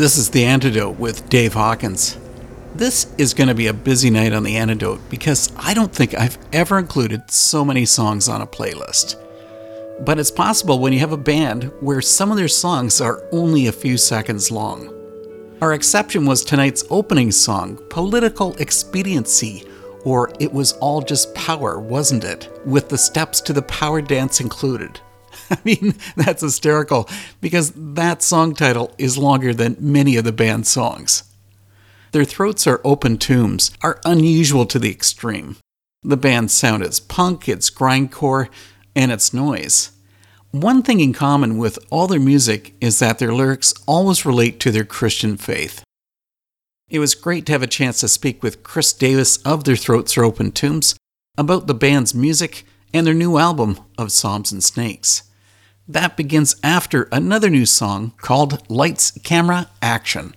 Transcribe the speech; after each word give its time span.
This 0.00 0.16
is 0.16 0.30
The 0.30 0.46
Antidote 0.46 0.98
with 0.98 1.28
Dave 1.28 1.52
Hawkins. 1.52 2.16
This 2.74 3.12
is 3.18 3.34
going 3.34 3.48
to 3.48 3.54
be 3.54 3.66
a 3.66 3.74
busy 3.74 4.08
night 4.08 4.32
on 4.32 4.44
The 4.44 4.56
Antidote 4.56 4.98
because 5.10 5.52
I 5.58 5.74
don't 5.74 5.94
think 5.94 6.14
I've 6.14 6.38
ever 6.54 6.78
included 6.78 7.30
so 7.30 7.66
many 7.66 7.84
songs 7.84 8.26
on 8.26 8.40
a 8.40 8.46
playlist. 8.46 9.22
But 10.02 10.18
it's 10.18 10.30
possible 10.30 10.78
when 10.78 10.94
you 10.94 11.00
have 11.00 11.12
a 11.12 11.18
band 11.18 11.64
where 11.80 12.00
some 12.00 12.30
of 12.30 12.38
their 12.38 12.48
songs 12.48 13.02
are 13.02 13.22
only 13.30 13.66
a 13.66 13.72
few 13.72 13.98
seconds 13.98 14.50
long. 14.50 14.90
Our 15.60 15.74
exception 15.74 16.24
was 16.24 16.46
tonight's 16.46 16.86
opening 16.88 17.30
song, 17.30 17.78
Political 17.90 18.56
Expediency, 18.56 19.68
or 20.06 20.32
It 20.40 20.50
Was 20.50 20.72
All 20.78 21.02
Just 21.02 21.34
Power, 21.34 21.78
wasn't 21.78 22.24
it? 22.24 22.48
With 22.64 22.88
the 22.88 22.96
steps 22.96 23.42
to 23.42 23.52
the 23.52 23.60
power 23.60 24.00
dance 24.00 24.40
included. 24.40 24.98
I 25.50 25.58
mean, 25.64 25.94
that's 26.16 26.42
hysterical 26.42 27.08
because 27.40 27.72
that 27.74 28.22
song 28.22 28.54
title 28.54 28.94
is 28.98 29.18
longer 29.18 29.52
than 29.54 29.76
many 29.78 30.16
of 30.16 30.24
the 30.24 30.32
band's 30.32 30.68
songs. 30.68 31.24
Their 32.12 32.24
throats 32.24 32.66
are 32.66 32.80
open 32.84 33.18
tombs 33.18 33.70
are 33.82 34.00
unusual 34.04 34.66
to 34.66 34.78
the 34.78 34.90
extreme. 34.90 35.56
The 36.02 36.16
band's 36.16 36.52
sound 36.52 36.82
is 36.82 36.98
punk, 36.98 37.48
it's 37.48 37.70
grindcore, 37.70 38.48
and 38.96 39.12
it's 39.12 39.34
noise. 39.34 39.92
One 40.50 40.82
thing 40.82 40.98
in 40.98 41.12
common 41.12 41.58
with 41.58 41.78
all 41.90 42.08
their 42.08 42.18
music 42.18 42.74
is 42.80 42.98
that 42.98 43.20
their 43.20 43.32
lyrics 43.32 43.72
always 43.86 44.26
relate 44.26 44.58
to 44.60 44.72
their 44.72 44.84
Christian 44.84 45.36
faith. 45.36 45.84
It 46.88 46.98
was 46.98 47.14
great 47.14 47.46
to 47.46 47.52
have 47.52 47.62
a 47.62 47.68
chance 47.68 48.00
to 48.00 48.08
speak 48.08 48.42
with 48.42 48.64
Chris 48.64 48.92
Davis 48.92 49.36
of 49.38 49.62
Their 49.62 49.76
Throats 49.76 50.18
Are 50.18 50.24
Open 50.24 50.50
Tombs 50.50 50.96
about 51.38 51.68
the 51.68 51.74
band's 51.74 52.14
music 52.16 52.64
and 52.92 53.06
their 53.06 53.14
new 53.14 53.38
album 53.38 53.78
of 53.98 54.12
Psalms 54.12 54.52
and 54.52 54.62
Snakes. 54.62 55.24
That 55.88 56.16
begins 56.16 56.56
after 56.62 57.08
another 57.10 57.50
new 57.50 57.66
song 57.66 58.12
called 58.18 58.68
Lights, 58.70 59.10
Camera, 59.22 59.70
Action. 59.82 60.34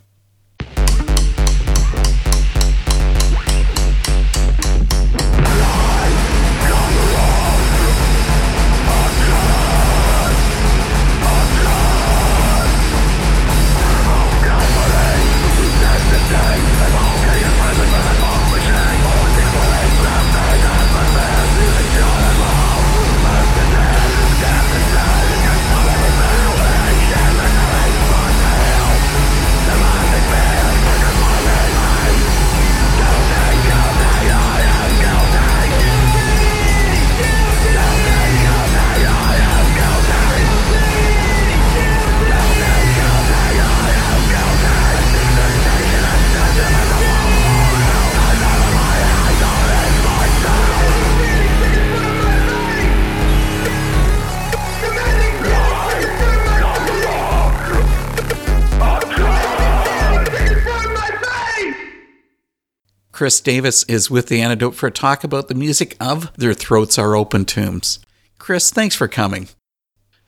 Chris 63.13 63.39
Davis 63.39 63.83
is 63.83 64.09
with 64.09 64.25
the 64.25 64.41
antidote 64.41 64.73
for 64.73 64.87
a 64.87 64.91
talk 64.91 65.23
about 65.23 65.47
the 65.47 65.53
music 65.53 65.95
of 65.99 66.33
Their 66.35 66.55
Throats 66.55 66.97
Are 66.97 67.15
Open 67.15 67.45
Tombs. 67.45 67.99
Chris, 68.39 68.71
thanks 68.71 68.95
for 68.95 69.07
coming. 69.07 69.49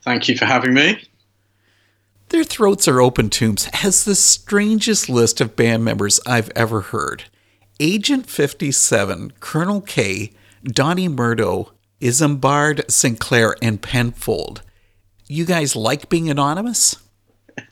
Thank 0.04 0.30
you 0.30 0.38
for 0.38 0.46
having 0.46 0.75
me. 0.75 1.01
Their 2.30 2.44
Throats 2.44 2.88
Are 2.88 3.01
Open 3.01 3.32
Tombs 3.32 3.65
has 3.74 4.06
the 4.06 4.13
strangest 4.13 5.10
list 5.10 5.42
of 5.42 5.56
band 5.56 5.84
members 5.84 6.20
I've 6.27 6.51
ever 6.56 6.82
heard. 6.82 7.24
Agent 7.80 8.30
57, 8.30 9.34
Colonel 9.39 9.82
K, 9.82 10.32
Donnie 10.63 11.08
Murdo, 11.08 11.72
Isambard, 12.00 12.89
Sinclair, 12.92 13.56
and 13.63 13.82
Penfold. 13.82 14.62
You 15.27 15.46
guys 15.46 15.75
like 15.75 16.08
being 16.08 16.30
anonymous? 16.30 16.98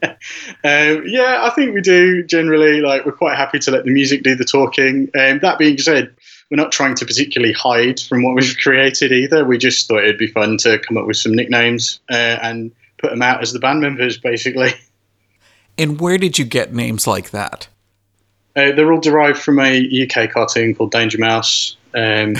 um, 0.63 1.03
yeah, 1.05 1.39
I 1.43 1.51
think 1.55 1.73
we 1.73 1.81
do 1.81 2.23
generally. 2.23 2.81
Like, 2.81 3.05
we're 3.05 3.13
quite 3.13 3.37
happy 3.37 3.59
to 3.59 3.71
let 3.71 3.85
the 3.85 3.91
music 3.91 4.23
do 4.23 4.35
the 4.35 4.45
talking. 4.45 5.09
Um, 5.17 5.39
that 5.39 5.57
being 5.57 5.77
said, 5.77 6.15
we're 6.49 6.57
not 6.57 6.71
trying 6.71 6.95
to 6.95 7.05
particularly 7.05 7.53
hide 7.53 7.99
from 7.99 8.23
what 8.23 8.35
we've 8.35 8.57
created 8.61 9.11
either. 9.11 9.45
We 9.45 9.57
just 9.57 9.87
thought 9.87 10.03
it'd 10.03 10.17
be 10.17 10.27
fun 10.27 10.57
to 10.57 10.79
come 10.79 10.97
up 10.97 11.07
with 11.07 11.17
some 11.17 11.33
nicknames 11.33 11.99
uh, 12.11 12.37
and 12.41 12.71
put 12.97 13.11
them 13.11 13.21
out 13.21 13.41
as 13.41 13.53
the 13.53 13.59
band 13.59 13.81
members, 13.81 14.17
basically. 14.17 14.73
And 15.75 15.99
where 15.99 16.19
did 16.19 16.37
you 16.37 16.45
get 16.45 16.71
names 16.71 17.07
like 17.07 17.31
that? 17.31 17.67
Uh, 18.55 18.71
they're 18.73 18.93
all 18.93 18.99
derived 18.99 19.39
from 19.39 19.59
a 19.59 20.03
UK 20.03 20.29
cartoon 20.29 20.75
called 20.75 20.91
Danger 20.91 21.17
Mouse. 21.17 21.77
Um, 21.95 22.35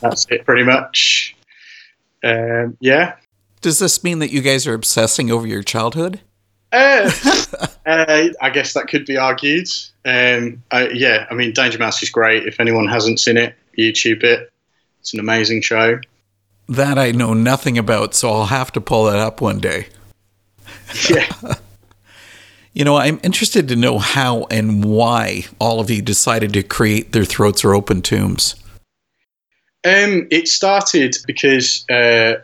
that's 0.00 0.26
it, 0.30 0.44
pretty 0.44 0.62
much. 0.62 1.34
Um, 2.22 2.76
yeah. 2.80 3.16
Does 3.60 3.80
this 3.80 4.04
mean 4.04 4.20
that 4.20 4.30
you 4.30 4.42
guys 4.42 4.66
are 4.66 4.74
obsessing 4.74 5.30
over 5.30 5.46
your 5.46 5.62
childhood? 5.62 6.20
Uh, 6.72 7.10
uh, 7.86 8.28
I 8.40 8.50
guess 8.50 8.72
that 8.72 8.88
could 8.88 9.04
be 9.04 9.16
argued. 9.16 9.68
Um, 10.04 10.62
yeah, 10.72 11.26
I 11.30 11.34
mean, 11.34 11.52
Danger 11.52 11.78
Mouse 11.78 12.02
is 12.02 12.10
great. 12.10 12.46
If 12.46 12.58
anyone 12.60 12.88
hasn't 12.88 13.20
seen 13.20 13.36
it, 13.36 13.54
YouTube 13.78 14.24
it. 14.24 14.50
It's 15.00 15.12
an 15.12 15.20
amazing 15.20 15.62
show. 15.62 16.00
That 16.68 16.98
I 16.98 17.10
know 17.10 17.34
nothing 17.34 17.76
about, 17.76 18.14
so 18.14 18.30
I'll 18.30 18.46
have 18.46 18.72
to 18.72 18.80
pull 18.80 19.04
that 19.04 19.18
up 19.18 19.40
one 19.40 19.58
day. 19.58 19.86
Yeah. 21.08 21.26
you 22.74 22.84
know, 22.84 22.96
I'm 22.96 23.18
interested 23.22 23.66
to 23.68 23.76
know 23.76 23.98
how 23.98 24.46
and 24.50 24.84
why 24.84 25.46
all 25.58 25.80
of 25.80 25.88
you 25.88 26.02
decided 26.02 26.52
to 26.52 26.62
create 26.62 27.12
Their 27.12 27.24
Throats 27.24 27.64
Are 27.64 27.74
Open 27.74 28.02
Tombs. 28.02 28.56
Um, 29.84 30.28
it 30.30 30.48
started 30.48 31.16
because 31.26 31.88
uh, 31.88 32.34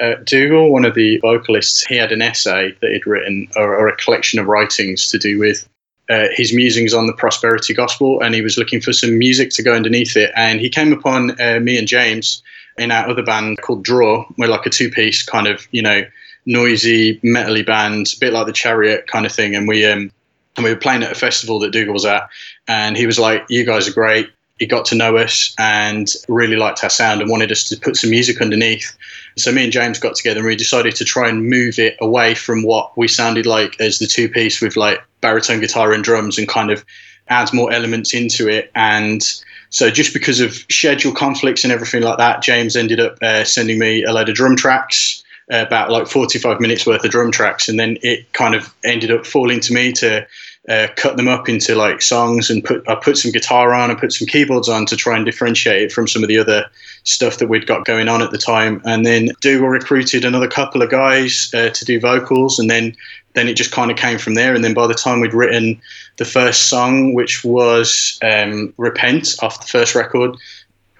uh, 0.00 0.14
Dougal, 0.24 0.70
one 0.70 0.84
of 0.84 0.94
the 0.94 1.18
vocalists, 1.18 1.84
he 1.84 1.96
had 1.96 2.12
an 2.12 2.22
essay 2.22 2.74
that 2.80 2.90
he'd 2.90 3.06
written, 3.06 3.48
or, 3.56 3.76
or 3.76 3.88
a 3.88 3.96
collection 3.96 4.38
of 4.38 4.46
writings 4.46 5.08
to 5.08 5.18
do 5.18 5.38
with 5.38 5.68
uh, 6.10 6.28
his 6.32 6.52
musings 6.52 6.92
on 6.92 7.06
the 7.06 7.12
prosperity 7.12 7.74
gospel, 7.74 8.20
and 8.22 8.34
he 8.34 8.42
was 8.42 8.58
looking 8.58 8.80
for 8.80 8.92
some 8.92 9.18
music 9.18 9.50
to 9.50 9.62
go 9.62 9.74
underneath 9.74 10.16
it. 10.16 10.32
And 10.36 10.60
he 10.60 10.68
came 10.68 10.92
upon 10.92 11.40
uh, 11.40 11.60
me 11.60 11.78
and 11.78 11.86
James 11.86 12.42
in 12.78 12.90
our 12.90 13.08
other 13.08 13.22
band 13.22 13.60
called 13.62 13.84
Draw. 13.84 14.24
We're 14.38 14.48
like 14.48 14.66
a 14.66 14.70
two 14.70 14.90
piece 14.90 15.22
kind 15.22 15.46
of, 15.46 15.66
you 15.70 15.82
know, 15.82 16.02
noisy, 16.46 17.18
metally 17.20 17.64
band, 17.64 18.08
a 18.16 18.20
bit 18.20 18.32
like 18.32 18.46
the 18.46 18.52
Chariot 18.52 19.06
kind 19.06 19.26
of 19.26 19.32
thing. 19.32 19.54
And 19.54 19.68
we, 19.68 19.84
um, 19.86 20.10
and 20.56 20.64
we 20.64 20.70
were 20.70 20.80
playing 20.80 21.02
at 21.02 21.12
a 21.12 21.14
festival 21.14 21.58
that 21.60 21.72
Dougal 21.72 21.94
was 21.94 22.04
at, 22.04 22.28
and 22.68 22.96
he 22.96 23.06
was 23.06 23.18
like, 23.18 23.44
"You 23.48 23.64
guys 23.64 23.88
are 23.88 23.92
great." 23.92 24.28
He 24.58 24.66
got 24.66 24.84
to 24.86 24.94
know 24.94 25.16
us 25.16 25.54
and 25.58 26.08
really 26.28 26.56
liked 26.56 26.84
our 26.84 26.90
sound 26.90 27.20
and 27.20 27.30
wanted 27.30 27.50
us 27.50 27.64
to 27.70 27.76
put 27.80 27.96
some 27.96 28.10
music 28.10 28.40
underneath. 28.40 28.96
So 29.36 29.52
me 29.52 29.64
and 29.64 29.72
James 29.72 29.98
got 29.98 30.14
together 30.14 30.40
and 30.40 30.46
we 30.46 30.56
decided 30.56 30.94
to 30.96 31.04
try 31.04 31.28
and 31.28 31.48
move 31.48 31.78
it 31.78 31.96
away 32.00 32.34
from 32.34 32.62
what 32.62 32.96
we 32.96 33.08
sounded 33.08 33.46
like 33.46 33.80
as 33.80 33.98
the 33.98 34.06
two 34.06 34.28
piece 34.28 34.60
with 34.60 34.76
like 34.76 35.02
baritone 35.20 35.60
guitar 35.60 35.92
and 35.92 36.04
drums 36.04 36.38
and 36.38 36.48
kind 36.48 36.70
of 36.70 36.84
add 37.28 37.52
more 37.52 37.72
elements 37.72 38.12
into 38.12 38.48
it. 38.48 38.70
And 38.74 39.22
so 39.70 39.90
just 39.90 40.12
because 40.12 40.40
of 40.40 40.54
schedule 40.70 41.12
conflicts 41.12 41.64
and 41.64 41.72
everything 41.72 42.02
like 42.02 42.18
that, 42.18 42.42
James 42.42 42.76
ended 42.76 43.00
up 43.00 43.16
uh, 43.22 43.44
sending 43.44 43.78
me 43.78 44.04
a 44.04 44.12
load 44.12 44.28
of 44.28 44.34
drum 44.34 44.56
tracks, 44.56 45.22
uh, 45.52 45.64
about 45.66 45.90
like 45.90 46.06
45 46.06 46.60
minutes 46.60 46.86
worth 46.86 47.04
of 47.04 47.10
drum 47.10 47.32
tracks. 47.32 47.68
And 47.68 47.80
then 47.80 47.96
it 48.02 48.30
kind 48.32 48.54
of 48.54 48.72
ended 48.84 49.10
up 49.10 49.26
falling 49.26 49.60
to 49.60 49.72
me 49.72 49.92
to 49.92 50.26
uh, 50.68 50.86
cut 50.94 51.16
them 51.16 51.26
up 51.26 51.48
into 51.48 51.74
like 51.74 52.00
songs 52.00 52.48
and 52.48 52.62
put 52.62 52.88
I 52.88 52.94
put 52.94 53.18
some 53.18 53.32
guitar 53.32 53.74
on 53.74 53.90
and 53.90 53.98
put 53.98 54.12
some 54.12 54.28
keyboards 54.28 54.68
on 54.68 54.86
to 54.86 54.96
try 54.96 55.16
and 55.16 55.24
differentiate 55.24 55.82
it 55.82 55.92
from 55.92 56.06
some 56.06 56.22
of 56.22 56.28
the 56.28 56.38
other 56.38 56.66
stuff 57.02 57.38
that 57.38 57.48
we'd 57.48 57.66
got 57.66 57.84
going 57.84 58.08
on 58.08 58.22
at 58.22 58.30
the 58.30 58.38
time. 58.38 58.80
And 58.84 59.04
then 59.04 59.30
Dougal 59.40 59.68
recruited 59.68 60.24
another 60.24 60.46
couple 60.46 60.80
of 60.80 60.90
guys 60.90 61.50
uh, 61.52 61.70
to 61.70 61.84
do 61.84 61.98
vocals, 61.98 62.58
and 62.58 62.70
then 62.70 62.94
then 63.34 63.48
it 63.48 63.54
just 63.54 63.72
kind 63.72 63.90
of 63.90 63.96
came 63.96 64.18
from 64.18 64.34
there. 64.34 64.54
And 64.54 64.62
then 64.62 64.74
by 64.74 64.86
the 64.86 64.94
time 64.94 65.20
we'd 65.20 65.34
written 65.34 65.80
the 66.18 66.24
first 66.24 66.68
song, 66.68 67.14
which 67.14 67.42
was 67.42 68.18
um, 68.22 68.72
"Repent" 68.76 69.34
off 69.42 69.60
the 69.60 69.66
first 69.66 69.96
record, 69.96 70.36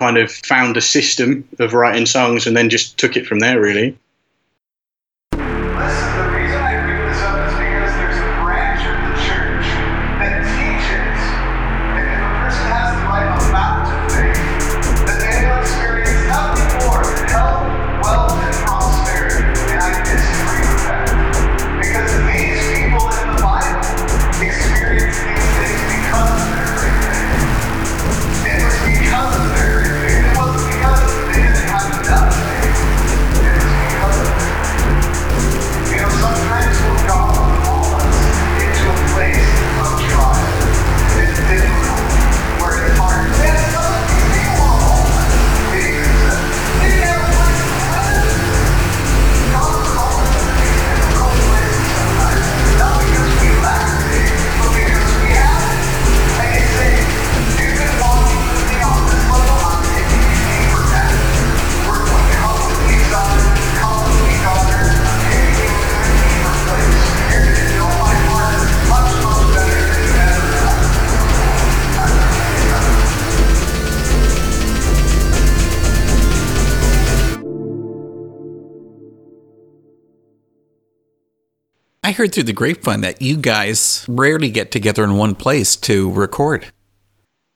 kind 0.00 0.18
of 0.18 0.32
found 0.32 0.76
a 0.76 0.80
system 0.80 1.48
of 1.60 1.72
writing 1.72 2.06
songs, 2.06 2.48
and 2.48 2.56
then 2.56 2.68
just 2.68 2.98
took 2.98 3.16
it 3.16 3.26
from 3.28 3.38
there 3.38 3.60
really. 3.60 3.96
I 82.12 82.14
heard 82.14 82.34
through 82.34 82.42
the 82.42 82.52
grapevine 82.52 83.00
that 83.00 83.22
you 83.22 83.38
guys 83.38 84.04
rarely 84.06 84.50
get 84.50 84.70
together 84.70 85.02
in 85.02 85.16
one 85.16 85.34
place 85.34 85.74
to 85.76 86.10
record. 86.12 86.66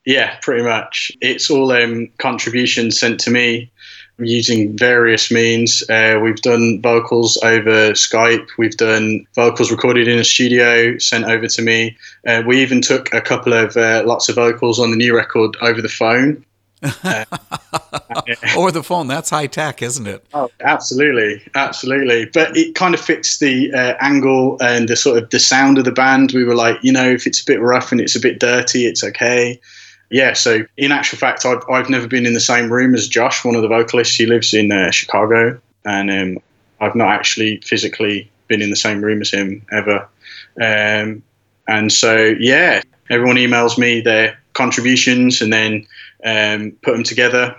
Yeah, 0.07 0.39
pretty 0.41 0.65
much. 0.65 1.13
It's 1.21 1.51
all 1.51 1.73
um, 1.73 2.09
contributions 2.17 2.99
sent 2.99 3.21
to 3.21 3.31
me 3.31 3.71
using 4.19 4.75
various 4.75 5.31
means. 5.31 5.83
Uh, 5.91 6.21
we've 6.23 6.41
done 6.41 6.81
vocals 6.81 7.37
over 7.43 7.91
Skype. 7.91 8.49
We've 8.57 8.79
done 8.79 9.27
vocals 9.35 9.71
recorded 9.71 10.09
in 10.09 10.19
a 10.19 10.25
studio 10.25 10.97
sent 10.97 11.27
over 11.27 11.49
to 11.49 11.61
me. 11.61 11.95
Uh, 12.27 12.43
we 12.47 12.63
even 12.63 12.81
took 12.81 13.13
a 13.13 13.21
couple 13.21 13.53
of 13.53 13.77
uh, 13.77 14.05
lots 14.07 14.31
of 14.31 14.37
vocals 14.37 14.79
on 14.81 14.91
the 14.91 14.97
new 14.97 15.15
record 15.15 15.55
over 15.61 15.83
the 15.83 15.91
phone. 15.91 16.43
Over 18.57 18.71
the 18.71 18.83
phone, 18.85 19.07
that's 19.07 19.31
high 19.31 19.47
tech, 19.47 19.81
isn't 19.83 20.07
it? 20.07 20.27
Oh, 20.35 20.51
absolutely, 20.61 21.43
absolutely. 21.55 22.27
But 22.27 22.57
it 22.57 22.75
kind 22.75 22.95
of 22.95 23.01
fits 23.01 23.39
the 23.39 23.73
uh, 23.73 23.95
angle 24.01 24.59
and 24.61 24.89
the 24.89 24.97
sort 24.97 25.23
of 25.23 25.31
the 25.31 25.39
sound 25.39 25.79
of 25.79 25.85
the 25.85 25.93
band. 25.93 26.33
We 26.33 26.45
were 26.45 26.55
like, 26.55 26.77
you 26.83 26.93
know, 26.93 27.09
if 27.09 27.27
it's 27.27 27.41
a 27.41 27.47
bit 27.47 27.61
rough 27.61 27.93
and 27.93 28.01
it's 28.01 28.15
a 28.15 28.21
bit 28.21 28.41
dirty, 28.41 28.87
it's 28.87 29.03
okay. 29.03 29.59
Yeah. 30.11 30.35
So 30.35 30.67
in 30.77 30.93
actual 30.93 31.19
fact, 31.19 31.47
I've 31.47 31.63
I've 31.71 31.89
never 31.89 32.07
been 32.07 32.27
in 32.27 32.35
the 32.35 32.41
same 32.41 32.71
room 32.71 32.95
as 32.95 33.09
Josh, 33.09 33.45
one 33.45 33.57
of 33.57 33.63
the 33.63 33.69
vocalists. 33.69 34.15
He 34.15 34.27
lives 34.27 34.53
in 34.53 34.71
uh, 34.71 34.91
Chicago, 34.91 35.59
and 35.85 36.11
um, 36.11 36.43
I've 36.81 36.95
not 36.95 37.09
actually 37.09 37.59
physically 37.65 38.31
been 38.49 38.61
in 38.61 38.71
the 38.71 38.77
same 38.77 39.03
room 39.03 39.23
as 39.23 39.31
him 39.31 39.65
ever. 39.73 40.07
Um, 40.61 41.23
and 41.69 41.91
so 41.91 42.35
yeah, 42.39 42.83
everyone 43.11 43.37
emails 43.37 43.79
me 43.79 44.01
their 44.01 44.39
contributions 44.53 45.41
and 45.41 45.53
then 45.53 45.87
um, 46.25 46.73
put 46.83 46.93
them 46.93 47.03
together 47.05 47.57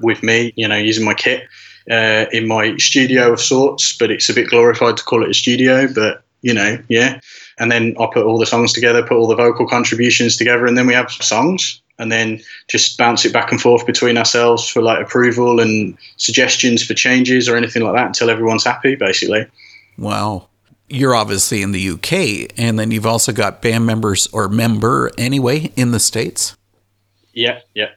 with 0.00 0.22
me, 0.22 0.52
you 0.56 0.66
know, 0.66 0.76
using 0.76 1.04
my 1.04 1.14
kit 1.14 1.44
uh, 1.90 2.26
in 2.32 2.46
my 2.46 2.76
studio 2.76 3.32
of 3.32 3.40
sorts, 3.40 3.96
but 3.96 4.10
it's 4.10 4.28
a 4.28 4.34
bit 4.34 4.48
glorified 4.48 4.96
to 4.96 5.04
call 5.04 5.22
it 5.22 5.30
a 5.30 5.34
studio, 5.34 5.88
but 5.92 6.22
you 6.42 6.52
know, 6.52 6.78
yeah. 6.88 7.20
And 7.58 7.70
then 7.70 7.94
I 8.00 8.08
put 8.12 8.24
all 8.24 8.38
the 8.38 8.46
songs 8.46 8.72
together, 8.72 9.02
put 9.02 9.16
all 9.16 9.28
the 9.28 9.36
vocal 9.36 9.66
contributions 9.66 10.36
together, 10.36 10.66
and 10.66 10.76
then 10.76 10.86
we 10.86 10.94
have 10.94 11.10
songs, 11.10 11.80
and 11.98 12.10
then 12.10 12.40
just 12.68 12.98
bounce 12.98 13.24
it 13.24 13.32
back 13.32 13.52
and 13.52 13.60
forth 13.60 13.86
between 13.86 14.18
ourselves 14.18 14.68
for 14.68 14.82
like 14.82 15.00
approval 15.00 15.60
and 15.60 15.96
suggestions 16.16 16.84
for 16.84 16.94
changes 16.94 17.48
or 17.48 17.56
anything 17.56 17.82
like 17.82 17.94
that 17.94 18.06
until 18.06 18.30
everyone's 18.30 18.64
happy, 18.64 18.96
basically. 18.96 19.46
Wow. 19.96 20.48
You're 20.88 21.14
obviously 21.14 21.62
in 21.62 21.72
the 21.72 21.90
UK, 21.90 22.52
and 22.58 22.78
then 22.78 22.90
you've 22.90 23.06
also 23.06 23.32
got 23.32 23.62
band 23.62 23.86
members 23.86 24.26
or 24.32 24.48
member 24.48 25.10
anyway 25.16 25.72
in 25.76 25.92
the 25.92 26.00
States. 26.00 26.56
Yeah, 27.32 27.60
yeah. 27.74 27.90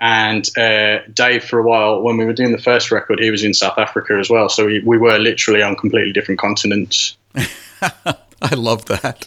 And 0.00 0.48
uh, 0.56 1.00
Dave, 1.12 1.44
for 1.44 1.58
a 1.58 1.62
while, 1.62 2.00
when 2.00 2.16
we 2.16 2.24
were 2.24 2.32
doing 2.32 2.52
the 2.52 2.62
first 2.62 2.90
record, 2.90 3.20
he 3.20 3.30
was 3.30 3.44
in 3.44 3.52
South 3.52 3.76
Africa 3.76 4.14
as 4.18 4.30
well. 4.30 4.48
So 4.48 4.66
we, 4.66 4.80
we 4.80 4.96
were 4.96 5.18
literally 5.18 5.62
on 5.62 5.76
completely 5.76 6.12
different 6.12 6.40
continents. 6.40 7.18
I 7.82 8.54
love 8.54 8.86
that. 8.86 9.26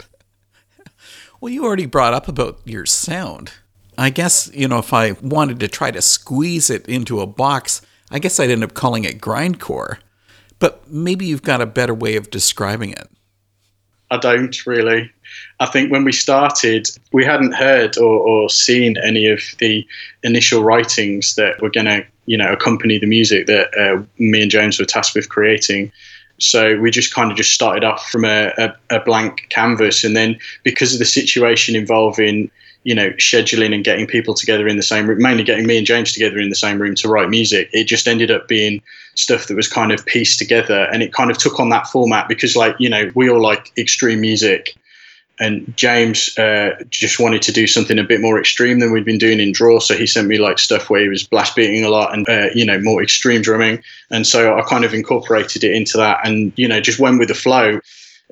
Well, 1.40 1.54
you 1.54 1.64
already 1.64 1.86
brought 1.86 2.14
up 2.14 2.28
about 2.28 2.60
your 2.66 2.86
sound. 2.88 3.52
I 3.98 4.10
guess, 4.10 4.50
you 4.54 4.68
know, 4.68 4.80
if 4.80 4.94
I 4.94 5.12
wanted 5.22 5.60
to 5.60 5.68
try 5.68 5.92
to 5.92 6.02
squeeze 6.02 6.72
it 6.72 6.88
into 6.88 7.20
a 7.20 7.28
box, 7.28 7.82
I 8.10 8.18
guess 8.18 8.40
I'd 8.40 8.50
end 8.50 8.64
up 8.64 8.74
calling 8.74 9.04
it 9.04 9.22
grindcore. 9.22 9.98
But 10.58 10.90
maybe 10.90 11.26
you've 11.26 11.44
got 11.44 11.62
a 11.62 11.66
better 11.68 11.94
way 11.94 12.16
of 12.16 12.32
describing 12.32 12.92
it. 12.92 13.10
I 14.14 14.18
don't 14.18 14.66
really. 14.68 15.12
I 15.60 15.66
think 15.66 15.92
when 15.92 16.04
we 16.04 16.12
started, 16.12 16.88
we 17.12 17.26
hadn't 17.26 17.54
heard 17.54 17.98
or, 17.98 18.20
or 18.20 18.50
seen 18.50 18.96
any 18.98 19.28
of 19.28 19.42
the 19.58 19.86
initial 20.22 20.64
writings 20.64 21.34
that 21.36 21.60
were 21.62 21.72
going 21.72 21.88
to, 21.88 22.06
you 22.28 22.38
know, 22.38 22.54
accompany 22.54 23.00
the 23.00 23.08
music 23.08 23.48
that 23.48 23.76
uh, 23.76 24.04
me 24.20 24.44
and 24.44 24.52
James 24.52 24.80
were 24.80 24.86
tasked 24.86 25.16
with 25.16 25.30
creating. 25.30 25.92
So 26.40 26.78
we 26.80 26.92
just 26.92 27.14
kind 27.14 27.32
of 27.32 27.38
just 27.38 27.54
started 27.54 27.84
off 27.84 28.08
from 28.10 28.26
a, 28.26 28.54
a, 28.58 28.98
a 28.98 29.00
blank 29.00 29.48
canvas, 29.50 30.04
and 30.04 30.16
then 30.16 30.38
because 30.64 30.94
of 30.94 31.00
the 31.00 31.06
situation 31.06 31.76
involving 31.76 32.52
you 32.84 32.94
know, 32.94 33.10
scheduling 33.12 33.74
and 33.74 33.84
getting 33.84 34.06
people 34.06 34.34
together 34.34 34.68
in 34.68 34.78
the 34.78 34.84
same 34.84 35.08
room, 35.08 35.22
mainly 35.22 35.44
getting 35.44 35.66
me 35.66 35.78
and 35.78 35.88
James 35.88 36.12
together 36.12 36.38
in 36.38 36.50
the 36.50 36.56
same 36.56 36.82
room 36.82 36.96
to 36.96 37.08
write 37.08 37.30
music. 37.30 37.70
It 37.72 37.86
just 37.86 38.08
ended 38.08 38.32
up 38.32 38.48
being 38.48 38.82
stuff 39.16 39.48
that 39.48 39.56
was 39.56 39.68
kind 39.68 39.92
of 39.92 40.06
pieced 40.06 40.40
together 40.40 40.88
and 40.92 41.02
it 41.02 41.14
kind 41.14 41.32
of 41.32 41.38
took 41.38 41.60
on 41.60 41.70
that 41.70 41.88
format 41.88 42.28
because, 42.28 42.56
like, 42.56 42.76
you 42.80 42.90
know, 42.90 43.10
we 43.16 43.30
all 43.30 43.42
like 43.42 43.72
extreme 43.78 44.22
music. 44.22 44.76
And 45.40 45.76
James 45.76 46.38
uh, 46.38 46.72
just 46.90 47.20
wanted 47.20 47.42
to 47.44 47.52
do 47.52 47.66
something 47.66 47.98
a 47.98 48.04
bit 48.04 48.22
more 48.22 48.40
extreme 48.40 48.80
than 48.80 48.92
we'd 48.92 49.04
been 49.04 49.18
doing 49.18 49.40
in 49.40 49.52
Draw. 49.52 49.80
So 49.80 49.96
he 49.96 50.06
sent 50.06 50.28
me 50.28 50.38
like 50.38 50.60
stuff 50.60 50.90
where 50.90 51.02
he 51.02 51.10
was 51.10 51.24
blast 51.24 51.56
beating 51.56 51.84
a 51.84 51.90
lot 51.90 52.14
and, 52.14 52.30
uh, 52.30 52.50
you 52.54 52.64
know, 52.64 52.80
more 52.80 53.02
extreme 53.02 53.42
drumming. 53.42 53.82
And 54.12 54.28
so 54.28 54.58
I 54.58 54.62
kind 54.62 54.86
of 54.86 54.94
incorporated 54.94 55.64
it 55.64 55.74
into 55.74 55.98
that 55.98 56.20
and, 56.24 56.54
you 56.56 56.68
know, 56.68 56.80
just 56.80 57.00
went 57.00 57.18
with 57.18 57.30
the 57.30 57.34
flow. 57.34 57.80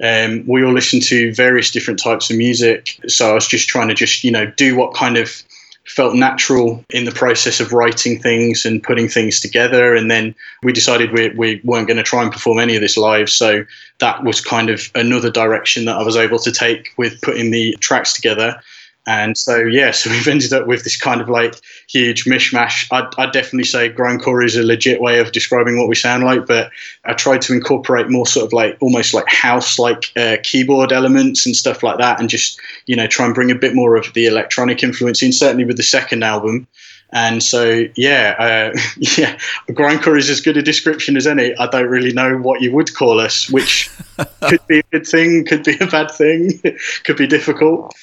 Um, 0.02 0.44
we 0.48 0.64
all 0.64 0.74
listen 0.74 1.00
to 1.02 1.34
various 1.34 1.72
different 1.72 2.02
types 2.02 2.30
of 2.30 2.38
music. 2.38 3.00
So 3.08 3.32
I 3.32 3.34
was 3.34 3.48
just 3.48 3.70
trying 3.70 3.88
to 3.90 3.94
just, 3.94 4.24
you 4.24 4.32
know, 4.32 4.46
do 4.58 4.76
what 4.76 4.94
kind 4.94 5.18
of 5.18 5.44
felt 5.86 6.16
natural 6.16 6.84
in 6.92 7.06
the 7.06 7.12
process 7.12 7.60
of 7.60 7.74
writing 7.74 8.20
things 8.20 8.66
and 8.66 8.84
putting 8.84 9.08
things 9.08 9.40
together. 9.40 9.96
And 9.96 10.10
then 10.10 10.36
we 10.64 10.72
decided 10.72 11.12
we, 11.12 11.30
we 11.30 11.62
weren't 11.64 11.88
going 11.88 11.98
to 11.98 12.04
try 12.04 12.22
and 12.24 12.32
perform 12.32 12.60
any 12.60 12.76
of 12.76 12.82
this 12.82 12.98
live. 12.98 13.30
So 13.30 13.66
that 14.00 14.24
was 14.24 14.42
kind 14.42 14.70
of 14.70 14.90
another 14.96 15.32
direction 15.32 15.86
that 15.86 15.98
I 15.98 16.04
was 16.04 16.16
able 16.16 16.40
to 16.40 16.52
take 16.52 16.94
with 16.98 17.20
putting 17.22 17.52
the 17.52 17.76
tracks 17.80 18.14
together. 18.14 18.62
And 19.08 19.38
so, 19.38 19.58
yeah, 19.58 19.92
so 19.92 20.10
we've 20.10 20.28
ended 20.28 20.54
up 20.54 20.68
with 20.68 20.84
this 20.84 21.00
kind 21.00 21.22
of 21.22 21.30
like 21.30 21.56
huge 21.88 22.26
mishmash. 22.26 22.88
I'd, 22.92 23.08
I'd, 23.18 23.32
definitely 23.32 23.64
say 23.64 23.90
grindcore 23.90 24.46
is 24.46 24.56
a 24.56 24.64
legit 24.64 25.02
way 25.02 25.20
of 25.20 25.32
describing 25.32 25.78
what 25.78 25.88
we 25.88 25.96
sound 25.96 26.24
like, 26.24 26.46
but 26.46 26.70
I 27.06 27.14
tried 27.14 27.42
to 27.44 27.54
incorporate 27.54 28.10
more 28.10 28.26
sort 28.26 28.46
of 28.46 28.54
like 28.54 28.78
almost 28.82 29.14
like 29.14 29.28
house 29.28 29.80
like 29.80 30.12
uh, 30.18 30.38
keyboard 30.44 30.92
elements 30.92 31.46
and 31.46 31.56
stuff 31.56 31.82
like 31.82 31.98
that, 31.98 32.20
and 32.20 32.30
just, 32.30 32.60
you 32.86 32.96
know, 32.96 33.08
try 33.08 33.26
and 33.26 33.36
bring 33.36 33.52
a 33.52 33.56
bit 33.56 33.74
more 33.74 33.96
of 33.96 34.14
the 34.14 34.26
electronic 34.28 34.84
influence 34.84 35.24
in, 35.24 35.32
certainly 35.32 35.66
with 35.66 35.78
the 35.78 35.84
second 35.84 36.24
album. 36.24 36.68
And 37.14 37.44
so, 37.44 37.86
yeah, 37.96 38.36
uh, 38.40 38.80
yeah, 39.18 39.38
grindcore 39.70 40.18
is 40.18 40.30
as 40.30 40.42
good 40.42 40.58
a 40.58 40.62
description 40.62 41.18
as 41.18 41.28
any. 41.28 41.56
I 41.58 41.68
don't 41.68 41.90
really 41.90 42.14
know 42.14 42.38
what 42.38 42.62
you 42.62 42.72
would 42.74 42.94
call 42.94 43.20
us, 43.20 43.50
which 43.50 43.90
could 44.42 44.66
be 44.68 44.80
a 44.80 44.84
good 44.92 45.08
thing, 45.08 45.46
could 45.46 45.64
be 45.64 45.78
a 45.80 45.88
bad 45.88 46.12
thing, 46.12 46.62
could 47.04 47.18
be 47.18 47.28
difficult. 47.28 47.94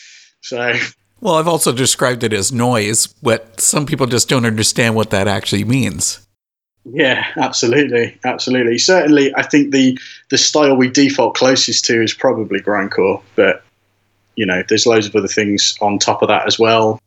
So, 0.41 0.75
well, 1.21 1.35
I've 1.35 1.49
also 1.49 1.73
described 1.73 2.23
it 2.23 2.33
as 2.33 2.53
noise, 2.53 3.07
but 3.07 3.61
some 3.61 3.87
people 3.87 4.07
just 4.07 4.29
don't 4.29 4.47
understand 4.47 4.95
what 4.95 5.11
that 5.11 5.29
actually 5.29 5.65
means. 5.65 6.27
Yeah, 6.85 7.27
absolutely, 7.37 8.19
absolutely. 8.25 8.79
Certainly, 8.79 9.35
I 9.37 9.43
think 9.43 9.73
the 9.73 9.99
the 10.31 10.39
style 10.39 10.77
we 10.77 10.89
default 10.89 11.35
closest 11.35 11.85
to 11.87 12.03
is 12.03 12.15
probably 12.15 12.61
grindcore, 12.61 13.23
but 13.35 13.63
you 14.37 14.47
know, 14.47 14.63
there's 14.69 14.87
loads 14.87 15.07
of 15.07 15.17
other 15.17 15.29
things 15.29 15.77
on 15.81 15.99
top 15.99 16.23
of 16.23 16.29
that 16.29 16.47
as 16.47 16.59
well. 16.59 17.01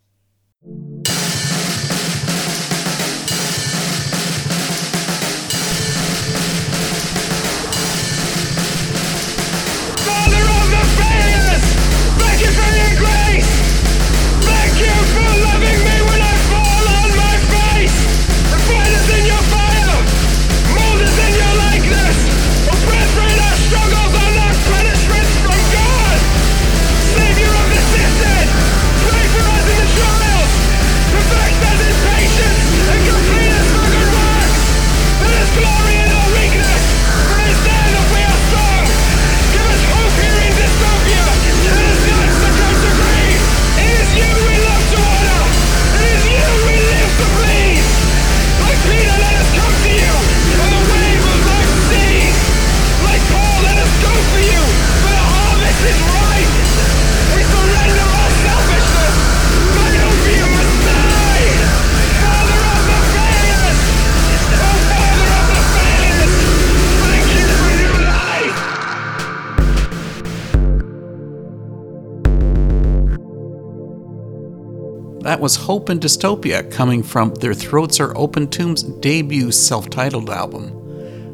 Was 75.42 75.56
Hope 75.56 75.90
and 75.90 76.00
Dystopia 76.00 76.72
coming 76.72 77.02
from 77.02 77.34
their 77.34 77.56
Throats 77.56 78.00
Are 78.00 78.16
Open 78.16 78.48
Tombs 78.48 78.84
debut 78.84 79.52
self 79.52 79.90
titled 79.90 80.30
album. 80.30 80.68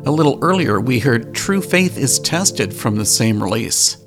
A 0.06 0.12
little 0.12 0.40
earlier, 0.42 0.80
we 0.80 1.00
heard 1.00 1.36
True 1.36 1.62
Faith 1.62 1.98
is 1.98 2.18
Tested 2.18 2.74
from 2.74 2.96
the 2.96 3.06
same 3.06 3.44
release. 3.44 3.98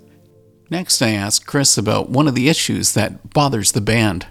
Next, 0.70 1.02
I 1.02 1.10
asked 1.10 1.46
Chris 1.46 1.76
about 1.76 2.08
one 2.08 2.26
of 2.26 2.34
the 2.34 2.48
issues 2.48 2.94
that 2.94 3.34
bothers 3.34 3.72
the 3.72 3.82
band. 3.82 4.26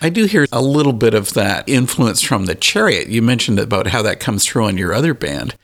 I 0.00 0.08
do 0.08 0.24
hear 0.24 0.46
a 0.50 0.62
little 0.62 0.94
bit 0.94 1.12
of 1.12 1.34
that 1.34 1.68
influence 1.68 2.22
from 2.22 2.46
the 2.46 2.54
chariot. 2.54 3.08
You 3.08 3.20
mentioned 3.20 3.58
about 3.58 3.88
how 3.88 4.00
that 4.00 4.18
comes 4.18 4.46
through 4.46 4.64
on 4.64 4.78
your 4.78 4.94
other 4.94 5.12
band, 5.12 5.56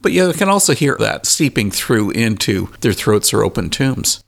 but 0.00 0.12
you 0.12 0.32
can 0.32 0.48
also 0.48 0.74
hear 0.74 0.96
that 1.00 1.26
seeping 1.26 1.72
through 1.72 2.10
into 2.12 2.68
their 2.82 2.92
throats 2.92 3.34
are 3.34 3.42
open 3.42 3.68
tombs. 3.68 4.22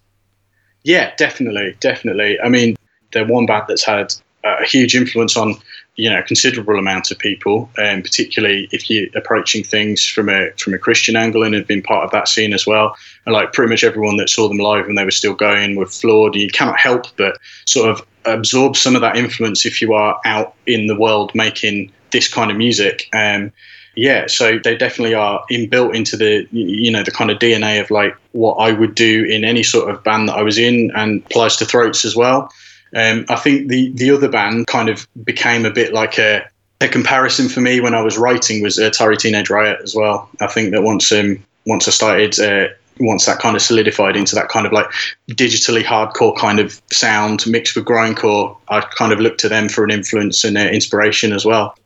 Yeah, 0.82 1.14
definitely, 1.16 1.76
definitely. 1.78 2.40
I 2.40 2.48
mean, 2.48 2.74
they're 3.12 3.26
one 3.26 3.46
band 3.46 3.64
that's 3.68 3.84
had 3.84 4.14
a 4.44 4.64
huge 4.64 4.94
influence 4.94 5.36
on 5.36 5.54
you 5.96 6.08
know 6.08 6.18
a 6.18 6.22
considerable 6.22 6.78
amount 6.78 7.10
of 7.10 7.18
people, 7.18 7.70
and 7.76 7.98
um, 7.98 8.02
particularly 8.02 8.68
if 8.72 8.88
you're 8.88 9.08
approaching 9.14 9.62
things 9.62 10.06
from 10.06 10.28
a 10.28 10.50
from 10.52 10.72
a 10.74 10.78
Christian 10.78 11.16
angle 11.16 11.42
and 11.42 11.54
have 11.54 11.66
been 11.66 11.82
part 11.82 12.04
of 12.04 12.10
that 12.12 12.28
scene 12.28 12.52
as 12.52 12.66
well. 12.66 12.96
And 13.26 13.34
like 13.34 13.52
pretty 13.52 13.70
much 13.70 13.84
everyone 13.84 14.16
that 14.16 14.30
saw 14.30 14.48
them 14.48 14.58
live 14.58 14.86
when 14.86 14.94
they 14.94 15.04
were 15.04 15.10
still 15.10 15.34
going 15.34 15.76
were 15.76 15.86
floored. 15.86 16.34
And 16.34 16.42
you 16.42 16.50
cannot 16.50 16.78
help 16.78 17.06
but 17.16 17.38
sort 17.66 17.90
of 17.90 18.06
absorb 18.24 18.76
some 18.76 18.94
of 18.94 19.02
that 19.02 19.16
influence 19.16 19.66
if 19.66 19.80
you 19.82 19.92
are 19.92 20.18
out 20.24 20.54
in 20.66 20.86
the 20.86 20.98
world 20.98 21.34
making 21.34 21.92
this 22.12 22.32
kind 22.32 22.50
of 22.50 22.56
music. 22.56 23.08
Um, 23.12 23.52
yeah, 23.96 24.26
so 24.26 24.58
they 24.62 24.76
definitely 24.76 25.14
are 25.14 25.44
inbuilt 25.50 25.94
into 25.94 26.16
the 26.16 26.46
you 26.50 26.90
know 26.90 27.02
the 27.02 27.10
kind 27.10 27.30
of 27.30 27.38
DNA 27.38 27.80
of 27.80 27.90
like 27.90 28.16
what 28.32 28.54
I 28.54 28.72
would 28.72 28.94
do 28.94 29.24
in 29.24 29.44
any 29.44 29.62
sort 29.62 29.90
of 29.90 30.02
band 30.04 30.28
that 30.28 30.36
I 30.36 30.42
was 30.42 30.56
in, 30.56 30.90
and 30.94 31.22
applies 31.26 31.56
to 31.56 31.66
Throats 31.66 32.04
as 32.04 32.16
well. 32.16 32.50
Um, 32.94 33.24
I 33.28 33.36
think 33.36 33.68
the 33.68 33.90
the 33.92 34.10
other 34.10 34.28
band 34.28 34.66
kind 34.66 34.88
of 34.88 35.06
became 35.24 35.64
a 35.64 35.70
bit 35.70 35.92
like 35.92 36.18
a 36.18 36.44
a 36.80 36.88
comparison 36.88 37.48
for 37.48 37.60
me 37.60 37.80
when 37.80 37.94
I 37.94 38.02
was 38.02 38.18
writing 38.18 38.62
was 38.62 38.78
uh, 38.78 38.90
Atari 38.90 39.18
Teenage 39.18 39.50
Riot 39.50 39.80
as 39.82 39.94
well. 39.94 40.28
I 40.40 40.46
think 40.46 40.72
that 40.72 40.82
once 40.82 41.12
um 41.12 41.42
once 41.66 41.86
I 41.86 41.90
started 41.90 42.40
uh, 42.40 42.68
once 42.98 43.26
that 43.26 43.38
kind 43.38 43.56
of 43.56 43.62
solidified 43.62 44.16
into 44.16 44.34
that 44.34 44.48
kind 44.48 44.66
of 44.66 44.72
like 44.72 44.86
digitally 45.30 45.82
hardcore 45.82 46.36
kind 46.36 46.58
of 46.58 46.80
sound 46.92 47.46
mixed 47.46 47.74
with 47.74 47.84
grindcore, 47.84 48.56
I 48.68 48.80
kind 48.80 49.12
of 49.12 49.20
looked 49.20 49.40
to 49.40 49.48
them 49.48 49.68
for 49.68 49.84
an 49.84 49.90
influence 49.90 50.44
and 50.44 50.56
uh, 50.56 50.60
inspiration 50.60 51.32
as 51.32 51.44
well. 51.44 51.76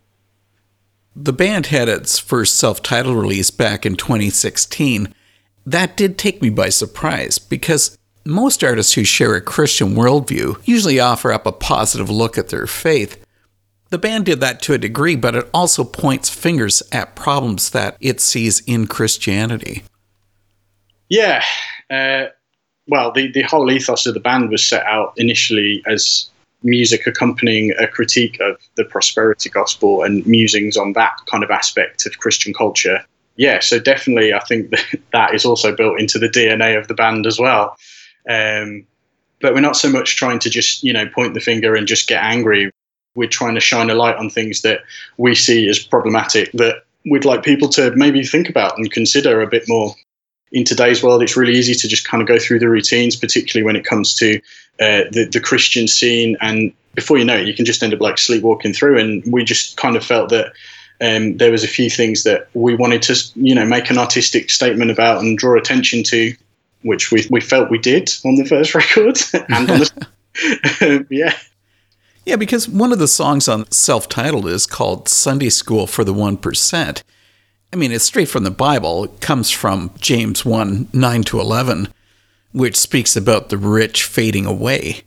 The 1.17 1.33
band 1.33 1.67
had 1.67 1.89
its 1.89 2.19
first 2.19 2.57
self 2.57 2.83
titled 2.83 3.17
release 3.17 3.51
back 3.51 3.87
in 3.87 3.97
2016. 3.97 5.15
That 5.67 5.97
did 5.97 6.19
take 6.19 6.43
me 6.43 6.51
by 6.51 6.69
surprise 6.69 7.39
because 7.39 7.97
most 8.25 8.65
artists 8.65 8.95
who 8.95 9.05
share 9.05 9.35
a 9.35 9.41
Christian 9.41 9.95
worldview 9.95 10.61
usually 10.65 11.01
offer 11.01 11.33
up 11.33 11.47
a 11.47 11.53
positive 11.53 12.09
look 12.09 12.39
at 12.39 12.49
their 12.49 12.67
faith. 12.67 13.23
The 13.91 13.99
band 13.99 14.27
did 14.27 14.41
that 14.41 14.61
to 14.63 14.73
a 14.73 14.79
degree, 14.79 15.15
but 15.15 15.37
it 15.37 15.49
also 15.53 15.85
points 15.85 16.29
fingers 16.29 16.83
at 16.91 17.15
problems 17.15 17.71
that 17.71 17.97
it 18.01 18.21
sees 18.21 18.61
in 18.61 18.87
Christianity. 18.87 19.85
Yeah. 21.09 21.45
Uh, 21.91 22.27
well, 22.89 23.13
the, 23.13 23.31
the 23.31 23.43
whole 23.43 23.71
ethos 23.71 24.07
of 24.07 24.15
the 24.15 24.21
band 24.21 24.51
was 24.51 24.67
set 24.67 24.85
out 24.87 25.13
initially 25.17 25.83
as 25.87 26.29
music 26.63 27.07
accompanying 27.07 27.73
a 27.79 27.87
critique 27.87 28.41
of 28.41 28.57
the 28.77 28.85
prosperity 28.85 29.51
gospel 29.51 30.03
and 30.03 30.27
musings 30.27 30.77
on 30.77 30.95
that 30.95 31.13
kind 31.27 31.45
of 31.45 31.51
aspect 31.51 32.07
of 32.07 32.19
Christian 32.19 32.55
culture. 32.55 33.05
Yeah, 33.37 33.61
so 33.61 33.79
definitely, 33.79 34.33
I 34.33 34.41
think 34.41 34.71
that, 34.71 35.01
that 35.13 35.35
is 35.35 35.45
also 35.45 35.75
built 35.77 36.01
into 36.01 36.19
the 36.19 36.29
DNA 36.29 36.79
of 36.79 36.89
the 36.89 36.95
band 36.95 37.27
as 37.27 37.39
well. 37.39 37.77
Um, 38.29 38.87
but 39.41 39.53
we're 39.53 39.61
not 39.61 39.77
so 39.77 39.91
much 39.91 40.17
trying 40.17 40.39
to 40.41 40.51
just 40.51 40.83
you 40.83 40.93
know 40.93 41.07
point 41.09 41.35
the 41.35 41.41
finger 41.41 41.75
and 41.75 41.87
just 41.87 42.09
get 42.09 42.23
angry. 42.23 42.71
We're 43.15 43.29
trying 43.29 43.55
to 43.55 43.61
shine 43.61 43.91
a 43.91 43.95
light 43.95 44.17
on 44.17 44.31
things 44.31 44.63
that 44.63 44.81
we 45.19 45.35
see 45.35 45.69
as 45.69 45.79
problematic 45.79 46.51
that 46.53 46.85
we'd 47.05 47.25
like 47.25 47.43
people 47.43 47.69
to 47.71 47.93
maybe 47.95 48.25
think 48.25 48.49
about 48.49 48.77
and 48.77 48.91
consider 48.91 49.41
a 49.41 49.47
bit 49.47 49.65
more. 49.69 49.95
In 50.53 50.65
today's 50.65 51.03
world, 51.03 51.23
it's 51.23 51.37
really 51.37 51.55
easy 51.55 51.75
to 51.75 51.89
just 51.89 52.07
kind 52.07 52.23
of 52.23 52.29
go 52.29 52.39
through 52.39 52.61
the 52.61 52.69
routines, 52.69 53.17
particularly 53.17 53.65
when 53.65 53.77
it 53.77 53.85
comes 53.85 54.15
to 54.15 54.37
uh, 54.81 55.05
the 55.11 55.29
the 55.31 55.41
Christian 55.41 55.89
scene, 55.89 56.37
and 56.41 56.73
before 56.95 57.19
you 57.19 57.25
know 57.25 57.37
it, 57.37 57.47
you 57.47 57.55
can 57.55 57.65
just 57.65 57.83
end 57.83 57.93
up 57.93 58.01
like 58.01 58.19
sleepwalking 58.19 58.73
through. 58.73 58.99
And 58.99 59.23
we 59.33 59.45
just 59.45 59.77
kind 59.77 59.97
of 59.97 60.05
felt 60.05 60.31
that 60.31 60.53
um, 61.01 61.37
there 61.37 61.51
was 61.51 61.65
a 61.65 61.69
few 61.69 61.91
things 61.91 62.23
that 62.23 62.49
we 62.55 62.75
wanted 62.75 63.03
to, 63.03 63.17
you 63.35 63.55
know, 63.55 63.65
make 63.65 63.91
an 63.91 63.99
artistic 63.99 64.51
statement 64.51 64.91
about 64.91 65.21
and 65.21 65.37
draw 65.37 65.59
attention 65.59 66.03
to 66.05 66.35
which 66.85 67.11
we, 67.11 67.27
we 67.31 67.41
felt 67.41 67.71
we 67.71 67.79
did 67.79 68.11
on 68.25 68.37
the 68.37 68.45
first 68.45 68.75
record. 68.75 69.19
And 69.49 69.71
on 69.71 69.79
the 69.81 71.07
yeah. 71.11 71.37
Yeah 72.25 72.37
because 72.37 72.69
one 72.69 72.93
of 72.93 72.99
the 72.99 73.09
songs 73.09 73.49
on 73.49 73.71
self-titled 73.71 74.47
is 74.47 74.67
called 74.67 75.09
sunday 75.09 75.51
school 75.51 75.87
for 75.87 76.05
the 76.05 76.15
1% 76.15 77.03
i 77.73 77.77
mean 77.77 77.93
it's 77.93 78.05
straight 78.05 78.29
from 78.29 78.45
the 78.45 78.51
bible. 78.51 79.05
It 79.05 79.21
comes 79.21 79.51
from 79.51 79.91
james 79.99 80.45
1 80.45 80.89
9 80.93 81.23
to 81.25 81.41
11 81.41 81.89
which 82.53 82.77
speaks 82.77 83.17
about 83.17 83.49
the 83.49 83.59
rich 83.59 84.05
fading 84.05 84.47
away. 84.47 85.03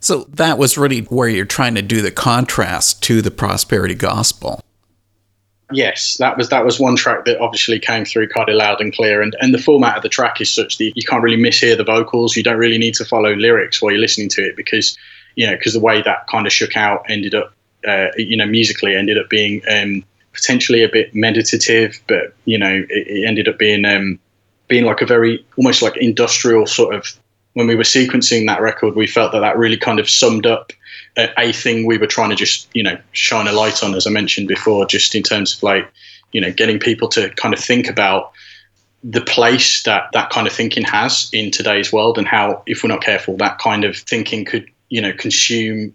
So 0.00 0.26
that 0.28 0.58
was 0.58 0.76
really 0.76 1.02
where 1.02 1.28
you're 1.28 1.44
trying 1.44 1.76
to 1.76 1.82
do 1.82 2.02
the 2.02 2.10
contrast 2.10 3.00
to 3.04 3.22
the 3.22 3.30
prosperity 3.30 3.94
gospel 3.94 4.60
yes, 5.74 6.16
that 6.18 6.36
was 6.36 6.48
that 6.48 6.64
was 6.64 6.80
one 6.80 6.96
track 6.96 7.24
that 7.24 7.40
obviously 7.40 7.78
came 7.78 8.04
through 8.04 8.28
kind 8.28 8.48
of 8.48 8.54
loud 8.54 8.80
and 8.80 8.94
clear. 8.94 9.20
And 9.22 9.36
and 9.40 9.52
the 9.52 9.58
format 9.58 9.96
of 9.96 10.02
the 10.02 10.08
track 10.08 10.40
is 10.40 10.50
such 10.50 10.78
that 10.78 10.92
you 10.94 11.02
can't 11.02 11.22
really 11.22 11.36
mishear 11.36 11.76
the 11.76 11.84
vocals. 11.84 12.36
You 12.36 12.42
don't 12.42 12.58
really 12.58 12.78
need 12.78 12.94
to 12.94 13.04
follow 13.04 13.34
lyrics 13.34 13.82
while 13.82 13.92
you're 13.92 14.00
listening 14.00 14.28
to 14.30 14.42
it 14.42 14.56
because 14.56 14.96
you 15.36 15.46
know 15.46 15.56
because 15.56 15.72
the 15.72 15.80
way 15.80 16.02
that 16.02 16.26
kind 16.28 16.46
of 16.46 16.52
shook 16.52 16.76
out 16.76 17.04
ended 17.08 17.34
up 17.34 17.52
uh, 17.86 18.08
you 18.16 18.36
know 18.36 18.46
musically 18.46 18.94
ended 18.94 19.18
up 19.18 19.28
being 19.28 19.62
um, 19.70 20.04
potentially 20.32 20.82
a 20.82 20.88
bit 20.88 21.14
meditative, 21.14 22.00
but 22.08 22.34
you 22.44 22.58
know 22.58 22.84
it, 22.88 23.06
it 23.06 23.26
ended 23.26 23.48
up 23.48 23.58
being 23.58 23.84
um, 23.84 24.18
being 24.68 24.84
like 24.84 25.00
a 25.00 25.06
very 25.06 25.44
almost 25.56 25.82
like 25.82 25.96
industrial 25.96 26.66
sort 26.66 26.94
of. 26.94 27.06
When 27.54 27.68
we 27.68 27.76
were 27.76 27.84
sequencing 27.84 28.48
that 28.48 28.60
record, 28.60 28.96
we 28.96 29.06
felt 29.06 29.30
that 29.30 29.38
that 29.38 29.56
really 29.56 29.76
kind 29.76 30.00
of 30.00 30.10
summed 30.10 30.44
up 30.44 30.72
a 31.16 31.52
thing 31.52 31.86
we 31.86 31.98
were 31.98 32.06
trying 32.06 32.30
to 32.30 32.36
just 32.36 32.68
you 32.74 32.82
know 32.82 32.98
shine 33.12 33.46
a 33.46 33.52
light 33.52 33.82
on, 33.82 33.94
as 33.94 34.06
I 34.06 34.10
mentioned 34.10 34.48
before, 34.48 34.86
just 34.86 35.14
in 35.14 35.22
terms 35.22 35.56
of 35.56 35.62
like 35.62 35.90
you 36.32 36.40
know 36.40 36.52
getting 36.52 36.78
people 36.78 37.08
to 37.10 37.30
kind 37.30 37.54
of 37.54 37.60
think 37.60 37.88
about 37.88 38.32
the 39.02 39.20
place 39.20 39.82
that 39.82 40.10
that 40.12 40.30
kind 40.30 40.46
of 40.46 40.52
thinking 40.52 40.84
has 40.84 41.28
in 41.32 41.50
today's 41.50 41.92
world 41.92 42.16
and 42.18 42.26
how 42.26 42.62
if 42.66 42.82
we're 42.82 42.88
not 42.88 43.02
careful 43.02 43.36
that 43.36 43.58
kind 43.58 43.84
of 43.84 43.96
thinking 43.96 44.44
could 44.44 44.66
you 44.88 45.00
know 45.00 45.12
consume 45.12 45.94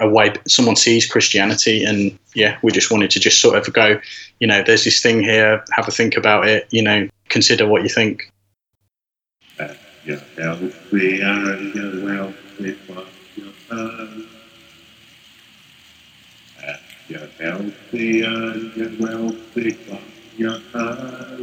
a 0.00 0.08
way 0.08 0.32
someone 0.46 0.76
sees 0.76 1.06
christianity. 1.06 1.84
And 1.84 2.18
yeah 2.34 2.58
we 2.62 2.72
just 2.72 2.90
wanted 2.90 3.10
to 3.10 3.20
just 3.20 3.40
sort 3.40 3.56
of 3.56 3.72
go 3.72 4.00
you 4.40 4.46
know 4.46 4.62
there's 4.62 4.84
this 4.84 5.00
thing 5.00 5.22
here 5.22 5.64
have 5.72 5.88
a 5.88 5.90
think 5.90 6.16
about 6.16 6.48
it 6.48 6.66
you 6.70 6.82
know 6.82 7.08
consider 7.28 7.66
what 7.66 7.82
you 7.82 7.88
think. 7.88 8.30
Uh, 9.58 9.74
yeah, 10.04 10.58
we 10.92 11.22
are, 11.22 11.58
well, 12.02 12.32
you're 17.08 17.26
healthy 17.40 18.20
and 18.20 18.76
you're 18.76 18.92
wealthy 19.00 19.70
from 19.70 19.98
your 20.36 20.58
heart. 20.72 21.40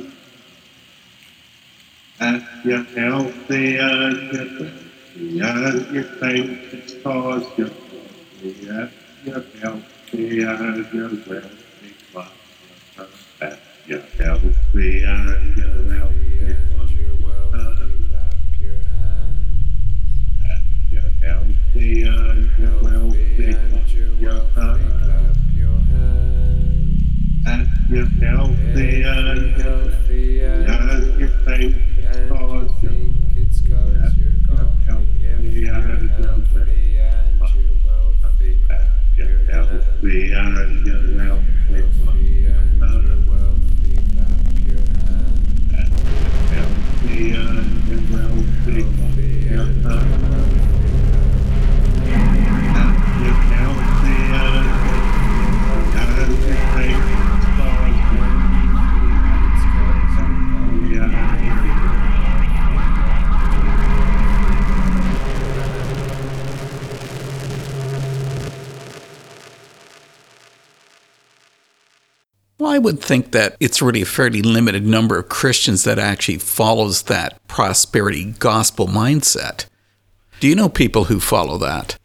And 2.19 2.47
you're 2.63 2.83
healthy 2.83 3.77
and 3.77 4.31
you're 4.31 4.59
wealthy 4.59 5.39
and 5.39 5.95
you 5.95 6.03
think 6.03 6.73
it's 6.73 6.93
cause 7.01 7.45
you're 7.57 7.67
wealthy. 7.67 8.67
And 8.69 8.91
you're 9.25 9.43
healthy 9.59 10.43
and 10.43 10.93
you're 10.93 11.09
wealthy 11.09 11.89
from 12.11 12.27
your 12.95 13.07
heart. 13.39 13.59
You're 13.87 13.99
healthy 14.19 15.03
and 15.03 15.57
you're 15.57 15.83
wealthy 15.87 16.55
from 16.75 16.89
your 16.99 17.17
heart. 17.51 17.79
You're 20.91 21.11
healthy 21.23 22.03
and 22.03 22.51
you're 22.59 22.83
wealthy 22.83 23.53
from 23.53 24.21
your 24.21 24.41
heart 24.53 25.34
you're 27.95 28.05
healthy 28.05 29.03
and 29.03 29.61
healthy 29.61 30.41
and 30.43 31.17
you 31.17 31.27
think 31.45 31.75
it's 31.97 32.17
cause 32.27 32.69
it's 33.37 33.61
cause 33.61 34.17
you're 34.17 34.31
healthy 34.83 35.27
and 35.27 35.53
you're 35.53 35.73
healthy 35.73 36.97
and 36.97 37.39
you're 37.55 37.77
wealthy 37.85 38.59
you're 39.15 39.37
healthy 39.47 40.33
and 40.33 40.85
you're 40.85 41.15
wealthy 41.15 42.35
you're 42.35 43.23
wealthy 43.31 43.95
clap 44.11 44.43
your 44.67 44.83
hands 44.99 45.55
healthy 46.51 47.31
and 47.31 47.87
you're 47.87 48.03
wealthy 48.11 48.83
would 72.85 73.01
think 73.01 73.31
that 73.31 73.57
it's 73.59 73.81
really 73.81 74.03
a 74.03 74.05
fairly 74.05 74.43
limited 74.43 74.85
number 74.85 75.17
of 75.17 75.27
Christians 75.27 75.83
that 75.83 75.99
actually 75.99 76.37
follows 76.37 77.03
that 77.03 77.45
prosperity 77.47 78.33
gospel 78.39 78.87
mindset. 78.87 79.65
Do 80.39 80.47
you 80.47 80.55
know 80.55 80.69
people 80.69 81.05
who 81.05 81.19
follow 81.19 81.57
that? 81.57 81.97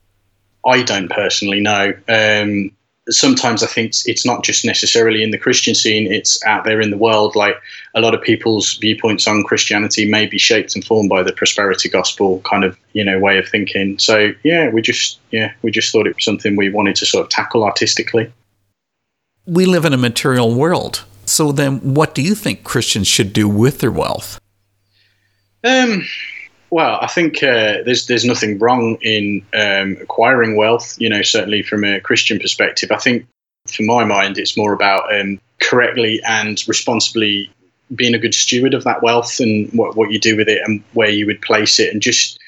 I 0.66 0.82
don't 0.82 1.10
personally 1.10 1.60
know. 1.60 1.92
Um, 2.08 2.70
sometimes 3.10 3.62
I 3.62 3.66
think 3.66 3.92
it's 4.06 4.24
not 4.24 4.42
just 4.42 4.64
necessarily 4.64 5.22
in 5.22 5.32
the 5.32 5.38
Christian 5.38 5.74
scene, 5.74 6.10
it's 6.10 6.42
out 6.44 6.64
there 6.64 6.80
in 6.80 6.90
the 6.90 6.96
world. 6.96 7.36
Like 7.36 7.56
a 7.94 8.00
lot 8.00 8.14
of 8.14 8.22
people's 8.22 8.78
viewpoints 8.78 9.26
on 9.26 9.44
Christianity 9.44 10.08
may 10.08 10.26
be 10.26 10.38
shaped 10.38 10.74
and 10.74 10.84
formed 10.84 11.10
by 11.10 11.22
the 11.22 11.32
prosperity 11.32 11.90
gospel 11.90 12.40
kind 12.40 12.64
of, 12.64 12.78
you 12.94 13.04
know, 13.04 13.18
way 13.18 13.36
of 13.36 13.46
thinking. 13.46 13.98
So 13.98 14.32
yeah, 14.44 14.70
we 14.70 14.80
just 14.80 15.18
yeah, 15.30 15.52
we 15.60 15.70
just 15.70 15.92
thought 15.92 16.06
it 16.06 16.16
was 16.16 16.24
something 16.24 16.56
we 16.56 16.70
wanted 16.70 16.96
to 16.96 17.06
sort 17.06 17.24
of 17.24 17.30
tackle 17.30 17.64
artistically. 17.64 18.32
We 19.50 19.66
live 19.66 19.84
in 19.84 19.92
a 19.92 19.96
material 19.98 20.54
world. 20.54 21.04
So 21.24 21.50
then 21.50 21.94
what 21.94 22.14
do 22.14 22.22
you 22.22 22.36
think 22.36 22.62
Christians 22.62 23.08
should 23.08 23.32
do 23.32 23.48
with 23.48 23.80
their 23.80 23.90
wealth? 23.90 24.38
Um 25.64 26.04
well, 26.70 27.00
I 27.02 27.08
think 27.08 27.42
uh, 27.42 27.82
there's 27.84 28.06
there's 28.06 28.24
nothing 28.24 28.58
wrong 28.60 28.96
in 29.02 29.44
um, 29.54 29.96
acquiring 30.00 30.56
wealth. 30.56 30.94
You 31.00 31.08
know, 31.08 31.22
certainly 31.22 31.62
from 31.62 31.82
a 31.82 32.00
Christian 32.00 32.38
perspective, 32.38 32.92
I 32.92 32.96
think, 32.96 33.26
for 33.66 33.82
my 33.82 34.04
mind, 34.04 34.38
it's 34.38 34.56
more 34.56 34.72
about 34.72 35.12
um, 35.12 35.40
correctly 35.60 36.20
and 36.28 36.62
responsibly 36.68 37.50
being 37.96 38.14
a 38.14 38.20
good 38.20 38.34
steward 38.34 38.72
of 38.72 38.84
that 38.84 39.02
wealth 39.02 39.40
and 39.40 39.68
what 39.72 39.96
what 39.96 40.12
you 40.12 40.20
do 40.20 40.36
with 40.36 40.48
it 40.48 40.62
and 40.64 40.80
where 40.92 41.10
you 41.10 41.26
would 41.26 41.42
place 41.42 41.80
it, 41.80 41.92
and 41.92 42.00
just 42.00 42.38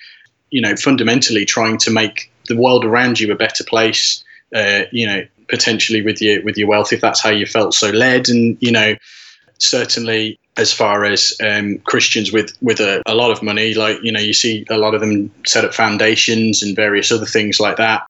you 0.50 0.60
know 0.60 0.76
fundamentally 0.76 1.44
trying 1.44 1.76
to 1.78 1.90
make 1.90 2.30
the 2.46 2.56
world 2.56 2.84
around 2.84 3.18
you 3.18 3.32
a 3.32 3.36
better 3.36 3.64
place. 3.64 4.22
Uh, 4.54 4.82
you 4.92 5.06
know, 5.06 5.26
potentially 5.48 6.02
with 6.02 6.20
your 6.20 6.42
with 6.42 6.56
your 6.56 6.68
wealth, 6.68 6.92
if 6.92 7.00
that's 7.00 7.22
how 7.22 7.30
you 7.30 7.46
felt 7.46 7.74
so 7.74 7.90
led, 7.90 8.28
and 8.28 8.56
you 8.60 8.72
know, 8.72 8.94
certainly 9.58 10.38
as 10.56 10.72
far 10.72 11.04
as 11.04 11.32
um, 11.42 11.78
Christians 11.80 12.32
with 12.32 12.56
with 12.60 12.80
a, 12.80 13.02
a 13.06 13.14
lot 13.14 13.30
of 13.30 13.42
money. 13.42 13.74
Like 13.74 13.98
you 14.02 14.12
know, 14.12 14.20
you 14.20 14.32
see 14.32 14.66
a 14.70 14.78
lot 14.78 14.94
of 14.94 15.00
them 15.00 15.30
set 15.46 15.64
up 15.64 15.74
foundations 15.74 16.62
and 16.62 16.76
various 16.76 17.10
other 17.10 17.26
things 17.26 17.60
like 17.60 17.76
that. 17.76 18.06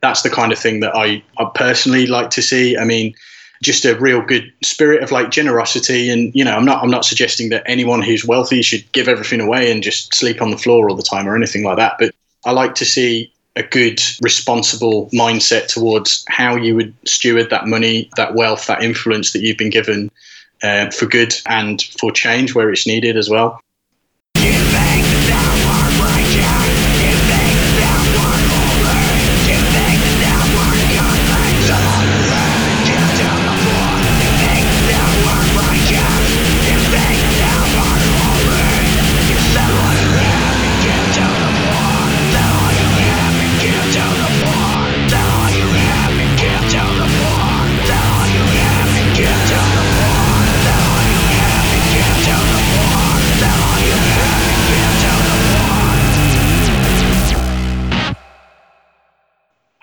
That's 0.00 0.22
the 0.22 0.30
kind 0.30 0.52
of 0.52 0.58
thing 0.58 0.80
that 0.80 0.94
I, 0.94 1.22
I 1.38 1.50
personally 1.54 2.06
like 2.06 2.30
to 2.30 2.42
see. 2.42 2.76
I 2.76 2.84
mean, 2.84 3.14
just 3.62 3.84
a 3.84 3.98
real 3.98 4.20
good 4.20 4.52
spirit 4.62 5.02
of 5.02 5.10
like 5.10 5.30
generosity 5.30 6.10
and 6.10 6.34
you 6.34 6.44
know 6.44 6.54
i'm 6.54 6.64
not 6.64 6.82
i'm 6.82 6.90
not 6.90 7.04
suggesting 7.04 7.48
that 7.48 7.62
anyone 7.66 8.02
who's 8.02 8.24
wealthy 8.24 8.62
should 8.62 8.90
give 8.92 9.08
everything 9.08 9.40
away 9.40 9.70
and 9.70 9.82
just 9.82 10.14
sleep 10.14 10.42
on 10.42 10.50
the 10.50 10.58
floor 10.58 10.88
all 10.88 10.96
the 10.96 11.02
time 11.02 11.26
or 11.26 11.34
anything 11.34 11.64
like 11.64 11.76
that 11.76 11.96
but 11.98 12.14
i 12.44 12.52
like 12.52 12.74
to 12.74 12.84
see 12.84 13.32
a 13.56 13.62
good 13.62 14.00
responsible 14.22 15.08
mindset 15.10 15.66
towards 15.66 16.24
how 16.28 16.56
you 16.56 16.74
would 16.74 16.94
steward 17.06 17.50
that 17.50 17.66
money 17.66 18.08
that 18.16 18.34
wealth 18.34 18.66
that 18.66 18.82
influence 18.82 19.32
that 19.32 19.40
you've 19.40 19.56
been 19.56 19.70
given 19.70 20.10
uh, 20.62 20.90
for 20.90 21.06
good 21.06 21.34
and 21.46 21.82
for 21.98 22.12
change 22.12 22.54
where 22.54 22.70
it's 22.70 22.86
needed 22.86 23.16
as 23.16 23.28
well. 23.28 23.60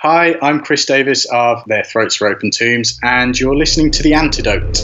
Hi, 0.05 0.35
I'm 0.41 0.59
Chris 0.59 0.85
Davis 0.85 1.25
of 1.31 1.63
Their 1.67 1.85
Throats 1.85 2.21
Are 2.21 2.27
Open 2.27 2.51
Tombs, 2.51 2.99
and 3.03 3.39
you're 3.39 3.55
listening 3.55 3.89
to 3.91 4.03
The 4.03 4.13
Antidote. 4.13 4.81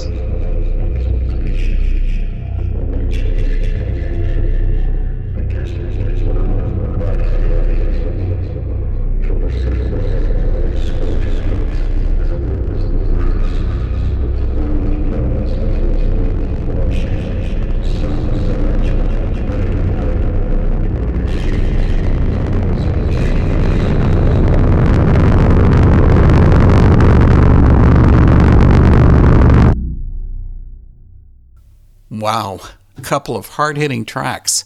Wow, 32.31 32.59
a 32.95 33.01
couple 33.01 33.35
of 33.35 33.47
hard 33.47 33.75
hitting 33.75 34.05
tracks. 34.05 34.63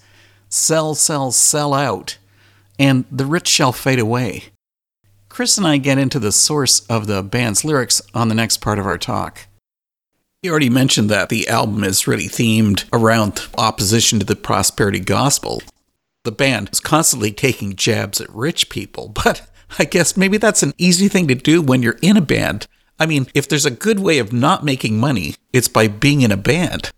Sell, 0.50 0.96
sell, 0.96 1.32
sell 1.32 1.74
out. 1.74 2.18
And 2.78 3.06
the 3.10 3.26
rich 3.26 3.48
shall 3.48 3.72
fade 3.72 4.00
away. 4.00 4.48
Chris 5.30 5.58
and 5.58 5.66
I 5.66 5.78
get 5.78 5.98
into 5.98 6.20
the 6.20 6.34
source 6.34 6.82
of 6.88 7.08
the 7.08 7.24
band's 7.24 7.64
lyrics 7.64 8.02
on 8.14 8.28
the 8.28 8.36
next 8.36 8.58
part 8.58 8.80
of 8.80 8.86
our 8.86 8.98
talk. 8.98 9.48
You 10.42 10.52
already 10.52 10.70
mentioned 10.70 11.10
that 11.10 11.30
the 11.30 11.48
album 11.48 11.86
is 11.86 12.06
really 12.06 12.26
themed 12.28 12.84
around 12.92 13.48
opposition 13.58 14.20
to 14.20 14.26
the 14.26 14.36
prosperity 14.36 15.00
gospel. 15.00 15.64
The 16.26 16.34
band 16.34 16.68
is 16.74 16.82
constantly 16.82 17.32
taking 17.32 17.78
jabs 17.78 18.20
at 18.20 18.30
rich 18.36 18.68
people, 18.68 19.08
but 19.24 19.50
I 19.80 19.86
guess 19.86 20.18
maybe 20.18 20.36
that's 20.36 20.64
an 20.64 20.74
easy 20.78 21.08
thing 21.08 21.30
to 21.30 21.36
do 21.36 21.62
when 21.62 21.82
you're 21.82 21.98
in 22.02 22.18
a 22.18 22.22
band. 22.22 22.68
I 23.00 23.06
mean, 23.06 23.28
if 23.34 23.48
there's 23.48 23.66
a 23.66 23.72
good 23.72 24.00
way 24.00 24.20
of 24.20 24.34
not 24.34 24.66
making 24.66 25.00
money, 25.00 25.36
it's 25.54 25.70
by 25.70 25.88
being 25.88 26.24
in 26.24 26.32
a 26.34 26.36
band. 26.36 26.92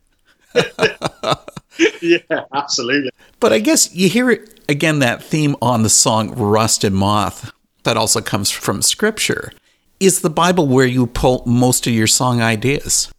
yeah, 2.01 2.43
absolutely. 2.53 3.11
But 3.39 3.53
I 3.53 3.59
guess 3.59 3.93
you 3.93 4.09
hear 4.09 4.29
it 4.29 4.59
again 4.69 4.99
that 4.99 5.23
theme 5.23 5.55
on 5.61 5.83
the 5.83 5.89
song 5.89 6.33
Rust 6.35 6.83
and 6.83 6.95
Moth 6.95 7.51
that 7.83 7.97
also 7.97 8.21
comes 8.21 8.49
from 8.49 8.81
scripture. 8.81 9.51
Is 9.99 10.21
the 10.21 10.29
Bible 10.29 10.67
where 10.67 10.85
you 10.85 11.07
pull 11.07 11.43
most 11.45 11.87
of 11.87 11.93
your 11.93 12.07
song 12.07 12.41
ideas? 12.41 13.11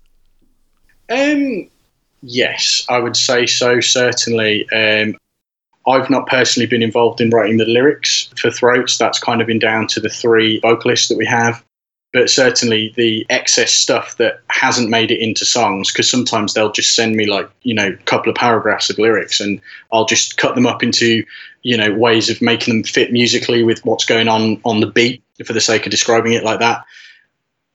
Um 1.09 1.69
yes, 2.23 2.85
I 2.89 2.99
would 2.99 3.17
say 3.17 3.47
so 3.47 3.81
certainly. 3.81 4.69
Um 4.71 5.17
I've 5.89 6.11
not 6.11 6.27
personally 6.27 6.67
been 6.67 6.83
involved 6.83 7.21
in 7.21 7.31
writing 7.31 7.59
the 7.59 7.65
lyrics 7.65 8.29
for 8.37 8.51
Throats. 8.51 8.99
That's 8.99 9.21
kind 9.21 9.41
of 9.41 9.47
been 9.47 9.61
down 9.61 9.87
to 9.89 10.01
the 10.01 10.09
three 10.09 10.59
vocalists 10.61 11.09
that 11.09 11.17
we 11.17 11.27
have 11.27 11.63
but 12.17 12.31
certainly 12.31 12.93
the 12.97 13.27
excess 13.31 13.73
stuff 13.73 14.17
that 14.17 14.41
hasn't 14.49 14.91
made 14.91 15.11
it 15.11 15.21
into 15.21 15.45
songs 15.45 15.93
because 15.93 16.11
sometimes 16.11 16.55
they'll 16.55 16.73
just 16.73 16.97
send 16.97 17.15
me 17.15 17.27
like 17.27 17.49
you 17.63 17.75
know 17.75 17.89
a 17.89 18.05
couple 18.05 18.31
of 18.31 18.37
paragraphs 18.37 18.89
of 18.89 18.99
lyrics 18.99 19.41
and 19.41 19.61
i'll 19.93 20.07
just 20.07 20.37
cut 20.37 20.55
them 20.55 20.67
up 20.67 20.83
into 20.83 21.25
you 21.63 21.77
know 21.77 21.93
ways 21.93 22.31
of 22.31 22.41
making 22.41 22.75
them 22.75 22.85
fit 22.85 23.13
musically 23.13 23.65
with 23.65 23.85
what's 23.85 24.05
going 24.05 24.29
on 24.29 24.61
on 24.65 24.81
the 24.81 24.87
beat 24.87 25.23
for 25.45 25.53
the 25.53 25.61
sake 25.61 25.85
of 25.85 25.91
describing 25.91 26.33
it 26.33 26.45
like 26.45 26.61
that. 26.61 26.85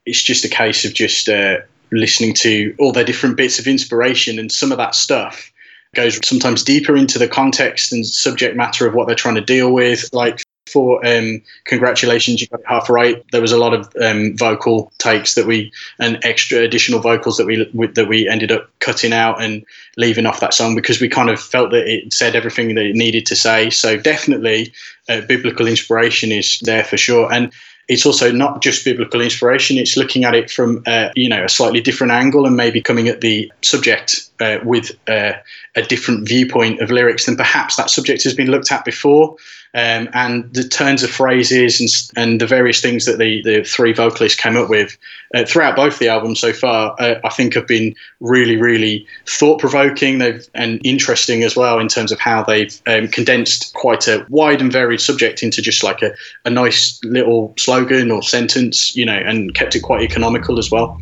It's 0.05 0.21
just 0.21 0.45
a 0.45 0.49
case 0.49 0.85
of 0.85 0.93
just 0.93 1.29
uh, 1.29 1.57
listening 1.91 2.33
to 2.35 2.73
all 2.79 2.91
their 2.91 3.03
different 3.03 3.37
bits 3.37 3.59
of 3.59 3.67
inspiration 3.67 4.39
and 4.39 4.51
some 4.51 4.71
of 4.71 4.77
that 4.77 4.95
stuff 4.95 5.51
goes 5.93 6.17
sometimes 6.25 6.63
deeper 6.63 6.95
into 6.95 7.19
the 7.19 7.27
context 7.27 7.91
and 7.91 8.07
subject 8.07 8.55
matter 8.55 8.87
of 8.87 8.93
what 8.93 9.07
they're 9.07 9.15
trying 9.15 9.35
to 9.35 9.41
deal 9.41 9.73
with 9.73 10.09
like 10.13 10.41
for 10.71 11.05
um, 11.05 11.41
congratulations, 11.65 12.41
you 12.41 12.47
got 12.47 12.61
it 12.61 12.65
half 12.67 12.89
right. 12.89 13.23
There 13.31 13.41
was 13.41 13.51
a 13.51 13.57
lot 13.57 13.73
of 13.73 13.93
um, 14.01 14.35
vocal 14.37 14.91
takes 14.97 15.35
that 15.35 15.45
we 15.45 15.71
and 15.99 16.19
extra 16.23 16.59
additional 16.59 16.99
vocals 16.99 17.37
that 17.37 17.45
we 17.45 17.65
that 17.87 18.07
we 18.07 18.27
ended 18.27 18.51
up 18.51 18.69
cutting 18.79 19.13
out 19.13 19.41
and 19.41 19.65
leaving 19.97 20.25
off 20.25 20.39
that 20.39 20.53
song 20.53 20.75
because 20.75 21.01
we 21.01 21.09
kind 21.09 21.29
of 21.29 21.41
felt 21.41 21.71
that 21.71 21.87
it 21.87 22.13
said 22.13 22.35
everything 22.35 22.75
that 22.75 22.85
it 22.85 22.95
needed 22.95 23.25
to 23.27 23.35
say. 23.35 23.69
So 23.69 23.97
definitely, 23.97 24.73
uh, 25.09 25.21
biblical 25.21 25.67
inspiration 25.67 26.31
is 26.31 26.59
there 26.61 26.83
for 26.83 26.97
sure, 26.97 27.31
and 27.31 27.51
it's 27.87 28.05
also 28.05 28.31
not 28.31 28.61
just 28.61 28.85
biblical 28.85 29.19
inspiration. 29.19 29.77
It's 29.77 29.97
looking 29.97 30.23
at 30.23 30.33
it 30.33 30.49
from 30.49 30.81
uh, 30.87 31.09
you 31.15 31.27
know 31.27 31.43
a 31.43 31.49
slightly 31.49 31.81
different 31.81 32.13
angle 32.13 32.45
and 32.45 32.55
maybe 32.55 32.81
coming 32.81 33.07
at 33.07 33.21
the 33.21 33.51
subject 33.61 34.29
uh, 34.39 34.59
with 34.63 34.91
uh, 35.09 35.33
a 35.75 35.81
different 35.81 36.27
viewpoint 36.27 36.79
of 36.79 36.89
lyrics 36.89 37.25
than 37.25 37.35
perhaps 37.35 37.75
that 37.75 37.89
subject 37.89 38.23
has 38.23 38.33
been 38.33 38.49
looked 38.49 38.71
at 38.71 38.85
before 38.85 39.35
um, 39.73 40.09
and 40.13 40.53
the 40.53 40.63
turns 40.63 41.01
of 41.01 41.09
phrases 41.09 41.79
and, 41.79 42.21
and 42.21 42.41
the 42.41 42.47
various 42.47 42.81
things 42.81 43.05
that 43.05 43.17
the, 43.17 43.41
the 43.43 43.63
three 43.63 43.93
vocalists 43.93 44.39
came 44.39 44.57
up 44.57 44.69
with 44.69 44.97
uh, 45.33 45.45
throughout 45.45 45.75
both 45.75 45.99
the 45.99 46.09
albums 46.09 46.39
so 46.39 46.51
far, 46.51 46.95
uh, 46.99 47.15
I 47.23 47.29
think 47.29 47.53
have 47.53 47.67
been 47.67 47.95
really, 48.19 48.57
really 48.57 49.07
thought 49.25 49.59
provoking. 49.59 50.17
They've 50.17 50.45
and 50.53 50.81
interesting 50.83 51.43
as 51.43 51.55
well 51.55 51.79
in 51.79 51.87
terms 51.87 52.11
of 52.11 52.19
how 52.19 52.43
they've 52.43 52.81
um, 52.87 53.07
condensed 53.07 53.73
quite 53.73 54.07
a 54.07 54.25
wide 54.29 54.61
and 54.61 54.71
varied 54.71 54.99
subject 54.99 55.41
into 55.41 55.61
just 55.61 55.83
like 55.83 56.01
a, 56.01 56.13
a 56.43 56.49
nice 56.49 56.99
little 57.03 57.53
slogan 57.57 58.11
or 58.11 58.21
sentence, 58.21 58.95
you 58.95 59.05
know, 59.05 59.17
and 59.17 59.53
kept 59.55 59.75
it 59.75 59.81
quite 59.81 60.01
economical 60.01 60.59
as 60.59 60.69
well. 60.69 60.99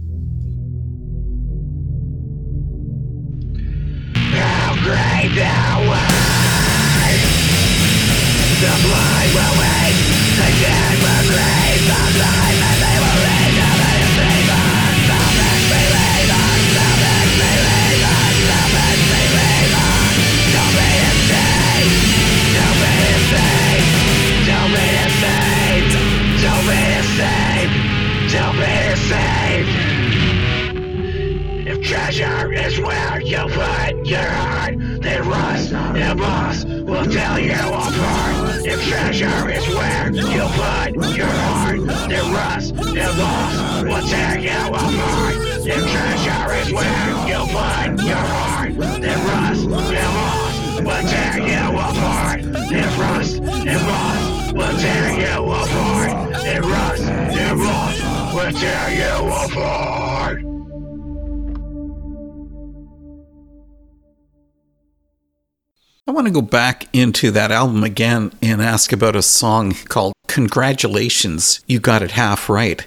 I 66.09 66.11
want 66.11 66.25
to 66.25 66.33
go 66.33 66.41
back 66.41 66.87
into 66.91 67.29
that 67.29 67.51
album 67.51 67.83
again 67.83 68.31
and 68.41 68.63
ask 68.63 68.91
about 68.91 69.15
a 69.15 69.21
song 69.21 69.75
called 69.89 70.13
Congratulations, 70.25 71.61
You 71.67 71.79
Got 71.79 72.01
It 72.01 72.09
Half 72.09 72.49
Right. 72.49 72.83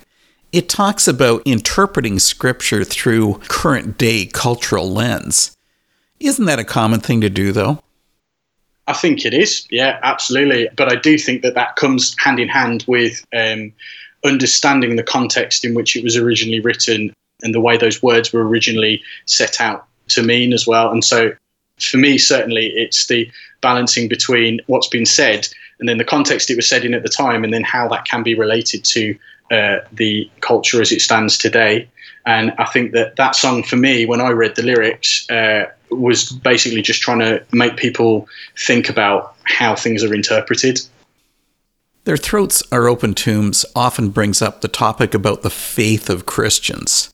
It 0.50 0.68
talks 0.68 1.06
about 1.06 1.42
interpreting 1.44 2.18
scripture 2.18 2.82
through 2.82 3.34
current 3.46 3.96
day 3.96 4.26
cultural 4.26 4.90
lens. 4.90 5.56
Isn't 6.18 6.46
that 6.46 6.58
a 6.58 6.64
common 6.64 6.98
thing 6.98 7.20
to 7.20 7.30
do, 7.30 7.52
though? 7.52 7.84
I 8.88 8.92
think 8.92 9.24
it 9.24 9.34
is, 9.34 9.68
yeah, 9.70 10.00
absolutely. 10.02 10.68
But 10.76 10.90
I 10.90 10.96
do 10.96 11.16
think 11.16 11.42
that 11.42 11.54
that 11.54 11.76
comes 11.76 12.16
hand 12.18 12.40
in 12.40 12.48
hand 12.48 12.84
with 12.88 13.24
um, 13.32 13.72
understanding 14.24 14.96
the 14.96 15.04
context 15.04 15.64
in 15.64 15.74
which 15.74 15.94
it 15.94 16.02
was 16.02 16.16
originally 16.16 16.58
written 16.58 17.12
and 17.44 17.54
the 17.54 17.60
way 17.60 17.76
those 17.76 18.02
words 18.02 18.32
were 18.32 18.44
originally 18.44 19.00
set 19.26 19.60
out 19.60 19.86
to 20.08 20.24
mean 20.24 20.52
as 20.52 20.66
well. 20.66 20.90
And 20.90 21.04
so, 21.04 21.30
for 21.84 21.98
me, 21.98 22.18
certainly, 22.18 22.68
it's 22.68 23.06
the 23.06 23.30
balancing 23.60 24.08
between 24.08 24.60
what's 24.66 24.88
been 24.88 25.06
said 25.06 25.48
and 25.82 25.88
then 25.88 25.98
the 25.98 26.04
context 26.04 26.48
it 26.48 26.54
was 26.54 26.68
said 26.68 26.84
in 26.84 26.94
at 26.94 27.02
the 27.02 27.08
time, 27.08 27.42
and 27.42 27.52
then 27.52 27.64
how 27.64 27.88
that 27.88 28.04
can 28.04 28.22
be 28.22 28.36
related 28.36 28.84
to 28.84 29.18
uh, 29.50 29.78
the 29.92 30.30
culture 30.40 30.80
as 30.80 30.92
it 30.92 31.00
stands 31.00 31.36
today. 31.36 31.88
And 32.24 32.52
I 32.56 32.66
think 32.66 32.92
that 32.92 33.16
that 33.16 33.34
song, 33.34 33.64
for 33.64 33.74
me, 33.74 34.06
when 34.06 34.20
I 34.20 34.30
read 34.30 34.54
the 34.54 34.62
lyrics, 34.62 35.28
uh, 35.28 35.64
was 35.90 36.30
basically 36.30 36.82
just 36.82 37.02
trying 37.02 37.18
to 37.18 37.44
make 37.52 37.76
people 37.76 38.28
think 38.56 38.88
about 38.88 39.34
how 39.42 39.74
things 39.74 40.04
are 40.04 40.14
interpreted. 40.14 40.78
Their 42.04 42.16
Throats 42.16 42.62
Are 42.70 42.86
Open 42.86 43.12
Tombs 43.12 43.64
often 43.74 44.10
brings 44.10 44.40
up 44.40 44.60
the 44.60 44.68
topic 44.68 45.14
about 45.14 45.42
the 45.42 45.50
faith 45.50 46.08
of 46.08 46.26
Christians. 46.26 47.12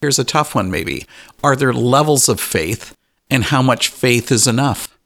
Here's 0.00 0.20
a 0.20 0.24
tough 0.24 0.54
one, 0.54 0.70
maybe. 0.70 1.06
Are 1.42 1.56
there 1.56 1.72
levels 1.72 2.28
of 2.28 2.38
faith, 2.40 2.94
and 3.30 3.44
how 3.44 3.62
much 3.62 3.88
faith 3.88 4.30
is 4.30 4.46
enough? 4.46 4.96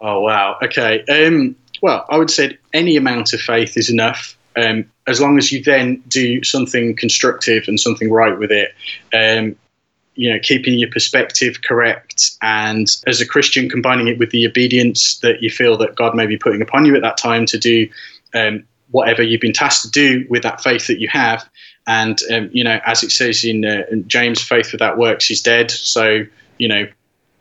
Oh, 0.00 0.20
wow. 0.20 0.58
Okay. 0.62 1.04
Um, 1.04 1.56
well, 1.82 2.04
I 2.08 2.18
would 2.18 2.30
say 2.30 2.58
any 2.72 2.96
amount 2.96 3.32
of 3.32 3.40
faith 3.40 3.76
is 3.76 3.90
enough. 3.90 4.36
Um, 4.56 4.90
as 5.06 5.20
long 5.20 5.38
as 5.38 5.52
you 5.52 5.62
then 5.62 6.02
do 6.08 6.42
something 6.44 6.96
constructive 6.96 7.64
and 7.68 7.78
something 7.78 8.10
right 8.10 8.38
with 8.38 8.50
it, 8.50 8.72
um, 9.12 9.56
you 10.14 10.32
know, 10.32 10.38
keeping 10.40 10.78
your 10.78 10.90
perspective 10.90 11.62
correct, 11.62 12.30
and 12.40 12.88
as 13.06 13.20
a 13.20 13.26
Christian, 13.26 13.68
combining 13.68 14.06
it 14.06 14.18
with 14.18 14.30
the 14.30 14.46
obedience 14.46 15.18
that 15.18 15.42
you 15.42 15.50
feel 15.50 15.76
that 15.78 15.96
God 15.96 16.14
may 16.14 16.26
be 16.26 16.36
putting 16.36 16.62
upon 16.62 16.84
you 16.84 16.94
at 16.94 17.02
that 17.02 17.16
time 17.16 17.46
to 17.46 17.58
do 17.58 17.88
um, 18.32 18.64
whatever 18.92 19.22
you've 19.22 19.40
been 19.40 19.52
tasked 19.52 19.84
to 19.86 19.90
do 19.90 20.24
with 20.30 20.44
that 20.44 20.62
faith 20.62 20.86
that 20.86 21.00
you 21.00 21.08
have. 21.08 21.48
And 21.88 22.18
um, 22.32 22.48
you 22.52 22.62
know, 22.62 22.78
as 22.86 23.02
it 23.02 23.10
says 23.10 23.44
in, 23.44 23.64
uh, 23.64 23.82
in 23.90 24.06
James, 24.06 24.40
faith 24.40 24.70
without 24.70 24.98
works 24.98 25.30
is 25.30 25.42
dead. 25.42 25.70
So 25.70 26.24
you 26.58 26.68
know, 26.68 26.86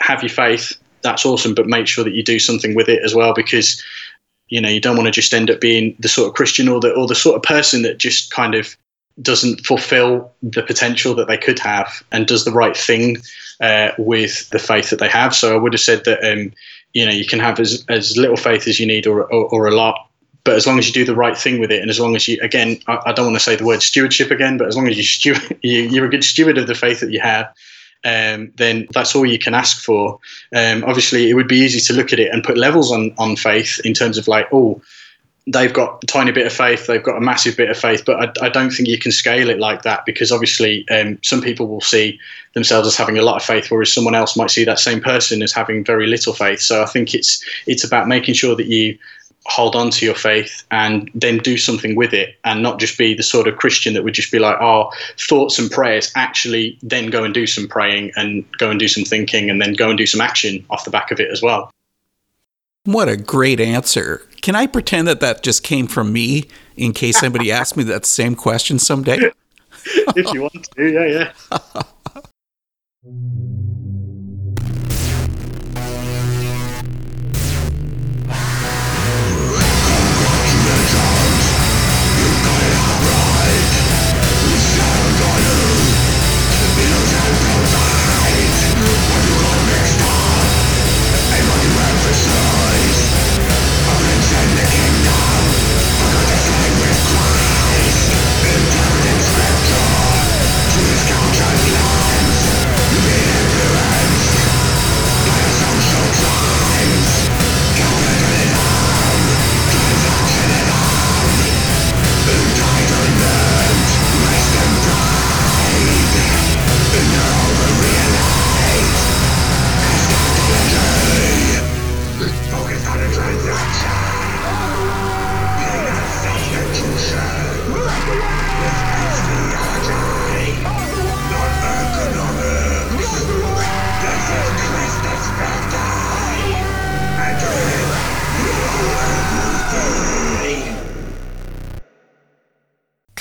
have 0.04 0.22
your 0.22 0.30
faith. 0.30 0.78
That's 1.02 1.26
awesome, 1.26 1.54
but 1.56 1.68
make 1.68 1.88
sure 1.88 2.04
that 2.04 2.14
you 2.14 2.24
do 2.24 2.40
something 2.40 2.76
with 2.76 2.88
it 2.90 3.04
as 3.04 3.16
well, 3.16 3.34
because 3.34 3.82
you 4.50 4.62
know 4.62 4.70
you 4.70 4.80
don't 4.80 4.96
want 4.96 5.08
to 5.08 5.12
just 5.12 5.34
end 5.34 5.50
up 5.50 5.60
being 5.60 5.96
the 6.00 6.10
sort 6.10 6.28
of 6.28 6.36
Christian 6.36 6.68
or 6.68 6.80
the 6.80 6.94
or 6.94 7.08
the 7.08 7.16
sort 7.16 7.36
of 7.36 7.44
person 7.44 7.82
that 7.82 7.98
just 7.98 8.32
kind 8.32 8.56
of 8.56 8.76
doesn't 9.22 9.66
fulfill 9.66 10.32
the 10.42 10.64
potential 10.64 11.14
that 11.16 11.28
they 11.28 11.38
could 11.38 11.60
have 11.60 12.04
and 12.12 12.28
does 12.28 12.46
the 12.46 12.52
right 12.52 12.76
thing 12.76 13.18
uh, 13.62 13.92
with 13.98 14.50
the 14.50 14.60
faith 14.60 14.90
that 14.90 15.00
they 15.00 15.08
have. 15.08 15.36
So 15.36 15.54
I 15.54 15.58
would 15.58 15.74
have 15.74 15.80
said 15.80 16.04
that 16.06 16.24
um, 16.24 16.52
you 16.94 17.06
know 17.06 17.12
you 17.12 17.26
can 17.26 17.40
have 17.40 17.60
as 17.60 17.86
as 17.90 18.18
little 18.18 18.38
faith 18.38 18.68
as 18.68 18.80
you 18.80 18.88
need 18.88 19.08
or, 19.08 19.24
or, 19.24 19.46
or 19.54 19.68
a 19.68 19.76
lot, 19.76 20.10
but 20.44 20.56
as 20.56 20.68
long 20.68 20.80
as 20.80 20.88
you 20.88 20.94
do 20.94 21.06
the 21.06 21.16
right 21.16 21.38
thing 21.38 21.60
with 21.60 21.72
it, 21.72 21.82
and 21.82 21.90
as 21.90 22.00
long 22.00 22.16
as 22.16 22.28
you 22.28 22.38
again, 22.42 22.80
I, 22.88 23.00
I 23.08 23.12
don't 23.14 23.28
want 23.28 23.38
to 23.38 23.44
say 23.44 23.56
the 23.56 23.66
word 23.66 23.82
stewardship 23.82 24.32
again, 24.32 24.58
but 24.58 24.68
as 24.68 24.76
long 24.76 24.88
as 24.88 24.98
you 24.98 25.04
steward, 25.04 25.58
you, 25.62 25.82
you're 25.84 26.06
a 26.06 26.10
good 26.10 26.24
steward 26.24 26.58
of 26.58 26.68
the 26.68 26.76
faith 26.76 27.00
that 27.00 27.12
you 27.12 27.20
have. 27.22 27.54
Um, 28.06 28.52
then 28.58 28.88
that's 28.94 29.16
all 29.16 29.26
you 29.26 29.40
can 29.40 29.54
ask 29.54 29.82
for. 29.82 30.20
Um, 30.56 30.84
obviously, 30.86 31.30
it 31.30 31.36
would 31.36 31.48
be 31.48 31.58
easy 31.58 31.80
to 31.80 31.94
look 31.94 32.12
at 32.12 32.20
it 32.20 32.32
and 32.32 32.44
put 32.44 32.58
levels 32.58 32.92
on 32.92 33.14
on 33.18 33.36
faith 33.36 33.80
in 33.86 33.94
terms 33.94 34.18
of 34.18 34.28
like, 34.28 34.48
oh, 34.52 34.82
they've 35.48 35.74
got 35.74 36.04
a 36.04 36.08
tiny 36.08 36.32
bit 36.32 36.48
of 36.48 36.54
faith, 36.54 36.88
they've 36.88 37.04
got 37.04 37.18
a 37.18 37.22
massive 37.22 37.58
bit 37.58 37.70
of 37.70 37.78
faith, 37.78 38.04
but 38.06 38.42
I, 38.42 38.46
I 38.46 38.50
don't 38.50 38.70
think 38.70 38.88
you 38.88 38.98
can 38.98 39.12
scale 39.12 39.50
it 39.50 39.60
like 39.60 39.82
that 39.82 40.06
because 40.06 40.32
obviously 40.32 40.88
um, 40.90 41.20
some 41.22 41.42
people 41.42 41.68
will 41.68 41.82
see 41.82 42.20
themselves 42.54 42.88
as 42.88 42.96
having 42.96 43.18
a 43.18 43.22
lot 43.22 43.36
of 43.36 43.44
faith, 43.44 43.70
whereas 43.70 43.92
someone 43.92 44.16
else 44.16 44.38
might 44.38 44.52
see 44.52 44.64
that 44.64 44.80
same 44.80 45.02
person 45.02 45.42
as 45.42 45.52
having 45.52 45.84
very 45.84 46.08
little 46.08 46.34
faith. 46.34 46.62
So 46.62 46.82
I 46.82 46.86
think 46.86 47.14
it's 47.14 47.44
it's 47.68 47.84
about 47.84 48.08
making 48.08 48.36
sure 48.36 48.56
that 48.56 48.68
you 48.68 48.98
hold 49.46 49.76
on 49.76 49.90
to 49.90 50.06
your 50.06 50.16
faith 50.16 50.64
and 50.72 51.10
then 51.14 51.38
do 51.40 51.58
something 51.58 51.96
with 51.96 52.14
it 52.14 52.36
and 52.46 52.64
not 52.64 52.80
just 52.80 52.98
be 52.98 53.14
the 53.14 53.24
sort 53.24 53.48
of 53.48 53.58
Christian 53.58 53.94
that 53.94 54.04
would 54.04 54.14
just 54.14 54.32
be 54.32 54.40
like, 54.40 54.58
oh, 54.62 54.92
thoughts 55.18 55.60
and 55.60 55.70
prayers, 55.70 56.12
actually 56.16 56.78
then 56.82 57.10
go 57.10 57.24
and 57.24 57.34
do 57.34 57.46
some 57.46 57.68
praying 57.68 58.12
and 58.16 58.46
go 58.58 58.70
and 58.70 58.80
do 58.80 58.88
some 58.88 59.04
thinking 59.04 59.50
and 59.50 59.62
then 59.62 59.74
go 59.74 59.90
and 59.90 59.98
do 59.98 60.06
some 60.06 60.22
action 60.22 60.66
off 60.70 60.86
the 60.86 60.92
back 60.92 61.12
of 61.12 61.20
it 61.20 61.30
as 61.32 61.42
well. 61.42 61.70
What 62.86 63.10
a 63.10 63.18
great 63.18 63.60
answer. 63.60 64.28
Can 64.42 64.56
I 64.56 64.68
pretend 64.68 65.08
that 65.08 65.20
that 65.22 65.44
just 65.44 65.64
came 65.64 65.88
from 65.88 66.12
me 66.12 66.46
in 66.76 66.94
case 66.94 67.20
somebody 67.20 67.52
asks 67.52 67.78
me 67.78 67.84
that 67.86 68.06
same 68.06 68.36
question 68.36 68.80
someday? 68.80 69.32
if 70.16 70.34
you 70.34 70.42
want 70.42 70.70
to, 70.76 70.90
yeah, 70.90 71.32
yeah. 73.06 73.64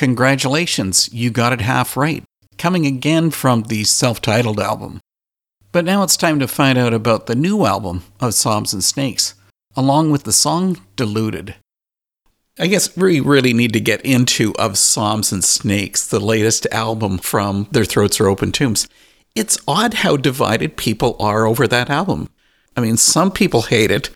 Congratulations, 0.02 1.08
you 1.12 1.30
got 1.30 1.52
it 1.52 1.60
half 1.60 1.96
right. 1.96 2.24
Coming 2.58 2.86
again 2.86 3.30
from 3.30 3.62
the 3.62 3.84
self 3.84 4.20
titled 4.20 4.58
album. 4.58 4.98
But 5.70 5.84
now 5.84 6.02
it's 6.02 6.16
time 6.16 6.40
to 6.40 6.48
find 6.48 6.76
out 6.76 6.92
about 6.92 7.28
the 7.28 7.36
new 7.36 7.64
album 7.66 8.02
of 8.18 8.34
Psalms 8.34 8.72
and 8.72 8.82
Snakes, 8.82 9.34
along 9.76 10.10
with 10.10 10.24
the 10.24 10.32
song 10.32 10.80
Deluded. 10.96 11.54
I 12.58 12.66
guess 12.66 12.96
we 12.96 13.20
really 13.20 13.52
need 13.52 13.72
to 13.74 13.80
get 13.80 14.04
into 14.04 14.52
Of 14.58 14.76
Psalms 14.76 15.30
and 15.30 15.44
Snakes, 15.44 16.04
the 16.04 16.18
latest 16.18 16.66
album 16.72 17.18
from 17.18 17.68
Their 17.70 17.84
Throats 17.84 18.20
Are 18.20 18.26
Open 18.26 18.50
Tombs. 18.50 18.88
It's 19.36 19.60
odd 19.68 19.94
how 19.94 20.16
divided 20.16 20.76
people 20.76 21.14
are 21.20 21.46
over 21.46 21.68
that 21.68 21.90
album. 21.90 22.28
I 22.76 22.80
mean, 22.80 22.96
some 22.96 23.30
people 23.30 23.62
hate 23.62 23.92
it, 23.92 24.10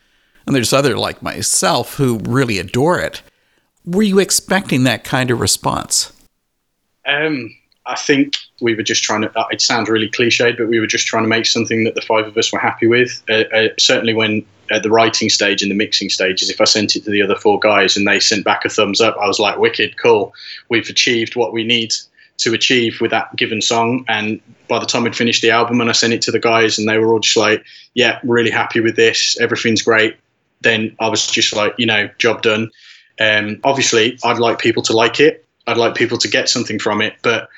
and 0.48 0.56
there's 0.56 0.72
other 0.72 0.98
like 0.98 1.22
myself 1.22 1.94
who 1.94 2.18
really 2.24 2.58
adore 2.58 2.98
it. 2.98 3.22
Were 3.86 4.02
you 4.02 4.18
expecting 4.18 4.82
that 4.84 5.04
kind 5.04 5.30
of 5.30 5.40
response? 5.40 6.12
Um, 7.06 7.54
I 7.86 7.94
think 7.94 8.34
we 8.60 8.74
were 8.74 8.82
just 8.82 9.04
trying 9.04 9.22
to. 9.22 9.38
Uh, 9.38 9.46
it 9.50 9.60
sounds 9.60 9.88
really 9.88 10.10
cliched, 10.10 10.58
but 10.58 10.68
we 10.68 10.80
were 10.80 10.88
just 10.88 11.06
trying 11.06 11.22
to 11.22 11.28
make 11.28 11.46
something 11.46 11.84
that 11.84 11.94
the 11.94 12.00
five 12.00 12.26
of 12.26 12.36
us 12.36 12.52
were 12.52 12.58
happy 12.58 12.88
with. 12.88 13.22
Uh, 13.28 13.44
uh, 13.54 13.68
certainly, 13.78 14.12
when 14.12 14.44
at 14.72 14.82
the 14.82 14.90
writing 14.90 15.28
stage 15.28 15.62
and 15.62 15.70
the 15.70 15.76
mixing 15.76 16.10
stages, 16.10 16.50
if 16.50 16.60
I 16.60 16.64
sent 16.64 16.96
it 16.96 17.04
to 17.04 17.10
the 17.10 17.22
other 17.22 17.36
four 17.36 17.60
guys 17.60 17.96
and 17.96 18.06
they 18.06 18.18
sent 18.18 18.44
back 18.44 18.64
a 18.64 18.68
thumbs 18.68 19.00
up, 19.00 19.16
I 19.20 19.28
was 19.28 19.38
like, 19.38 19.58
"Wicked, 19.58 19.96
cool. 19.98 20.34
We've 20.68 20.88
achieved 20.88 21.36
what 21.36 21.52
we 21.52 21.62
need 21.62 21.94
to 22.38 22.52
achieve 22.52 23.00
with 23.00 23.12
that 23.12 23.36
given 23.36 23.62
song." 23.62 24.04
And 24.08 24.40
by 24.66 24.80
the 24.80 24.86
time 24.86 25.04
we'd 25.04 25.14
finished 25.14 25.42
the 25.42 25.50
album 25.50 25.80
and 25.80 25.88
I 25.88 25.92
sent 25.92 26.12
it 26.12 26.22
to 26.22 26.32
the 26.32 26.40
guys, 26.40 26.76
and 26.76 26.88
they 26.88 26.98
were 26.98 27.12
all 27.12 27.20
just 27.20 27.36
like, 27.36 27.64
"Yeah, 27.94 28.18
really 28.24 28.50
happy 28.50 28.80
with 28.80 28.96
this. 28.96 29.38
Everything's 29.38 29.82
great." 29.82 30.16
Then 30.62 30.96
I 30.98 31.08
was 31.08 31.26
just 31.28 31.54
like, 31.54 31.74
you 31.78 31.86
know, 31.86 32.08
job 32.18 32.42
done. 32.42 32.72
Um, 33.20 33.60
obviously, 33.64 34.18
I'd 34.24 34.38
like 34.38 34.58
people 34.58 34.82
to 34.84 34.92
like 34.92 35.20
it. 35.20 35.44
I'd 35.66 35.76
like 35.76 35.94
people 35.94 36.18
to 36.18 36.28
get 36.28 36.48
something 36.48 36.78
from 36.78 37.02
it, 37.02 37.14
but 37.22 37.48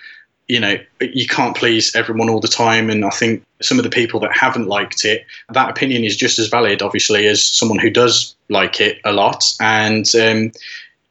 you 0.49 0.59
know, 0.59 0.79
you 1.01 1.27
can't 1.27 1.55
please 1.55 1.95
everyone 1.95 2.31
all 2.31 2.41
the 2.41 2.49
time. 2.49 2.89
And 2.89 3.05
I 3.05 3.11
think 3.11 3.45
some 3.61 3.79
of 3.79 3.85
the 3.85 3.91
people 3.91 4.19
that 4.21 4.35
haven't 4.35 4.67
liked 4.67 5.05
it, 5.05 5.27
that 5.51 5.69
opinion 5.69 6.05
is 6.05 6.17
just 6.17 6.39
as 6.39 6.49
valid, 6.49 6.81
obviously, 6.81 7.27
as 7.27 7.45
someone 7.45 7.79
who 7.79 7.91
does 7.91 8.35
like 8.49 8.81
it 8.81 8.99
a 9.05 9.13
lot. 9.13 9.45
And 9.61 10.07
um, 10.15 10.53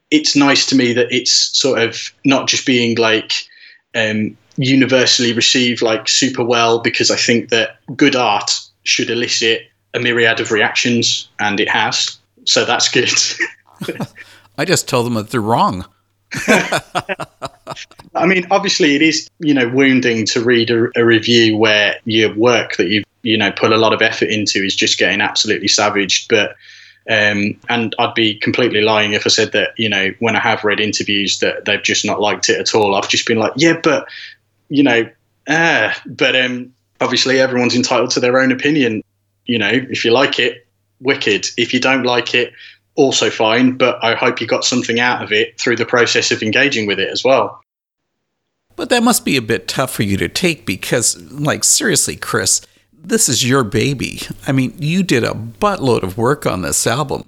it's 0.10 0.36
nice 0.36 0.66
to 0.68 0.76
me 0.76 0.92
that 0.94 1.12
it's 1.12 1.32
sort 1.58 1.80
of 1.80 2.12
not 2.26 2.48
just 2.48 2.66
being 2.66 2.98
like 2.98 3.34
um, 3.94 4.36
universally 4.58 5.34
received 5.34 5.84
like 5.84 6.10
super 6.10 6.44
well, 6.44 6.80
because 6.80 7.12
I 7.12 7.16
think 7.16 7.50
that 7.50 7.78
good 7.96 8.16
art 8.16 8.60
should 8.84 9.12
elicit 9.12 9.70
a 9.94 10.00
myriad 10.00 10.40
of 10.40 10.52
reactions, 10.52 11.30
and 11.40 11.60
it 11.60 11.70
has. 11.70 12.18
So 12.46 12.66
that's 12.66 12.90
good. 12.90 13.12
I 14.58 14.66
just 14.66 14.88
tell 14.88 15.04
them 15.04 15.14
that 15.16 15.30
they're 15.30 15.42
wrong. 15.42 15.86
I 18.16 18.26
mean, 18.26 18.46
obviously, 18.52 18.96
it 18.96 19.02
is 19.02 19.30
you 19.40 19.54
know 19.54 19.70
wounding 19.70 20.26
to 20.28 20.44
read 20.44 20.70
a, 20.70 20.88
a, 21.00 21.06
review 21.06 21.56
where 21.56 21.96
your 22.04 22.36
work 22.36 22.76
that 22.78 22.90
you 22.90 23.04
you 23.22 23.38
know 23.38 23.52
put 23.52 23.72
a 23.72 23.78
lot 23.78 23.94
of 23.94 24.02
effort 24.02 24.30
into 24.30 24.62
is 24.64 24.76
just 24.76 24.98
getting 24.98 25.22
absolutely 25.22 25.70
savaged. 25.70 26.28
But 26.28 26.52
um, 27.10 27.58
and 27.70 27.96
I'd 27.98 28.14
be 28.14 28.36
completely 28.36 28.82
lying 28.82 29.14
if 29.14 29.26
I 29.26 29.30
said 29.30 29.54
that 29.54 29.70
you 29.78 29.88
know 29.88 30.12
when 30.20 30.36
I 30.36 30.40
have 30.40 30.66
read 30.66 30.82
interviews 30.82 31.40
that 31.40 31.64
they've 31.64 31.84
just 31.84 32.04
not 32.04 32.20
liked 32.20 32.50
it 32.50 32.60
at 32.60 32.76
all. 32.76 32.96
I've 32.96 33.10
just 33.10 33.26
been 33.26 33.40
like, 33.40 33.54
yeah, 33.56 33.80
but 33.82 34.10
you 34.68 34.84
know, 34.84 35.10
uh, 35.48 35.94
but 36.08 36.36
um, 36.36 36.74
obviously 37.00 37.40
everyone's 37.40 37.76
entitled 37.76 38.12
to 38.12 38.20
their 38.20 38.40
own 38.40 38.52
opinion. 38.52 39.02
You 39.46 39.60
know, 39.60 39.72
if 39.72 40.04
you 40.04 40.12
like 40.12 40.40
it, 40.40 40.68
wicked. 41.00 41.48
If 41.58 41.74
you 41.74 41.80
don't 41.80 42.04
like 42.04 42.34
it, 42.34 42.54
also 42.98 43.30
fine, 43.30 43.78
but 43.78 44.04
I 44.04 44.16
hope 44.16 44.42
you 44.42 44.48
got 44.48 44.66
something 44.66 45.00
out 45.00 45.24
of 45.24 45.32
it 45.32 45.58
through 45.60 45.78
the 45.78 45.86
process 45.86 46.32
of 46.32 46.44
engaging 46.44 46.88
with 46.88 47.00
it 47.00 47.10
as 47.10 47.24
well. 47.24 47.62
But 48.76 48.90
that 48.90 49.04
must 49.04 49.24
be 49.24 49.38
a 49.38 49.42
bit 49.42 49.68
tough 49.68 49.92
for 49.92 50.04
you 50.04 50.18
to 50.18 50.28
take 50.28 50.66
because, 50.66 51.20
like, 51.32 51.64
seriously, 51.64 52.16
Chris, 52.16 52.62
this 52.92 53.30
is 53.30 53.48
your 53.48 53.64
baby. 53.64 54.22
I 54.46 54.52
mean, 54.52 54.76
you 54.78 55.02
did 55.04 55.24
a 55.24 55.32
buttload 55.32 56.04
of 56.04 56.18
work 56.18 56.46
on 56.46 56.62
this 56.62 56.86
album. 56.86 57.26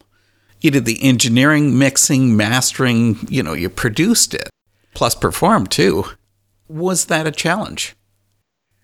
You 0.61 0.71
did 0.71 0.85
the 0.85 1.01
engineering, 1.01 1.79
mixing, 1.79 2.35
mastering, 2.35 3.17
you 3.29 3.41
know, 3.41 3.53
you 3.53 3.69
produced 3.69 4.33
it, 4.33 4.49
plus 4.93 5.15
performed 5.15 5.71
too. 5.71 6.05
Was 6.67 7.05
that 7.05 7.25
a 7.25 7.31
challenge? 7.31 7.95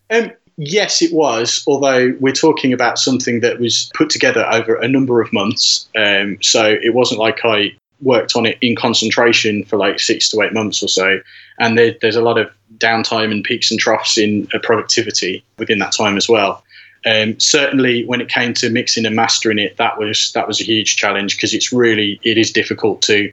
Um, 0.09 0.31
Yes, 0.57 1.01
it 1.01 1.13
was. 1.13 1.63
Although 1.67 2.15
we're 2.19 2.33
talking 2.33 2.71
about 2.71 2.97
something 2.97 3.41
that 3.41 3.59
was 3.59 3.91
put 3.93 4.09
together 4.09 4.45
over 4.51 4.75
a 4.75 4.87
number 4.87 5.21
of 5.21 5.31
months, 5.33 5.87
um, 5.97 6.37
so 6.41 6.77
it 6.81 6.93
wasn't 6.93 7.19
like 7.19 7.39
I 7.43 7.75
worked 8.01 8.35
on 8.35 8.45
it 8.45 8.57
in 8.61 8.75
concentration 8.75 9.65
for 9.65 9.77
like 9.77 9.99
six 9.99 10.29
to 10.29 10.41
eight 10.41 10.53
months 10.53 10.81
or 10.81 10.87
so. 10.87 11.19
And 11.59 11.77
there, 11.77 11.95
there's 12.01 12.15
a 12.15 12.21
lot 12.21 12.37
of 12.37 12.49
downtime 12.77 13.31
and 13.31 13.43
peaks 13.43 13.71
and 13.71 13.79
troughs 13.79 14.17
in 14.17 14.47
uh, 14.53 14.59
productivity 14.59 15.43
within 15.57 15.79
that 15.79 15.91
time 15.91 16.15
as 16.17 16.29
well. 16.29 16.63
Um, 17.05 17.39
certainly, 17.39 18.05
when 18.05 18.21
it 18.21 18.29
came 18.29 18.53
to 18.55 18.69
mixing 18.69 19.05
and 19.05 19.15
mastering 19.15 19.59
it, 19.59 19.77
that 19.77 19.99
was 19.99 20.31
that 20.33 20.47
was 20.47 20.59
a 20.59 20.63
huge 20.63 20.95
challenge 20.95 21.35
because 21.35 21.53
it's 21.53 21.71
really 21.71 22.19
it 22.23 22.37
is 22.37 22.51
difficult 22.51 23.01
to 23.03 23.31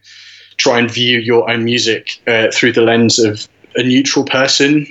try 0.58 0.78
and 0.78 0.90
view 0.90 1.20
your 1.20 1.48
own 1.50 1.64
music 1.64 2.20
uh, 2.26 2.48
through 2.52 2.72
the 2.72 2.82
lens 2.82 3.18
of 3.18 3.48
a 3.76 3.82
neutral 3.82 4.24
person 4.24 4.86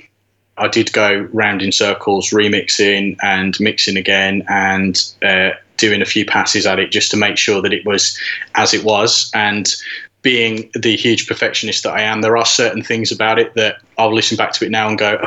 I 0.62 0.68
did 0.68 0.94
go 0.94 1.28
round 1.34 1.62
in 1.62 1.72
circles, 1.72 2.30
remixing 2.30 3.18
and 3.22 3.60
mixing 3.60 3.98
again, 3.98 4.44
and 4.48 5.02
uh, 5.24 5.52
doing 5.78 6.02
a 6.02 6.06
few 6.06 6.26
passes 6.26 6.66
at 6.66 6.80
it 6.80 6.92
just 6.92 7.12
to 7.12 7.18
make 7.18 7.38
sure 7.38 7.62
that 7.62 7.74
it 7.74 7.86
was 7.86 8.18
as 8.56 8.74
it 8.74 8.84
was. 8.84 9.32
And 9.34 9.74
being 10.22 10.70
the 10.76 10.96
huge 10.96 11.28
perfectionist 11.28 11.84
that 11.84 11.94
I 11.94 12.02
am, 12.02 12.22
there 12.22 12.38
are 12.38 12.46
certain 12.46 12.84
things 12.84 13.12
about 13.12 13.40
it 13.40 13.56
that 13.56 13.82
I'll 13.98 14.14
listen 14.14 14.38
back 14.38 14.54
to 14.54 14.66
it 14.66 14.72
now 14.72 14.88
and 14.88 14.98
go, 14.98 15.20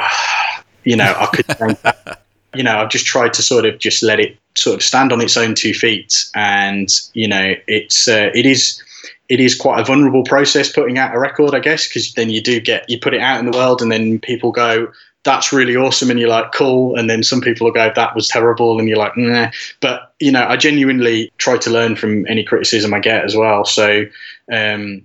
you 0.85 0.97
know, 0.97 1.15
I 1.19 1.27
could. 1.27 2.17
you 2.55 2.63
know, 2.63 2.79
I've 2.79 2.91
just 2.91 3.07
tried 3.07 3.33
to 3.35 3.43
sort 3.43 3.67
of 3.67 3.79
just 3.79 4.03
let 4.03 4.21
it 4.21 4.39
sort 4.57 4.77
of 4.77 4.83
stand 4.83 5.13
on 5.13 5.21
its 5.21 5.37
own 5.37 5.55
two 5.55 5.75
feet, 5.75 6.25
and 6.35 6.89
you 7.13 7.27
know, 7.27 7.55
it's 7.67 8.07
uh, 8.09 8.31
it 8.35 8.47
is 8.47 8.83
it 9.29 9.41
is 9.41 9.55
quite 9.55 9.81
a 9.81 9.85
vulnerable 9.85 10.23
process 10.25 10.71
putting 10.71 10.99
out 10.99 11.15
a 11.15 11.19
record, 11.19 11.55
I 11.55 11.61
guess, 11.61 11.89
because 11.89 12.15
then 12.15 12.31
you 12.31 12.43
do 12.43 12.61
get 12.61 12.89
you 12.89 12.99
put 12.99 13.15
it 13.15 13.21
out 13.21 13.41
in 13.41 13.51
the 13.51 13.57
world, 13.57 13.83
and 13.83 13.91
then 13.91 14.19
people 14.21 14.53
go, 14.53 14.93
that's 15.25 15.53
really 15.53 15.75
awesome. 15.75 16.11
And 16.11 16.21
you're 16.21 16.29
like 16.29 16.53
cool. 16.53 16.97
And 16.97 17.11
then 17.11 17.23
some 17.23 17.41
people 17.41 17.67
will 17.67 17.73
go 17.73 17.91
that 17.95 18.15
was 18.15 18.29
terrible. 18.29 18.79
And 18.79 18.89
you're 18.89 18.99
like 18.99 19.17
nah. 19.17 19.51
But 19.81 20.13
you 20.21 20.31
know 20.31 20.47
i 20.47 20.57
genuinely 20.57 21.33
try 21.39 21.59
to 21.59 21.71
learn 21.71 21.97
from 21.97 22.27
any 22.29 22.45
criticism 22.45 22.95
i 22.95 23.01
get 23.01 23.25
as 23.25 23.35
well. 23.35 23.65
So 23.65 24.05
um, 24.53 25.03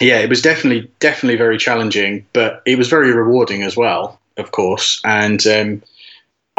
yeah 0.00 0.18
it 0.18 0.28
was 0.28 0.42
definitely 0.42 0.90
definitely 1.00 1.38
very 1.38 1.56
challenging 1.56 2.26
but 2.34 2.62
it 2.66 2.76
was 2.76 2.88
very 2.88 3.12
rewarding 3.12 3.62
as 3.62 3.76
well 3.76 4.20
of 4.36 4.52
course. 4.52 5.00
And 5.04 5.44
um, 5.46 5.82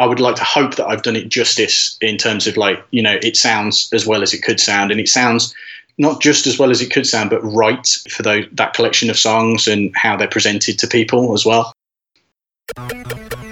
i 0.00 0.06
would 0.06 0.20
like 0.20 0.36
to 0.36 0.44
hope 0.44 0.76
that 0.76 0.86
i've 0.86 1.02
done 1.02 1.16
it 1.16 1.28
justice 1.28 1.96
in 2.00 2.16
terms 2.16 2.46
of 2.46 2.56
like 2.56 2.84
you 2.92 3.02
know 3.02 3.18
it 3.22 3.36
sounds 3.36 3.88
as 3.92 4.06
well 4.06 4.22
as 4.22 4.34
it 4.34 4.42
could 4.42 4.60
sound. 4.60 4.90
And 4.90 5.00
it 5.00 5.08
sounds 5.08 5.54
not 5.98 6.20
just 6.20 6.46
as 6.46 6.58
well 6.58 6.70
as 6.70 6.80
it 6.80 6.92
could 6.92 7.06
sound, 7.06 7.28
but 7.30 7.42
right 7.42 7.86
for 8.08 8.22
that 8.22 8.72
collection 8.74 9.10
of 9.10 9.18
songs 9.18 9.66
and 9.66 9.92
how 9.96 10.16
they're 10.16 10.28
presented 10.28 10.78
to 10.78 10.86
people 10.86 11.34
as 11.34 11.44
well. 11.44 11.72
The 12.74 13.47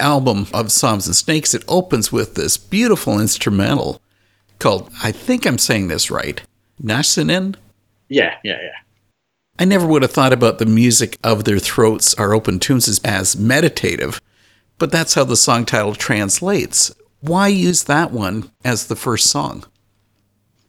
album 0.00 0.46
of 0.52 0.72
Psalms 0.72 1.06
and 1.06 1.14
Snakes, 1.14 1.54
it 1.54 1.64
opens 1.68 2.10
with 2.10 2.34
this 2.34 2.56
beautiful 2.56 3.20
instrumental 3.20 4.00
called, 4.58 4.90
I 5.02 5.12
think 5.12 5.46
I'm 5.46 5.58
saying 5.58 5.88
this 5.88 6.10
right, 6.10 6.40
Nashinin? 6.82 7.56
Yeah, 8.08 8.36
yeah, 8.42 8.58
yeah. 8.60 8.78
I 9.58 9.64
never 9.64 9.86
would 9.86 10.02
have 10.02 10.10
thought 10.10 10.32
about 10.32 10.58
the 10.58 10.66
music 10.66 11.18
of 11.22 11.44
their 11.44 11.58
throats 11.58 12.14
are 12.14 12.32
open 12.32 12.58
tombs 12.58 12.88
as, 12.88 12.98
as 13.04 13.36
meditative, 13.36 14.20
but 14.78 14.90
that's 14.90 15.14
how 15.14 15.24
the 15.24 15.36
song 15.36 15.66
title 15.66 15.94
translates. 15.94 16.94
Why 17.20 17.48
use 17.48 17.84
that 17.84 18.10
one 18.10 18.50
as 18.64 18.86
the 18.86 18.96
first 18.96 19.26
song? 19.28 19.64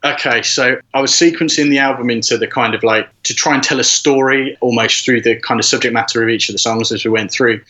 Okay, 0.03 0.41
so 0.41 0.77
I 0.93 1.01
was 1.01 1.11
sequencing 1.11 1.69
the 1.69 1.77
album 1.77 2.09
into 2.09 2.37
the 2.37 2.47
kind 2.47 2.73
of 2.73 2.83
like 2.83 3.07
to 3.23 3.35
try 3.35 3.53
and 3.53 3.63
tell 3.63 3.79
a 3.79 3.83
story 3.83 4.57
almost 4.59 5.05
through 5.05 5.21
the 5.21 5.39
kind 5.39 5.59
of 5.59 5.65
subject 5.65 5.93
matter 5.93 6.23
of 6.23 6.29
each 6.29 6.49
of 6.49 6.53
the 6.53 6.59
songs 6.59 6.91
as 6.91 7.05
we 7.05 7.11
went 7.11 7.31
through. 7.31 7.61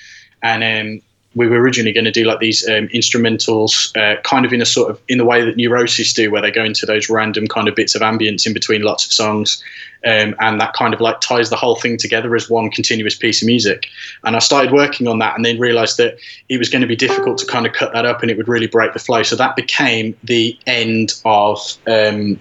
And 0.42 0.64
um, 0.64 1.02
we 1.34 1.48
were 1.48 1.62
originally 1.62 1.94
going 1.94 2.06
to 2.06 2.12
do 2.12 2.26
like 2.26 2.40
these 2.40 2.68
um, 2.68 2.90
instrumentals, 2.90 3.96
uh, 3.96 4.20
kind 4.22 4.46
of 4.46 4.52
in 4.52 4.62
a 4.62 4.66
sort 4.66 4.92
of 4.92 5.02
in 5.08 5.18
the 5.18 5.24
way 5.24 5.46
that 5.46 5.56
Neurosis 5.56 6.14
do, 6.14 6.30
where 6.30 6.42
they 6.42 6.52
go 6.52 6.64
into 6.64 6.86
those 6.86 7.10
random 7.10 7.48
kind 7.48 7.70
of 7.70 7.76
bits 7.76 7.96
of 7.96 8.02
ambience 8.02 8.46
in 8.46 8.54
between 8.54 8.82
lots 8.82 9.06
of 9.06 9.14
songs, 9.14 9.64
um, 10.06 10.36
and 10.40 10.60
that 10.60 10.74
kind 10.74 10.94
of 10.94 11.00
like 11.00 11.22
ties 11.22 11.50
the 11.50 11.56
whole 11.56 11.76
thing 11.76 11.98
together 11.98 12.36
as 12.36 12.50
one 12.50 12.70
continuous 12.70 13.16
piece 13.16 13.42
of 13.42 13.46
music. 13.46 13.88
And 14.26 14.36
I 14.36 14.40
started 14.40 14.74
working 14.74 15.08
on 15.08 15.20
that, 15.20 15.36
and 15.36 15.46
then 15.46 15.58
realised 15.58 15.98
that 15.98 16.18
it 16.50 16.58
was 16.58 16.68
going 16.68 16.82
to 16.82 16.88
be 16.88 16.98
difficult 16.98 17.38
to 17.38 17.46
kind 17.46 17.66
of 17.66 17.72
cut 17.72 17.94
that 17.94 18.06
up, 18.06 18.22
and 18.22 18.30
it 18.30 18.36
would 18.36 18.50
really 18.50 18.68
break 18.68 18.92
the 18.92 19.00
flow. 19.00 19.24
So 19.24 19.38
that 19.38 19.56
became 19.56 20.18
the 20.24 20.58
end 20.68 21.14
of 21.26 21.60
um, 21.88 22.40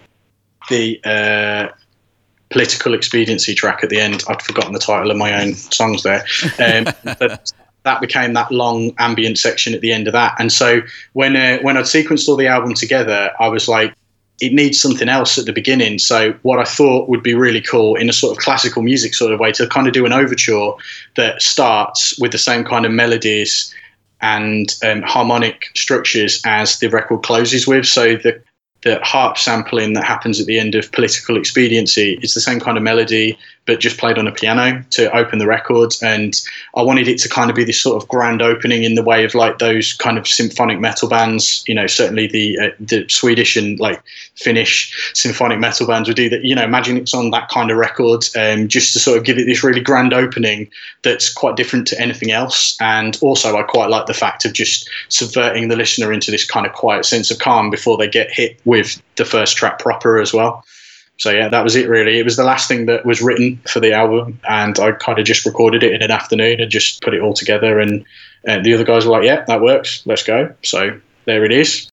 the. 0.69 1.01
Uh, 1.05 1.69
political 2.51 2.95
expediency 2.95 3.55
track 3.55 3.85
at 3.85 3.91
the 3.91 4.01
end. 4.01 4.25
I'd 4.29 4.43
forgotten 4.43 4.73
the 4.73 4.81
title 4.81 5.13
of 5.13 5.17
my 5.17 5.41
own 5.41 5.55
songs 5.55 6.03
there. 6.03 6.25
Um, 6.59 6.93
that 7.85 8.01
became 8.01 8.35
that 8.35 8.51
long 8.53 8.93
ambient 8.99 9.39
section 9.39 9.75
at 9.75 9.81
the 9.81 9.93
end 9.93 10.07
of 10.07 10.13
that. 10.13 10.35
And 10.39 10.53
so 10.53 10.81
when 11.13 11.37
uh, 11.37 11.59
when 11.63 11.77
I'd 11.77 11.85
sequenced 11.85 12.29
all 12.29 12.37
the 12.37 12.47
album 12.47 12.75
together, 12.75 13.31
I 13.41 13.49
was 13.49 13.69
like, 13.69 13.95
it 14.41 14.53
needs 14.53 14.81
something 14.81 15.09
else 15.09 15.39
at 15.39 15.45
the 15.45 15.53
beginning. 15.53 15.99
So 15.99 16.33
what 16.43 16.59
I 16.59 16.65
thought 16.65 17.09
would 17.09 17.23
be 17.23 17.35
really 17.35 17.61
cool 17.61 17.97
in 17.97 18.09
a 18.09 18.13
sort 18.13 18.37
of 18.37 18.43
classical 18.43 18.83
music 18.83 19.15
sort 19.15 19.33
of 19.33 19.41
way 19.41 19.53
to 19.53 19.67
kind 19.67 19.87
of 19.87 19.93
do 19.93 20.07
an 20.07 20.13
overture 20.13 20.73
that 21.17 21.43
starts 21.43 22.19
with 22.19 22.33
the 22.33 22.39
same 22.39 22.65
kind 22.65 22.87
of 22.87 22.93
melodies 22.93 23.75
and 24.23 24.75
um, 24.85 25.03
harmonic 25.03 25.65
structures 25.75 26.43
as 26.45 26.79
the 26.79 26.89
record 26.89 27.23
closes 27.23 27.67
with. 27.67 27.87
So 27.87 28.17
the 28.17 28.43
the 28.83 28.99
harp 29.03 29.37
sampling 29.37 29.93
that 29.93 30.05
happens 30.05 30.41
at 30.41 30.47
the 30.47 30.59
end 30.59 30.75
of 30.75 30.91
Political 30.93 31.37
Expediency 31.37 32.19
is 32.23 32.33
the 32.33 32.41
same 32.41 32.61
kind 32.61 32.79
of 32.79 32.83
melody, 32.83 33.39
but 33.71 33.79
just 33.79 33.99
played 33.99 34.19
on 34.19 34.27
a 34.27 34.33
piano 34.33 34.85
to 34.91 35.17
open 35.17 35.39
the 35.39 35.47
record. 35.47 35.95
And 36.03 36.35
I 36.75 36.83
wanted 36.83 37.07
it 37.07 37.19
to 37.19 37.29
kind 37.29 37.51
of 37.51 37.55
be 37.55 37.63
this 37.63 37.81
sort 37.81 38.03
of 38.03 38.09
grand 38.09 38.43
opening 38.43 38.83
in 38.83 38.97
the 38.97 39.03
way 39.05 39.25
of 39.25 39.33
like 39.33 39.61
those 39.61 39.93
kind 39.93 40.19
of 40.19 40.27
symphonic 40.27 40.81
metal 40.81 41.09
bands. 41.09 41.63
You 41.69 41.77
know, 41.77 41.87
certainly 41.87 42.27
the 42.27 42.59
uh, 42.59 42.71
the 42.81 43.09
Swedish 43.09 43.55
and 43.55 43.79
like 43.79 44.03
Finnish 44.35 45.13
symphonic 45.15 45.61
metal 45.61 45.87
bands 45.87 46.09
would 46.09 46.17
do 46.17 46.29
that. 46.31 46.45
You 46.45 46.57
know, 46.57 46.65
imagine 46.65 46.97
it's 46.97 47.15
on 47.15 47.31
that 47.31 47.49
kind 47.49 47.71
of 47.71 47.77
record, 47.77 48.25
um, 48.37 48.67
just 48.67 48.93
to 48.95 48.99
sort 48.99 49.19
of 49.19 49.23
give 49.23 49.39
it 49.39 49.47
this 49.47 49.63
really 49.63 49.81
grand 49.81 50.13
opening 50.13 50.69
that's 51.03 51.33
quite 51.33 51.55
different 51.55 51.87
to 51.89 52.01
anything 52.01 52.33
else. 52.33 52.77
And 52.81 53.17
also, 53.21 53.57
I 53.57 53.63
quite 53.63 53.89
like 53.89 54.07
the 54.07 54.15
fact 54.15 54.45
of 54.45 54.53
just 54.53 54.91
subverting 55.11 55.69
the 55.69 55.77
listener 55.77 56.13
into 56.13 56.33
this 56.33 56.45
kind 56.45 56.67
of 56.67 56.73
quiet 56.73 57.05
sense 57.05 57.31
of 57.31 57.39
calm 57.39 57.71
before 57.71 57.97
they 57.97 58.09
get 58.09 58.33
hit 58.33 58.59
with 58.65 59.01
the 59.15 59.25
first 59.25 59.57
track 59.57 59.79
proper 59.79 60.21
as 60.21 60.33
well 60.33 60.65
so 61.21 61.31
yeah, 61.31 61.51
that 61.51 61.63
was 61.63 61.77
it 61.77 61.87
really. 61.87 62.19
It 62.19 62.25
was 62.25 62.37
the 62.37 62.45
last 62.45 62.67
thing 62.67 62.87
that 62.87 63.05
was 63.05 63.21
written 63.21 63.61
for 63.71 63.79
the 63.79 63.93
album, 63.93 64.41
and 64.49 64.79
I 64.79 64.93
kind 64.93 65.19
of 65.19 65.27
just 65.27 65.45
recorded 65.45 65.83
it 65.83 65.93
in 65.93 66.03
an 66.03 66.11
afternoon 66.11 66.61
and 66.61 66.71
just 66.71 67.03
put 67.03 67.13
it 67.13 67.21
all 67.21 67.35
together. 67.35 67.79
And, 67.79 68.07
and 68.47 68.65
the 68.65 68.73
other 68.73 68.85
guys 68.85 69.05
were 69.05 69.13
like, 69.13 69.25
"Yeah, 69.25 69.45
that 69.45 69.61
works. 69.61 70.03
Let's 70.07 70.23
go." 70.23 70.55
So 70.63 70.99
there 71.27 71.45
it 71.45 71.53
is. 71.53 71.91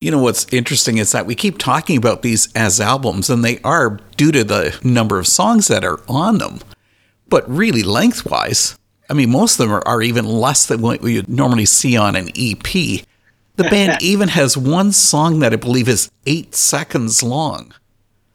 You 0.00 0.10
know 0.10 0.22
what's 0.22 0.46
interesting 0.50 0.96
is 0.96 1.12
that 1.12 1.26
we 1.26 1.34
keep 1.34 1.58
talking 1.58 1.98
about 1.98 2.22
these 2.22 2.50
as 2.54 2.80
albums, 2.80 3.28
and 3.28 3.44
they 3.44 3.60
are 3.60 3.98
due 4.16 4.32
to 4.32 4.44
the 4.44 4.78
number 4.82 5.18
of 5.18 5.26
songs 5.26 5.68
that 5.68 5.84
are 5.84 6.00
on 6.08 6.38
them. 6.38 6.60
But 7.28 7.48
really, 7.50 7.82
lengthwise, 7.82 8.78
I 9.10 9.12
mean, 9.12 9.30
most 9.30 9.60
of 9.60 9.66
them 9.66 9.74
are, 9.74 9.86
are 9.86 10.00
even 10.00 10.24
less 10.24 10.64
than 10.64 10.80
what 10.80 11.02
you 11.02 11.22
normally 11.28 11.66
see 11.66 11.98
on 11.98 12.16
an 12.16 12.28
EP. 12.28 12.62
The 12.62 13.04
band 13.70 14.00
even 14.00 14.28
has 14.28 14.56
one 14.56 14.92
song 14.92 15.40
that 15.40 15.52
I 15.52 15.56
believe 15.56 15.86
is 15.86 16.10
eight 16.24 16.54
seconds 16.54 17.22
long. 17.22 17.74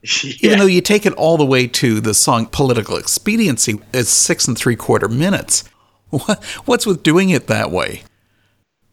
Yeah. 0.04 0.34
Even 0.42 0.60
though 0.60 0.66
you 0.68 0.82
take 0.82 1.08
it 1.08 1.14
all 1.14 1.36
the 1.36 1.46
way 1.46 1.66
to 1.66 2.00
the 2.00 2.14
song 2.14 2.46
Political 2.46 2.98
Expediency, 2.98 3.82
it's 3.92 4.10
six 4.10 4.48
and 4.48 4.56
three 4.56 4.76
quarter 4.76 5.08
minutes. 5.08 5.64
What, 6.12 6.42
what's 6.66 6.86
with 6.86 7.04
doing 7.04 7.32
it 7.32 7.48
that 7.48 7.72
way? 7.72 8.04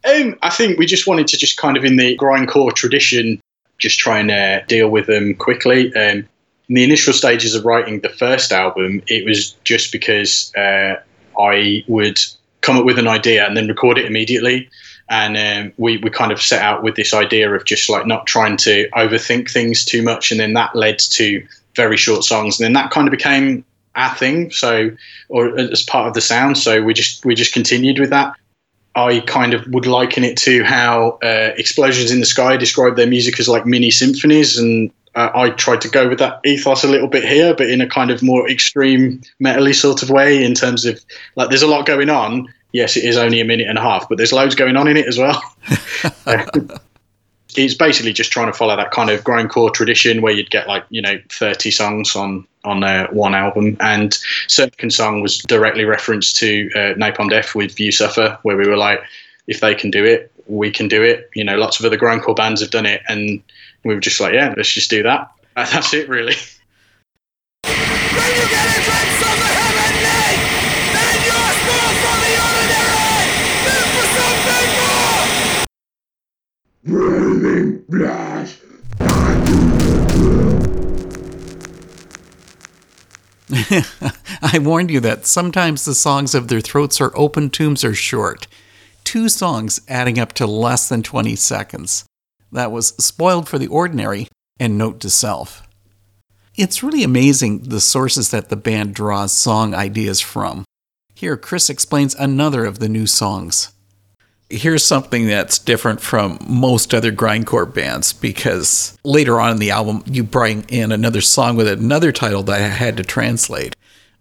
Um, 0.05 0.37
I 0.43 0.51
think 0.51 0.79
we 0.79 0.87
just 0.87 1.07
wanted 1.07 1.29
to 1.29 1.37
just 1.37 1.57
kind 1.57 1.77
of 1.77 1.85
in 1.85 1.97
the 1.97 2.17
grindcore 2.17 2.75
tradition, 2.75 3.41
just 3.79 3.99
try 3.99 4.19
and 4.19 4.31
uh, 4.31 4.65
deal 4.67 4.89
with 4.89 5.07
them 5.07 5.35
quickly. 5.35 5.95
Um, 5.95 6.27
in 6.69 6.77
the 6.77 6.85
initial 6.85 7.13
stages 7.13 7.55
of 7.55 7.65
writing 7.65 8.01
the 8.01 8.09
first 8.09 8.53
album, 8.53 9.03
it 9.07 9.25
was 9.25 9.53
just 9.65 9.93
because 9.93 10.53
uh, 10.57 10.97
I 11.39 11.85
would 11.87 12.19
come 12.63 12.77
up 12.77 12.85
with 12.85 12.99
an 12.99 13.09
idea 13.09 13.47
and 13.47 13.57
then 13.57 13.69
record 13.69 13.99
it 13.99 14.07
immediately. 14.07 14.69
And 15.09 15.37
um, 15.37 15.73
we, 15.77 15.99
we 15.99 16.11
kind 16.11 16.33
of 16.33 16.41
set 16.41 16.63
out 16.63 16.83
with 16.83 16.95
this 16.97 17.13
idea 17.13 17.53
of 17.53 17.65
just 17.65 17.91
like 17.91 18.07
not 18.07 18.27
trying 18.27 18.57
to 18.59 18.89
overthink 18.91 19.51
things 19.51 19.85
too 19.85 20.03
much. 20.03 20.31
And 20.31 20.41
then 20.41 20.55
that 20.55 20.75
led 20.75 20.99
to 21.01 21.47
very 21.77 21.97
short 21.97 22.25
songs. 22.25 22.59
And 22.59 22.65
then 22.65 22.73
that 22.73 22.91
kind 22.91 23.07
of 23.07 23.13
became 23.13 23.65
our 23.95 24.15
thing. 24.15 24.51
So, 24.51 24.91
or 25.29 25.59
as 25.59 25.83
part 25.83 26.09
of 26.09 26.15
the 26.15 26.21
sound. 26.21 26.57
So 26.57 26.83
we 26.83 26.95
just, 26.95 27.25
we 27.27 27.35
just 27.35 27.53
continued 27.53 27.99
with 27.99 28.11
that. 28.11 28.35
I 28.95 29.21
kind 29.21 29.55
of 29.55 29.67
would 29.69 29.87
liken 29.87 30.25
it 30.25 30.37
to 30.39 30.65
how 30.65 31.19
uh, 31.23 31.53
Explosions 31.57 32.11
in 32.11 32.21
the 32.21 32.27
Sky 32.27 32.57
describe 32.57 32.97
their 32.97 33.07
music 33.07 33.41
as 33.41 33.49
like 33.49 33.67
mini 33.67 33.91
symphonies, 33.91 34.59
and 34.59 34.91
uh, 35.15 35.31
I 35.35 35.51
tried 35.51 35.81
to 35.83 35.89
go 35.89 36.09
with 36.09 36.19
that 36.19 36.41
ethos 36.45 36.85
a 36.85 36.89
little 36.89 37.09
bit 37.09 37.25
here, 37.25 37.55
but 37.55 37.69
in 37.69 37.81
a 37.81 37.89
kind 37.89 38.11
of 38.11 38.23
more 38.23 38.49
extreme 38.49 39.23
metally 39.43 39.75
sort 39.75 40.03
of 40.03 40.11
way. 40.11 40.45
In 40.45 40.55
terms 40.55 40.85
of 40.85 41.03
like, 41.37 41.49
there's 41.49 41.63
a 41.63 41.67
lot 41.67 41.87
going 41.87 42.11
on. 42.11 42.53
Yes, 42.73 42.97
it 42.97 43.05
is 43.05 43.17
only 43.17 43.41
a 43.41 43.45
minute 43.45 43.69
and 43.69 43.79
a 43.79 43.83
half, 43.83 44.09
but 44.09 44.17
there's 44.17 44.33
loads 44.33 44.55
going 44.55 44.77
on 44.77 44.89
in 44.89 44.97
it 44.97 45.07
as 45.07 45.19
well. 45.19 45.43
it's 47.57 47.75
basically 47.75 48.13
just 48.13 48.33
trying 48.33 48.47
to 48.47 48.53
follow 48.53 48.77
that 48.77 48.91
kind 48.91 49.11
of 49.11 49.23
grindcore 49.23 49.73
tradition 49.73 50.23
where 50.23 50.33
you'd 50.33 50.51
get 50.51 50.69
like 50.69 50.85
you 50.91 51.03
know 51.03 51.21
30 51.31 51.71
songs 51.71 52.17
on 52.17 52.47
on 52.65 52.85
uh, 52.85 53.09
one 53.09 53.35
album. 53.35 53.77
And 53.81 54.17
second 54.49 54.93
song 54.93 55.21
was 55.21 55.39
directly 55.39 55.85
referenced 55.85 56.37
to 56.37 56.71
uh, 56.75 56.95
napalm 56.95 57.31
death 57.31 57.55
with 57.55 57.79
You 57.79 57.93
Suffer 57.93 58.39
where 58.43 58.57
we 58.57 58.69
were 58.69 58.77
like 58.77 59.01
if 59.47 59.61
they 59.61 59.75
can 59.75 59.91
do 59.91 60.05
it 60.05 60.31
we 60.47 60.71
can 60.71 60.89
do 60.89 61.03
it. 61.03 61.31
You 61.35 61.45
know 61.45 61.57
lots 61.57 61.79
of 61.79 61.87
other 61.87 61.99
grindcore 61.99 62.37
bands 62.37 62.61
have 62.61 62.71
done 62.71 62.87
it. 62.87 63.03
And 63.09 63.43
we 63.85 63.95
were 63.95 64.01
just 64.01 64.21
like 64.21 64.35
yeah 64.35 64.55
let's 64.57 64.73
just 64.73 64.91
do 64.91 65.03
that. 65.03 65.31
And 65.57 65.69
that's 65.73 65.95
it 65.95 66.09
really 66.09 66.35
I 84.43 84.59
warned 84.61 84.91
you 84.91 84.99
that 84.99 85.25
sometimes 85.25 85.85
the 85.85 85.95
songs 85.95 86.35
of 86.35 86.49
their 86.49 86.61
throats 86.61 87.01
are 87.01 87.13
open 87.15 87.51
tombs 87.51 87.85
are 87.85 87.95
short. 87.95 88.49
Two 89.05 89.29
songs 89.29 89.81
adding 89.87 90.19
up 90.19 90.33
to 90.33 90.45
less 90.45 90.89
than 90.89 91.05
20 91.05 91.37
seconds. 91.37 92.05
That 92.51 92.73
was 92.73 92.89
Spoiled 92.97 93.49
for 93.49 93.59
the 93.59 93.69
Ordinary 93.69 94.27
and 94.59 94.77
Note 94.77 94.99
to 95.01 95.11
Self. 95.11 95.63
It's 96.57 96.83
really 96.83 97.05
amazing 97.05 97.61
the 97.61 97.81
sources 97.81 98.33
that 98.33 98.49
the 98.49 98.57
band 98.57 98.97
draws 98.97 99.33
song 99.33 99.73
ideas 99.73 100.21
from. 100.21 100.65
Here, 101.15 101.37
Chris 101.37 101.71
explains 101.71 102.17
another 102.17 102.65
of 102.65 102.81
the 102.81 102.89
new 102.89 103.07
songs. 103.07 103.73
Here's 104.53 104.85
something 104.85 105.27
that's 105.27 105.59
different 105.59 106.03
from 106.03 106.39
most 106.47 106.93
other 106.93 107.11
grindcore 107.11 107.73
bands 107.73 108.13
because 108.13 108.99
later 109.03 109.41
on 109.41 109.53
in 109.53 109.57
the 109.57 109.71
album, 109.71 110.03
you 110.07 110.23
bring 110.23 110.65
in 110.69 110.93
another 110.93 111.23
song 111.23 111.57
with 111.57 111.67
another 111.67 112.13
title 112.13 112.43
that 112.43 112.61
I 112.61 112.69
had 112.69 112.99
to 112.99 113.03
translate. 113.03 113.75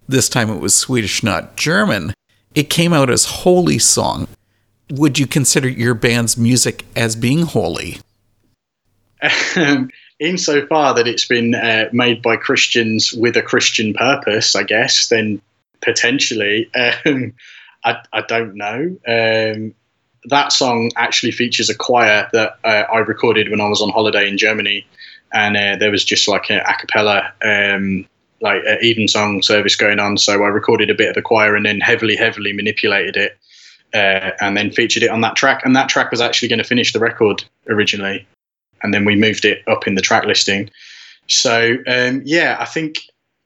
This 0.08 0.30
time 0.30 0.48
it 0.48 0.58
was 0.58 0.74
Swedish, 0.74 1.22
not 1.22 1.56
German. 1.56 2.14
It 2.54 2.70
came 2.70 2.94
out 2.94 3.10
as 3.10 3.26
Holy 3.26 3.78
Song. 3.78 4.26
Would 4.90 5.18
you 5.18 5.26
consider 5.26 5.68
your 5.68 5.94
band's 5.94 6.38
music 6.38 6.86
as 6.96 7.14
being 7.14 7.42
holy? 7.42 7.98
Insofar 10.18 10.94
that 10.94 11.06
it's 11.06 11.26
been 11.26 11.54
uh, 11.54 11.90
made 11.92 12.22
by 12.22 12.36
Christians 12.36 13.12
with 13.12 13.36
a 13.36 13.42
Christian 13.42 13.92
purpose, 13.92 14.56
I 14.56 14.62
guess, 14.62 15.08
then 15.08 15.42
potentially. 15.82 16.70
Um, 17.04 17.34
I, 17.84 17.96
I 18.12 18.20
don't 18.20 18.54
know. 18.54 18.96
Um, 19.08 19.74
that 20.26 20.52
song 20.52 20.90
actually 20.96 21.32
features 21.32 21.68
a 21.68 21.74
choir 21.74 22.28
that 22.32 22.58
uh, 22.64 22.84
I 22.92 22.98
recorded 22.98 23.50
when 23.50 23.60
I 23.60 23.68
was 23.68 23.82
on 23.82 23.90
holiday 23.90 24.28
in 24.28 24.38
Germany, 24.38 24.86
and 25.32 25.56
uh, 25.56 25.76
there 25.76 25.90
was 25.90 26.04
just 26.04 26.28
like 26.28 26.50
an 26.50 26.60
a 26.60 26.74
cappella, 26.74 27.32
um, 27.44 28.06
like 28.40 28.62
an 28.66 28.78
evensong 28.82 29.42
service 29.42 29.76
going 29.76 29.98
on. 29.98 30.18
So 30.18 30.42
I 30.42 30.48
recorded 30.48 30.90
a 30.90 30.94
bit 30.94 31.08
of 31.08 31.14
the 31.14 31.22
choir 31.22 31.56
and 31.56 31.66
then 31.66 31.80
heavily, 31.80 32.16
heavily 32.16 32.52
manipulated 32.52 33.16
it, 33.16 33.38
uh, 33.94 34.30
and 34.40 34.56
then 34.56 34.70
featured 34.70 35.02
it 35.02 35.10
on 35.10 35.22
that 35.22 35.36
track. 35.36 35.62
And 35.64 35.74
that 35.74 35.88
track 35.88 36.10
was 36.10 36.20
actually 36.20 36.48
going 36.48 36.62
to 36.62 36.64
finish 36.64 36.92
the 36.92 37.00
record 37.00 37.44
originally, 37.68 38.26
and 38.82 38.94
then 38.94 39.04
we 39.04 39.16
moved 39.16 39.44
it 39.44 39.66
up 39.66 39.86
in 39.86 39.94
the 39.94 40.02
track 40.02 40.24
listing. 40.24 40.70
So 41.28 41.76
um, 41.86 42.22
yeah, 42.24 42.56
I 42.60 42.64
think 42.64 42.98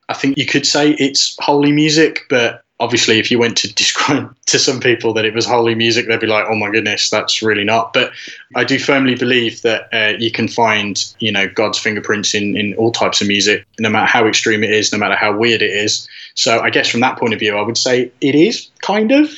I 0.09 0.15
think 0.15 0.37
you 0.37 0.47
could 0.47 0.67
say 0.67 0.91
it's 0.93 1.37
holy 1.41 1.73
music, 1.73 2.21
but 2.29 2.63
obviously 2.81 3.19
if 3.19 3.31
you 3.31 3.39
went 3.39 3.57
to 3.59 3.73
describe 3.75 4.35
to 4.47 4.59
some 4.59 4.81
people 4.81 5.13
that 5.15 5.25
it 5.25 5.35
was 5.35 5.47
holy 5.47 5.75
music 5.75 6.07
they'd 6.07 6.21
be 6.21 6.27
like 6.27 6.45
oh 6.49 6.55
my 6.55 6.71
goodness 6.71 7.11
that's 7.11 7.43
really 7.43 7.65
not. 7.65 7.93
But 7.93 8.13
i 8.55 8.65
do 8.65 8.79
firmly 8.79 9.15
believe 9.15 9.63
that 9.63 9.89
uh, 9.93 10.17
you 10.19 10.31
can 10.31 10.49
find 10.49 11.03
you 11.19 11.33
know 11.33 11.49
god's 11.49 11.79
fingerprints 11.79 12.35
in 12.35 12.57
in 12.57 12.75
all 12.75 12.93
types 12.93 13.21
of 13.21 13.29
music 13.29 13.67
no 13.79 13.89
matter 13.89 14.07
how 14.07 14.27
extreme 14.27 14.63
it 14.63 14.71
is 14.71 14.93
no 14.93 14.99
matter 14.99 15.17
how 15.17 15.37
weird 15.37 15.63
it 15.63 15.71
is. 15.71 16.09
So 16.35 16.61
i 16.61 16.71
guess 16.71 16.89
from 16.89 17.01
that 17.01 17.19
point 17.19 17.35
of 17.35 17.41
view 17.41 17.57
i 17.57 17.63
would 17.63 17.79
say 17.79 18.11
it 18.21 18.35
is 18.35 18.69
kind 18.83 19.13
of 19.13 19.31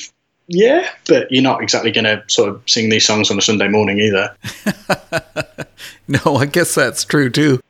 yeah 0.49 0.89
but 1.07 1.31
you're 1.31 1.43
not 1.43 1.63
exactly 1.63 1.93
going 1.93 2.05
to 2.05 2.23
sort 2.29 2.49
of 2.49 2.63
sing 2.67 2.89
these 2.89 3.07
songs 3.07 3.31
on 3.31 3.39
a 3.39 3.43
sunday 3.43 3.69
morning 3.69 3.99
either. 3.99 4.35
No 6.09 6.37
i 6.37 6.47
guess 6.47 6.75
that's 6.75 7.05
true 7.05 7.29
too. 7.29 7.61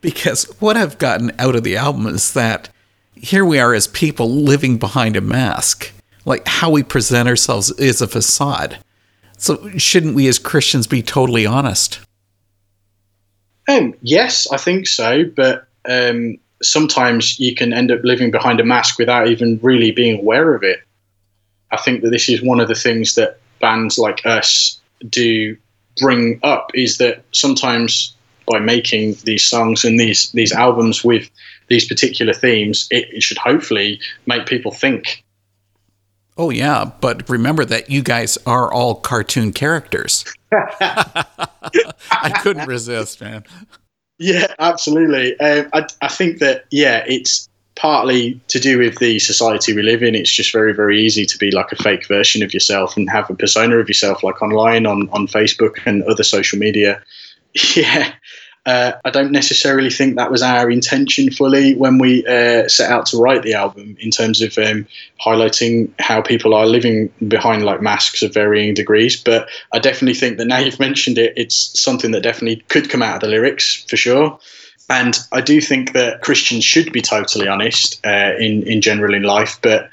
Because 0.00 0.44
what 0.58 0.76
i've 0.76 0.98
gotten 0.98 1.32
out 1.38 1.54
of 1.54 1.64
the 1.64 1.76
album 1.76 2.06
is 2.06 2.32
that 2.32 2.70
here 3.22 3.44
we 3.44 3.58
are 3.58 3.74
as 3.74 3.86
people 3.86 4.30
living 4.30 4.78
behind 4.78 5.16
a 5.16 5.20
mask. 5.20 5.92
Like 6.24 6.46
how 6.46 6.70
we 6.70 6.82
present 6.82 7.28
ourselves 7.28 7.70
is 7.72 8.00
a 8.00 8.08
facade. 8.08 8.78
So 9.38 9.70
shouldn't 9.78 10.14
we 10.14 10.28
as 10.28 10.38
Christians 10.38 10.86
be 10.86 11.02
totally 11.02 11.46
honest? 11.46 12.00
Um, 13.68 13.94
yes, 14.02 14.50
I 14.50 14.56
think 14.56 14.86
so, 14.86 15.24
but 15.36 15.66
um, 15.88 16.38
sometimes 16.62 17.38
you 17.38 17.54
can 17.54 17.72
end 17.72 17.90
up 17.90 18.00
living 18.02 18.30
behind 18.30 18.60
a 18.60 18.64
mask 18.64 18.98
without 18.98 19.28
even 19.28 19.60
really 19.62 19.90
being 19.90 20.18
aware 20.18 20.54
of 20.54 20.62
it. 20.62 20.80
I 21.70 21.76
think 21.76 22.02
that 22.02 22.10
this 22.10 22.28
is 22.28 22.42
one 22.42 22.60
of 22.60 22.68
the 22.68 22.74
things 22.74 23.14
that 23.14 23.38
bands 23.60 23.98
like 23.98 24.24
us 24.24 24.80
do 25.08 25.56
bring 25.98 26.40
up 26.42 26.70
is 26.74 26.98
that 26.98 27.22
sometimes 27.32 28.14
by 28.46 28.58
making 28.58 29.14
these 29.24 29.46
songs 29.46 29.84
and 29.84 30.00
these 30.00 30.32
these 30.32 30.52
albums 30.52 31.04
with 31.04 31.28
these 31.68 31.86
particular 31.86 32.32
themes, 32.32 32.86
it, 32.90 33.08
it 33.12 33.22
should 33.22 33.38
hopefully 33.38 34.00
make 34.26 34.46
people 34.46 34.72
think. 34.72 35.24
Oh 36.36 36.50
yeah, 36.50 36.90
but 37.00 37.28
remember 37.28 37.64
that 37.64 37.90
you 37.90 38.02
guys 38.02 38.38
are 38.46 38.72
all 38.72 38.94
cartoon 38.94 39.52
characters. 39.52 40.24
I 40.52 42.40
couldn't 42.42 42.68
resist, 42.68 43.20
man. 43.20 43.44
Yeah, 44.18 44.46
absolutely. 44.58 45.38
Um, 45.40 45.68
I, 45.72 45.86
I 46.00 46.08
think 46.08 46.38
that 46.38 46.66
yeah, 46.70 47.04
it's 47.06 47.48
partly 47.74 48.40
to 48.48 48.58
do 48.58 48.78
with 48.78 48.98
the 48.98 49.18
society 49.20 49.74
we 49.74 49.82
live 49.82 50.02
in. 50.02 50.14
It's 50.14 50.30
just 50.30 50.52
very, 50.52 50.74
very 50.74 51.00
easy 51.00 51.24
to 51.26 51.38
be 51.38 51.50
like 51.50 51.72
a 51.72 51.76
fake 51.76 52.06
version 52.06 52.42
of 52.42 52.52
yourself 52.52 52.96
and 52.96 53.08
have 53.08 53.30
a 53.30 53.34
persona 53.34 53.76
of 53.76 53.88
yourself, 53.88 54.22
like 54.22 54.42
online 54.42 54.86
on 54.86 55.08
on 55.10 55.26
Facebook 55.26 55.78
and 55.86 56.02
other 56.04 56.24
social 56.24 56.58
media. 56.58 57.02
Yeah, 57.74 58.12
uh, 58.68 58.92
I 59.02 59.08
don't 59.08 59.32
necessarily 59.32 59.88
think 59.88 60.16
that 60.16 60.30
was 60.30 60.42
our 60.42 60.70
intention 60.70 61.30
fully 61.30 61.74
when 61.74 61.96
we 61.96 62.26
uh, 62.26 62.68
set 62.68 62.90
out 62.90 63.06
to 63.06 63.16
write 63.16 63.42
the 63.42 63.54
album 63.54 63.96
in 63.98 64.10
terms 64.10 64.42
of 64.42 64.58
um, 64.58 64.86
highlighting 65.24 65.90
how 65.98 66.20
people 66.20 66.52
are 66.52 66.66
living 66.66 67.10
behind 67.28 67.64
like 67.64 67.80
masks 67.80 68.20
of 68.20 68.34
varying 68.34 68.74
degrees. 68.74 69.16
But 69.16 69.48
I 69.72 69.78
definitely 69.78 70.20
think 70.20 70.36
that 70.36 70.48
now 70.48 70.58
you've 70.58 70.78
mentioned 70.78 71.16
it, 71.16 71.32
it's 71.34 71.80
something 71.80 72.10
that 72.10 72.22
definitely 72.22 72.56
could 72.68 72.90
come 72.90 73.00
out 73.02 73.14
of 73.14 73.20
the 73.22 73.28
lyrics 73.28 73.84
for 73.88 73.96
sure. 73.96 74.38
And 74.90 75.18
I 75.32 75.40
do 75.40 75.62
think 75.62 75.94
that 75.94 76.20
Christians 76.20 76.62
should 76.62 76.92
be 76.92 77.00
totally 77.00 77.48
honest 77.48 78.04
uh, 78.06 78.34
in 78.38 78.64
in 78.64 78.82
general 78.82 79.14
in 79.14 79.22
life, 79.22 79.58
but. 79.62 79.88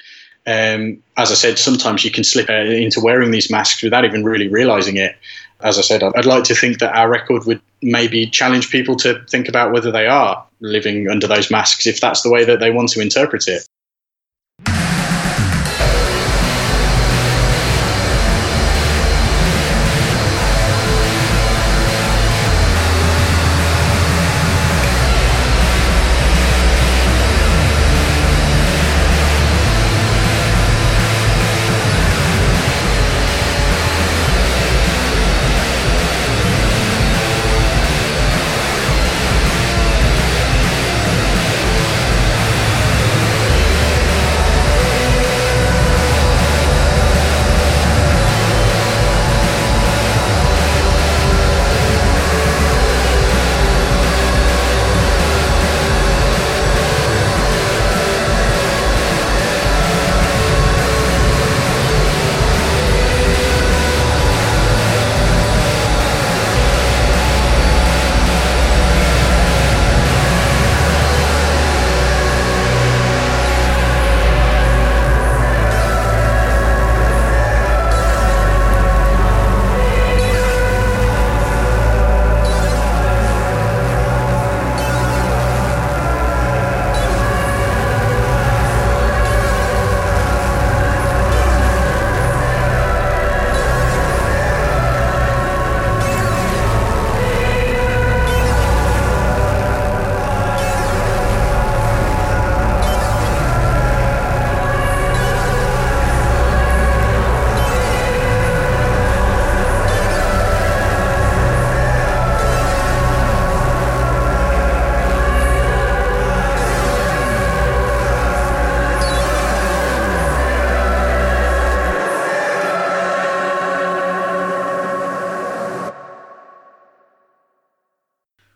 Um, 0.47 1.01
as 1.17 1.32
I 1.32 1.34
said, 1.34 1.57
sometimes 1.57 2.05
you 2.05 2.11
can 2.11 2.23
slip 2.23 2.51
uh, 2.51 2.53
into 2.53 2.99
wearing 2.99 3.32
these 3.32 3.49
masks 3.49 3.82
without 3.82 4.05
even 4.05 4.23
really 4.23 4.47
realizing 4.47 4.95
it 4.95 5.15
as 5.62 5.78
I 5.78 5.82
said, 5.82 6.03
I'd 6.03 6.26
like 6.26 6.43
to 6.45 6.56
think 6.56 6.80
that 6.80 6.95
our 6.95 7.10
record 7.10 7.45
would 7.45 7.62
maybe 7.82 8.28
challenge 8.28 8.70
people 8.70 8.95
to 8.97 9.24
think 9.30 9.47
about 9.47 9.72
whether 9.72 9.91
they 9.91 10.08
are 10.08 10.45
living 10.60 11.10
under 11.10 11.28
those 11.28 11.49
masks, 11.51 11.88
if 11.88 12.01
that's 12.01 12.22
the 12.22 12.30
way 12.30 12.43
that 12.45 12.60
they 12.60 12.72
want 12.72 12.89
to 12.89 13.01
interpret 13.01 13.47
it. 13.47 13.66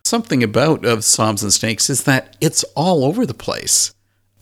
Something 0.10 0.42
about 0.42 0.86
of 0.86 1.04
Psalms 1.04 1.44
and 1.44 1.54
Snakes 1.54 1.88
is 1.88 2.06
that 2.06 2.36
it's 2.42 2.64
all 2.76 3.06
over 3.06 3.28
the 3.28 3.34
place. 3.36 3.94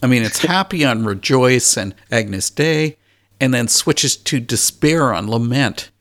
I 0.02 0.08
mean, 0.08 0.24
it's 0.24 0.46
happy 0.46 0.86
on 0.86 1.04
Rejoice 1.04 1.76
and 1.76 1.94
Agnus 2.10 2.50
Dei, 2.50 2.96
and 3.42 3.54
then 3.54 3.68
switches 3.68 4.16
to 4.16 4.40
despair 4.40 5.12
on 5.14 5.30
Lament. 5.30 5.92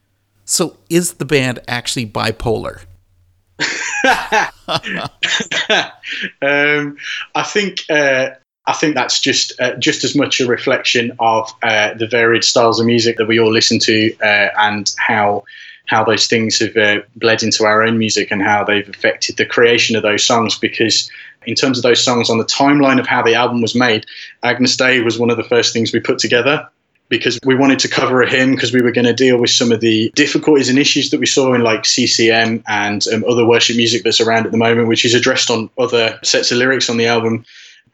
So 0.45 0.77
is 0.89 1.15
the 1.15 1.25
band 1.25 1.59
actually 1.67 2.07
bipolar? 2.07 2.83
um, 6.41 6.97
I 7.35 7.43
think 7.43 7.81
uh, 7.91 8.29
I 8.67 8.73
think 8.73 8.95
that's 8.95 9.19
just 9.19 9.53
uh, 9.59 9.75
just 9.79 10.05
as 10.05 10.15
much 10.15 10.41
a 10.41 10.47
reflection 10.47 11.11
of 11.19 11.53
uh, 11.65 11.95
the 11.95 12.07
varied 12.07 12.45
styles 12.45 12.79
of 12.79 12.87
music 12.87 13.17
that 13.17 13.27
we 13.27 13.41
all 13.41 13.51
listen 13.51 13.81
to 13.81 14.17
uh, 14.23 14.49
and 14.59 14.95
how 14.97 15.43
how 15.87 16.05
those 16.05 16.27
things 16.27 16.59
have 16.59 16.77
uh, 16.77 17.01
bled 17.17 17.43
into 17.43 17.65
our 17.65 17.83
own 17.83 17.99
music 17.99 18.31
and 18.31 18.43
how 18.43 18.65
they've 18.65 18.89
affected 18.89 19.37
the 19.37 19.47
creation 19.47 19.97
of 19.97 20.03
those 20.03 20.25
songs. 20.25 20.59
Because 20.59 21.11
in 21.47 21.55
terms 21.55 21.79
of 21.79 21.83
those 21.83 22.03
songs 22.03 22.29
on 22.29 22.39
the 22.39 22.45
timeline 22.45 22.99
of 22.99 23.07
how 23.07 23.23
the 23.23 23.35
album 23.35 23.63
was 23.63 23.75
made, 23.75 24.07
Agnus 24.43 24.77
Dei 24.77 25.01
was 25.01 25.19
one 25.19 25.31
of 25.31 25.37
the 25.37 25.45
first 25.45 25.73
things 25.73 25.93
we 25.93 26.01
put 26.01 26.19
together 26.19 26.69
because 27.09 27.39
we 27.45 27.55
wanted 27.55 27.79
to 27.79 27.89
cover 27.89 28.23
a 28.23 28.29
hymn 28.29 28.53
because 28.53 28.73
we 28.73 28.83
were 28.83 28.91
going 28.91 29.07
to 29.07 29.13
deal 29.13 29.39
with 29.39 29.51
some 29.51 29.71
of 29.71 29.81
the 29.81 30.11
difficulties 30.15 30.69
and 30.69 30.79
issues 30.79 31.11
that 31.11 31.21
we 31.21 31.27
saw 31.27 31.55
in 31.55 31.63
like 31.63 31.85
CCM 31.85 32.63
and 32.67 33.07
um, 33.09 33.25
other 33.29 33.47
worship 33.47 33.77
music 33.77 34.03
that's 34.03 34.21
around 34.21 34.47
at 34.47 34.53
the 34.53 34.59
moment, 34.59 34.89
which 34.89 35.05
is 35.05 35.15
addressed 35.15 35.51
on 35.51 35.71
other 35.79 36.19
sets 36.23 36.51
of 36.51 36.59
lyrics 36.59 36.91
on 36.91 36.97
the 36.97 37.07
album. 37.07 37.45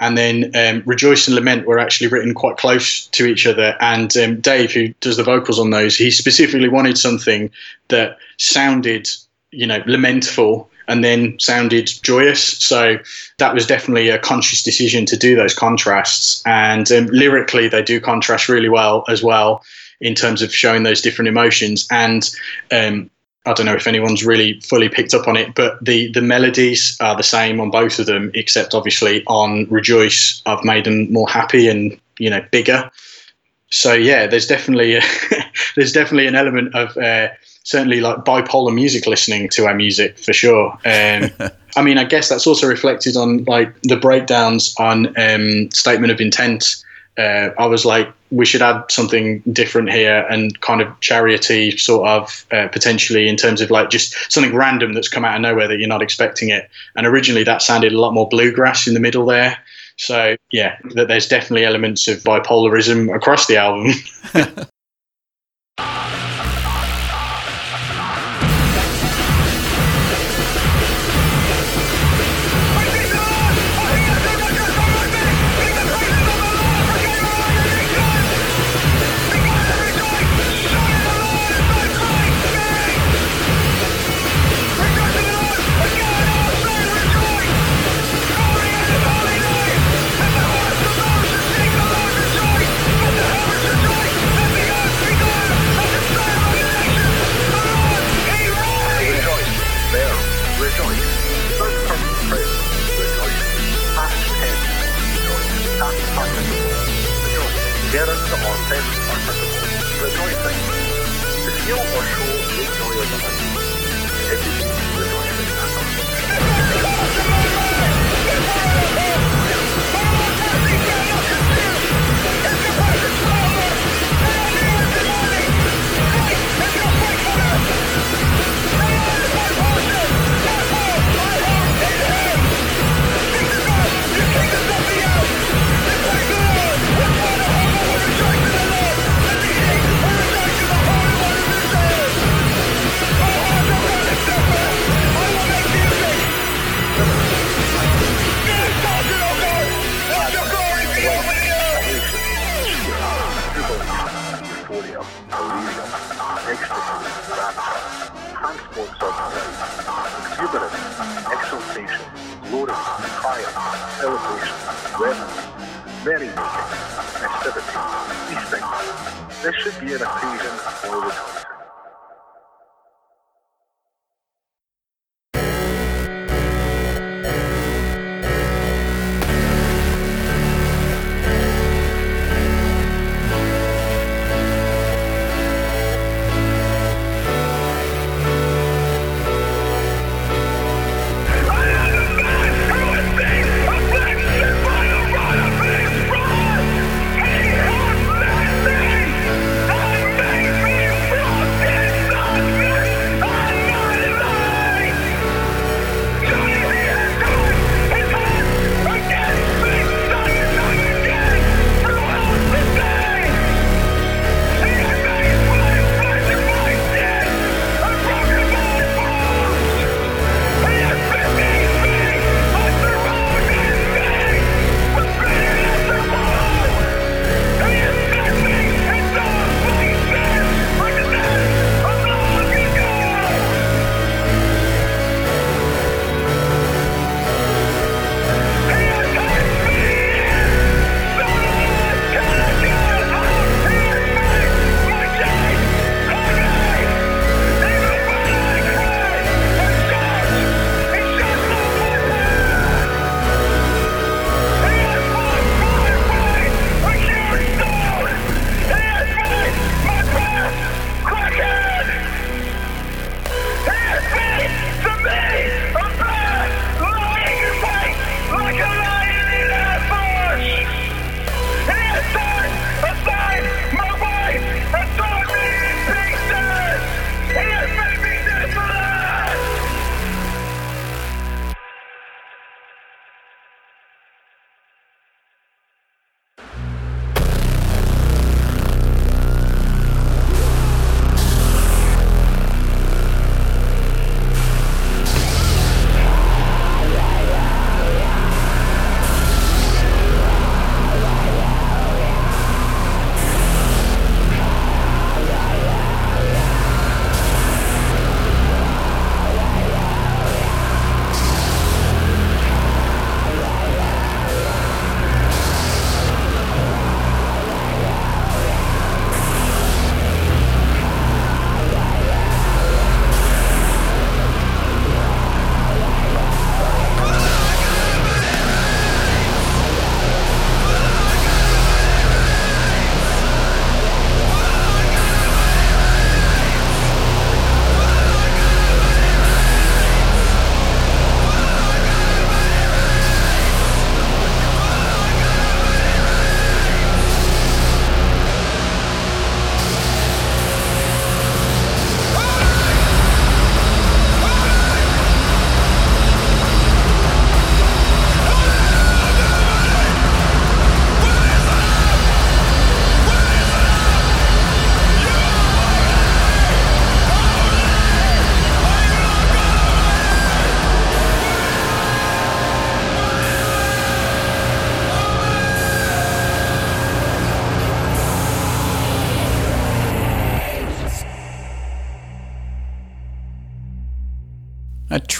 And 0.00 0.18
then 0.18 0.50
um, 0.56 0.82
Rejoice 0.86 1.28
and 1.28 1.34
Lament 1.34 1.66
were 1.66 1.78
actually 1.78 2.08
written 2.08 2.34
quite 2.34 2.56
close 2.56 3.06
to 3.08 3.26
each 3.26 3.46
other. 3.46 3.76
And 3.80 4.16
um, 4.16 4.40
Dave, 4.40 4.72
who 4.72 4.88
does 5.00 5.16
the 5.16 5.22
vocals 5.22 5.58
on 5.60 5.70
those, 5.70 5.96
he 5.96 6.10
specifically 6.10 6.68
wanted 6.68 6.98
something 6.98 7.50
that 7.88 8.18
sounded, 8.38 9.08
you 9.50 9.66
know, 9.66 9.82
lamentful 9.86 10.68
and 10.88 11.04
then 11.04 11.38
sounded 11.38 11.90
joyous. 12.02 12.42
So 12.58 12.98
that 13.38 13.54
was 13.54 13.66
definitely 13.66 14.08
a 14.08 14.18
conscious 14.18 14.62
decision 14.62 15.06
to 15.06 15.16
do 15.16 15.36
those 15.36 15.54
contrasts. 15.54 16.42
And 16.46 16.90
um, 16.90 17.06
lyrically, 17.06 17.68
they 17.68 17.82
do 17.82 18.00
contrast 18.00 18.48
really 18.48 18.68
well 18.68 19.04
as 19.08 19.22
well 19.22 19.62
in 20.00 20.14
terms 20.14 20.42
of 20.42 20.52
showing 20.52 20.82
those 20.82 21.00
different 21.00 21.28
emotions. 21.28 21.86
And 21.90 22.28
um, 22.72 23.08
I 23.44 23.52
don't 23.54 23.66
know 23.66 23.74
if 23.74 23.86
anyone's 23.86 24.24
really 24.24 24.60
fully 24.60 24.88
picked 24.88 25.14
up 25.14 25.26
on 25.26 25.36
it, 25.36 25.54
but 25.54 25.84
the 25.84 26.10
the 26.12 26.22
melodies 26.22 26.96
are 27.00 27.16
the 27.16 27.22
same 27.22 27.60
on 27.60 27.70
both 27.70 27.98
of 27.98 28.06
them, 28.06 28.30
except 28.34 28.74
obviously 28.74 29.24
on 29.26 29.66
Rejoice, 29.68 30.42
I've 30.46 30.64
made 30.64 30.84
them 30.84 31.12
more 31.12 31.28
happy 31.28 31.68
and 31.68 31.98
you 32.18 32.30
know 32.30 32.44
bigger. 32.52 32.90
So 33.70 33.94
yeah, 33.94 34.26
there's 34.26 34.46
definitely 34.46 35.00
there's 35.76 35.92
definitely 35.92 36.28
an 36.28 36.36
element 36.36 36.74
of 36.74 36.96
uh, 36.96 37.28
certainly 37.64 38.00
like 38.00 38.18
bipolar 38.18 38.72
music 38.72 39.06
listening 39.06 39.48
to 39.50 39.66
our 39.66 39.74
music 39.74 40.18
for 40.18 40.32
sure. 40.32 40.72
Um, 40.84 41.30
I 41.76 41.82
mean, 41.82 41.98
I 41.98 42.04
guess 42.04 42.28
that's 42.28 42.46
also 42.46 42.68
reflected 42.68 43.16
on 43.16 43.44
like 43.44 43.74
the 43.82 43.96
breakdowns 43.96 44.74
on 44.78 45.18
um, 45.18 45.70
Statement 45.70 46.12
of 46.12 46.20
Intent. 46.20 46.84
Uh, 47.18 47.50
I 47.58 47.66
was 47.66 47.84
like, 47.84 48.12
we 48.32 48.46
should 48.46 48.62
add 48.62 48.82
something 48.90 49.40
different 49.52 49.92
here 49.92 50.26
and 50.30 50.58
kind 50.62 50.80
of 50.80 50.88
chariotty 51.00 51.78
sort 51.78 52.08
of 52.08 52.46
uh, 52.50 52.66
potentially 52.68 53.28
in 53.28 53.36
terms 53.36 53.60
of 53.60 53.70
like 53.70 53.90
just 53.90 54.32
something 54.32 54.54
random 54.54 54.94
that's 54.94 55.08
come 55.08 55.24
out 55.24 55.36
of 55.36 55.42
nowhere 55.42 55.68
that 55.68 55.78
you're 55.78 55.88
not 55.88 56.02
expecting 56.02 56.48
it. 56.48 56.68
And 56.96 57.06
originally 57.06 57.44
that 57.44 57.60
sounded 57.60 57.92
a 57.92 58.00
lot 58.00 58.14
more 58.14 58.28
bluegrass 58.28 58.86
in 58.86 58.94
the 58.94 59.00
middle 59.00 59.26
there. 59.26 59.58
So 59.98 60.36
yeah, 60.50 60.78
that 60.94 61.08
there's 61.08 61.28
definitely 61.28 61.64
elements 61.64 62.08
of 62.08 62.20
bipolarism 62.20 63.14
across 63.14 63.46
the 63.46 63.58
album. 63.58 63.92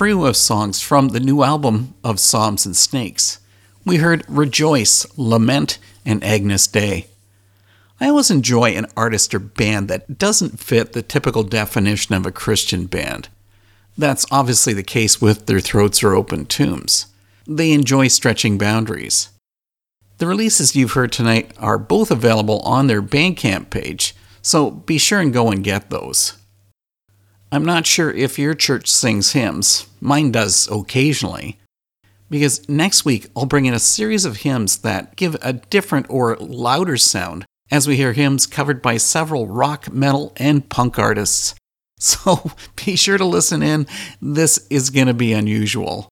trio 0.03 0.25
of 0.25 0.37
songs 0.37 0.81
from 0.81 1.11
the 1.11 1.21
new 1.21 1.45
album 1.45 1.95
of 2.03 2.19
Psalms 2.19 2.67
and 2.67 2.77
Snakes. 2.77 3.39
We 3.85 3.99
heard 3.99 4.25
Rejoice, 4.27 5.07
Lament, 5.17 5.79
and 6.05 6.25
Agnus 6.25 6.67
Dei. 6.67 7.07
I 8.01 8.09
always 8.09 8.29
enjoy 8.29 8.71
an 8.71 8.89
artist 8.97 9.33
or 9.33 9.39
band 9.39 9.87
that 9.87 10.19
doesn't 10.19 10.59
fit 10.59 10.93
the 10.93 11.03
typical 11.03 11.45
definition 11.45 12.17
of 12.17 12.27
a 12.27 12.33
Christian 12.33 12.87
band. 12.87 13.29
That's 13.97 14.27
obviously 14.33 14.73
the 14.73 14.83
case 14.83 15.21
with 15.21 15.47
Their 15.47 15.61
Throats 15.61 16.03
Are 16.03 16.17
Open 16.17 16.47
Tombs. 16.47 17.07
They 17.47 17.71
enjoy 17.71 18.09
stretching 18.09 18.59
boundaries. 18.59 19.29
The 20.19 20.27
releases 20.27 20.75
you've 20.75 20.95
heard 20.95 21.13
tonight 21.13 21.53
are 21.59 21.79
both 21.79 22.11
available 22.11 22.59
on 22.63 22.89
their 22.89 23.03
Bandcamp 23.03 23.71
page, 23.71 24.17
so 24.43 24.69
be 24.73 24.99
sure 24.99 25.21
and 25.21 25.33
go 25.33 25.53
and 25.53 25.63
get 25.63 25.91
those. 25.91 26.42
I'm 27.53 27.67
not 27.67 27.87
sure 27.87 28.11
if 28.11 28.39
your 28.39 28.55
church 28.55 28.89
sings 28.89 29.33
hymns, 29.33 29.87
mine 30.01 30.33
does 30.33 30.69
occasionally, 30.73 31.59
because 32.31 32.67
next 32.67 33.05
week 33.05 33.27
I'll 33.37 33.45
bring 33.45 33.67
in 33.67 33.75
a 33.75 33.79
series 33.79 34.25
of 34.25 34.39
hymns 34.39 34.79
that 34.79 35.17
give 35.17 35.37
a 35.43 35.53
different 35.53 36.07
or 36.09 36.37
louder 36.37 36.97
sound 36.97 37.45
as 37.71 37.87
we 37.87 37.97
hear 37.97 38.15
hymns 38.15 38.47
covered 38.47 38.81
by 38.81 38.97
several 38.97 39.47
rock, 39.47 39.93
metal, 39.93 40.33
and 40.37 40.69
punk 40.69 40.99
artists. 40.99 41.55
So 41.99 42.51
be 42.85 42.97
sure 42.97 43.17
to 43.17 43.25
listen 43.25 43.63
in. 43.63 43.87
This 44.21 44.67
is 44.71 44.91
going 44.91 45.07
to 45.07 45.15
be 45.15 45.33
unusual. 45.33 46.09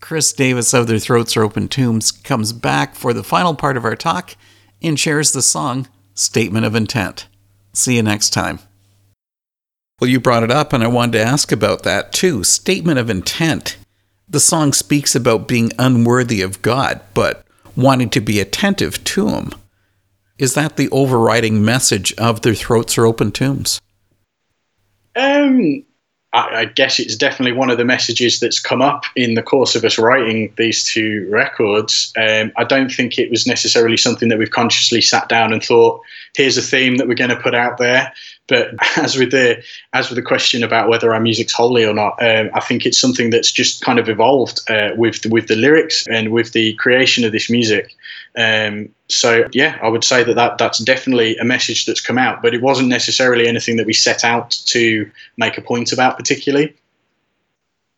Chris 0.00 0.32
Davis 0.32 0.74
of 0.74 0.88
Their 0.88 0.98
Throats 0.98 1.36
Are 1.36 1.44
Open 1.44 1.68
Tombs 1.68 2.10
comes 2.10 2.52
back 2.52 2.96
for 2.96 3.12
the 3.12 3.22
final 3.22 3.54
part 3.54 3.76
of 3.76 3.84
our 3.84 3.94
talk 3.94 4.34
and 4.82 4.98
shares 4.98 5.30
the 5.30 5.42
song 5.42 5.86
Statement 6.14 6.66
of 6.66 6.74
Intent. 6.74 7.28
See 7.72 7.94
you 7.94 8.02
next 8.02 8.30
time. 8.30 8.58
Well, 10.00 10.10
you 10.10 10.18
brought 10.20 10.42
it 10.42 10.50
up, 10.50 10.72
and 10.72 10.82
I 10.82 10.88
wanted 10.88 11.12
to 11.12 11.24
ask 11.24 11.52
about 11.52 11.84
that 11.84 12.12
too. 12.12 12.42
Statement 12.42 12.98
of 12.98 13.08
Intent. 13.08 13.76
The 14.28 14.40
song 14.40 14.72
speaks 14.72 15.14
about 15.14 15.46
being 15.46 15.70
unworthy 15.78 16.42
of 16.42 16.62
God, 16.62 17.00
but 17.14 17.44
wanting 17.76 18.10
to 18.10 18.20
be 18.20 18.40
attentive 18.40 19.02
to 19.04 19.28
Him. 19.28 19.52
Is 20.38 20.54
that 20.54 20.76
the 20.76 20.88
overriding 20.90 21.64
message 21.64 22.12
of 22.14 22.42
Their 22.42 22.54
Throats 22.54 22.98
Are 22.98 23.06
Open 23.06 23.30
Tombs? 23.30 23.80
Um, 25.14 25.84
I, 26.32 26.48
I 26.56 26.64
guess 26.64 26.98
it's 26.98 27.16
definitely 27.16 27.56
one 27.56 27.70
of 27.70 27.78
the 27.78 27.84
messages 27.84 28.40
that's 28.40 28.58
come 28.58 28.82
up 28.82 29.04
in 29.14 29.34
the 29.34 29.42
course 29.42 29.76
of 29.76 29.84
us 29.84 29.98
writing 29.98 30.52
these 30.58 30.82
two 30.82 31.28
records. 31.30 32.12
Um, 32.16 32.50
I 32.56 32.64
don't 32.64 32.90
think 32.90 33.18
it 33.18 33.30
was 33.30 33.46
necessarily 33.46 33.96
something 33.96 34.28
that 34.28 34.38
we've 34.38 34.50
consciously 34.50 35.00
sat 35.00 35.28
down 35.28 35.52
and 35.52 35.62
thought, 35.62 36.00
here's 36.36 36.58
a 36.58 36.62
theme 36.62 36.96
that 36.96 37.06
we're 37.06 37.14
going 37.14 37.30
to 37.30 37.36
put 37.36 37.54
out 37.54 37.78
there. 37.78 38.12
But 38.46 38.74
as 38.96 39.16
with 39.16 39.30
the 39.30 39.62
as 39.92 40.08
with 40.08 40.16
the 40.16 40.22
question 40.22 40.62
about 40.62 40.88
whether 40.88 41.12
our 41.14 41.20
music's 41.20 41.52
holy 41.52 41.84
or 41.84 41.94
not, 41.94 42.22
um, 42.22 42.50
I 42.54 42.60
think 42.60 42.84
it's 42.84 43.00
something 43.00 43.30
that's 43.30 43.50
just 43.50 43.82
kind 43.82 43.98
of 43.98 44.08
evolved 44.08 44.60
uh, 44.70 44.90
with 44.96 45.22
the, 45.22 45.28
with 45.28 45.48
the 45.48 45.56
lyrics 45.56 46.06
and 46.08 46.30
with 46.30 46.52
the 46.52 46.74
creation 46.74 47.24
of 47.24 47.32
this 47.32 47.48
music. 47.48 47.94
Um, 48.36 48.88
so 49.08 49.48
yeah, 49.52 49.78
I 49.82 49.88
would 49.88 50.04
say 50.04 50.24
that, 50.24 50.34
that 50.34 50.58
that's 50.58 50.78
definitely 50.78 51.36
a 51.36 51.44
message 51.44 51.86
that's 51.86 52.00
come 52.00 52.18
out, 52.18 52.42
but 52.42 52.54
it 52.54 52.62
wasn't 52.62 52.88
necessarily 52.88 53.46
anything 53.46 53.76
that 53.76 53.86
we 53.86 53.92
set 53.92 54.24
out 54.24 54.50
to 54.66 55.10
make 55.36 55.56
a 55.56 55.62
point 55.62 55.92
about 55.92 56.16
particularly. 56.16 56.74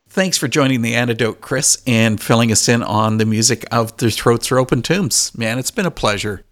Thanks 0.09 0.39
for 0.39 0.49
joining 0.49 0.83
the 0.83 0.95
antidote, 0.95 1.41
Chris, 1.41 1.83
and 1.87 2.23
filling 2.23 2.51
us 2.51 2.69
in 2.69 2.83
on 2.83 3.19
the 3.19 3.27
music 3.27 3.67
of 3.71 3.97
the 3.99 4.11
Throats 4.11 4.51
Are 4.51 4.59
Open 4.59 4.81
Tombs. 4.81 5.37
Man, 5.37 5.59
it's 5.59 5.71
been 5.71 5.85
a 5.85 5.91
pleasure. 5.91 6.45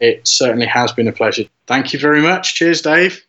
It 0.00 0.26
certainly 0.26 0.66
has 0.66 0.92
been 0.92 1.08
a 1.08 1.12
pleasure. 1.12 1.44
Thank 1.66 1.92
you 1.92 1.98
very 1.98 2.22
much. 2.22 2.54
Cheers, 2.54 2.80
Dave. 2.80 3.24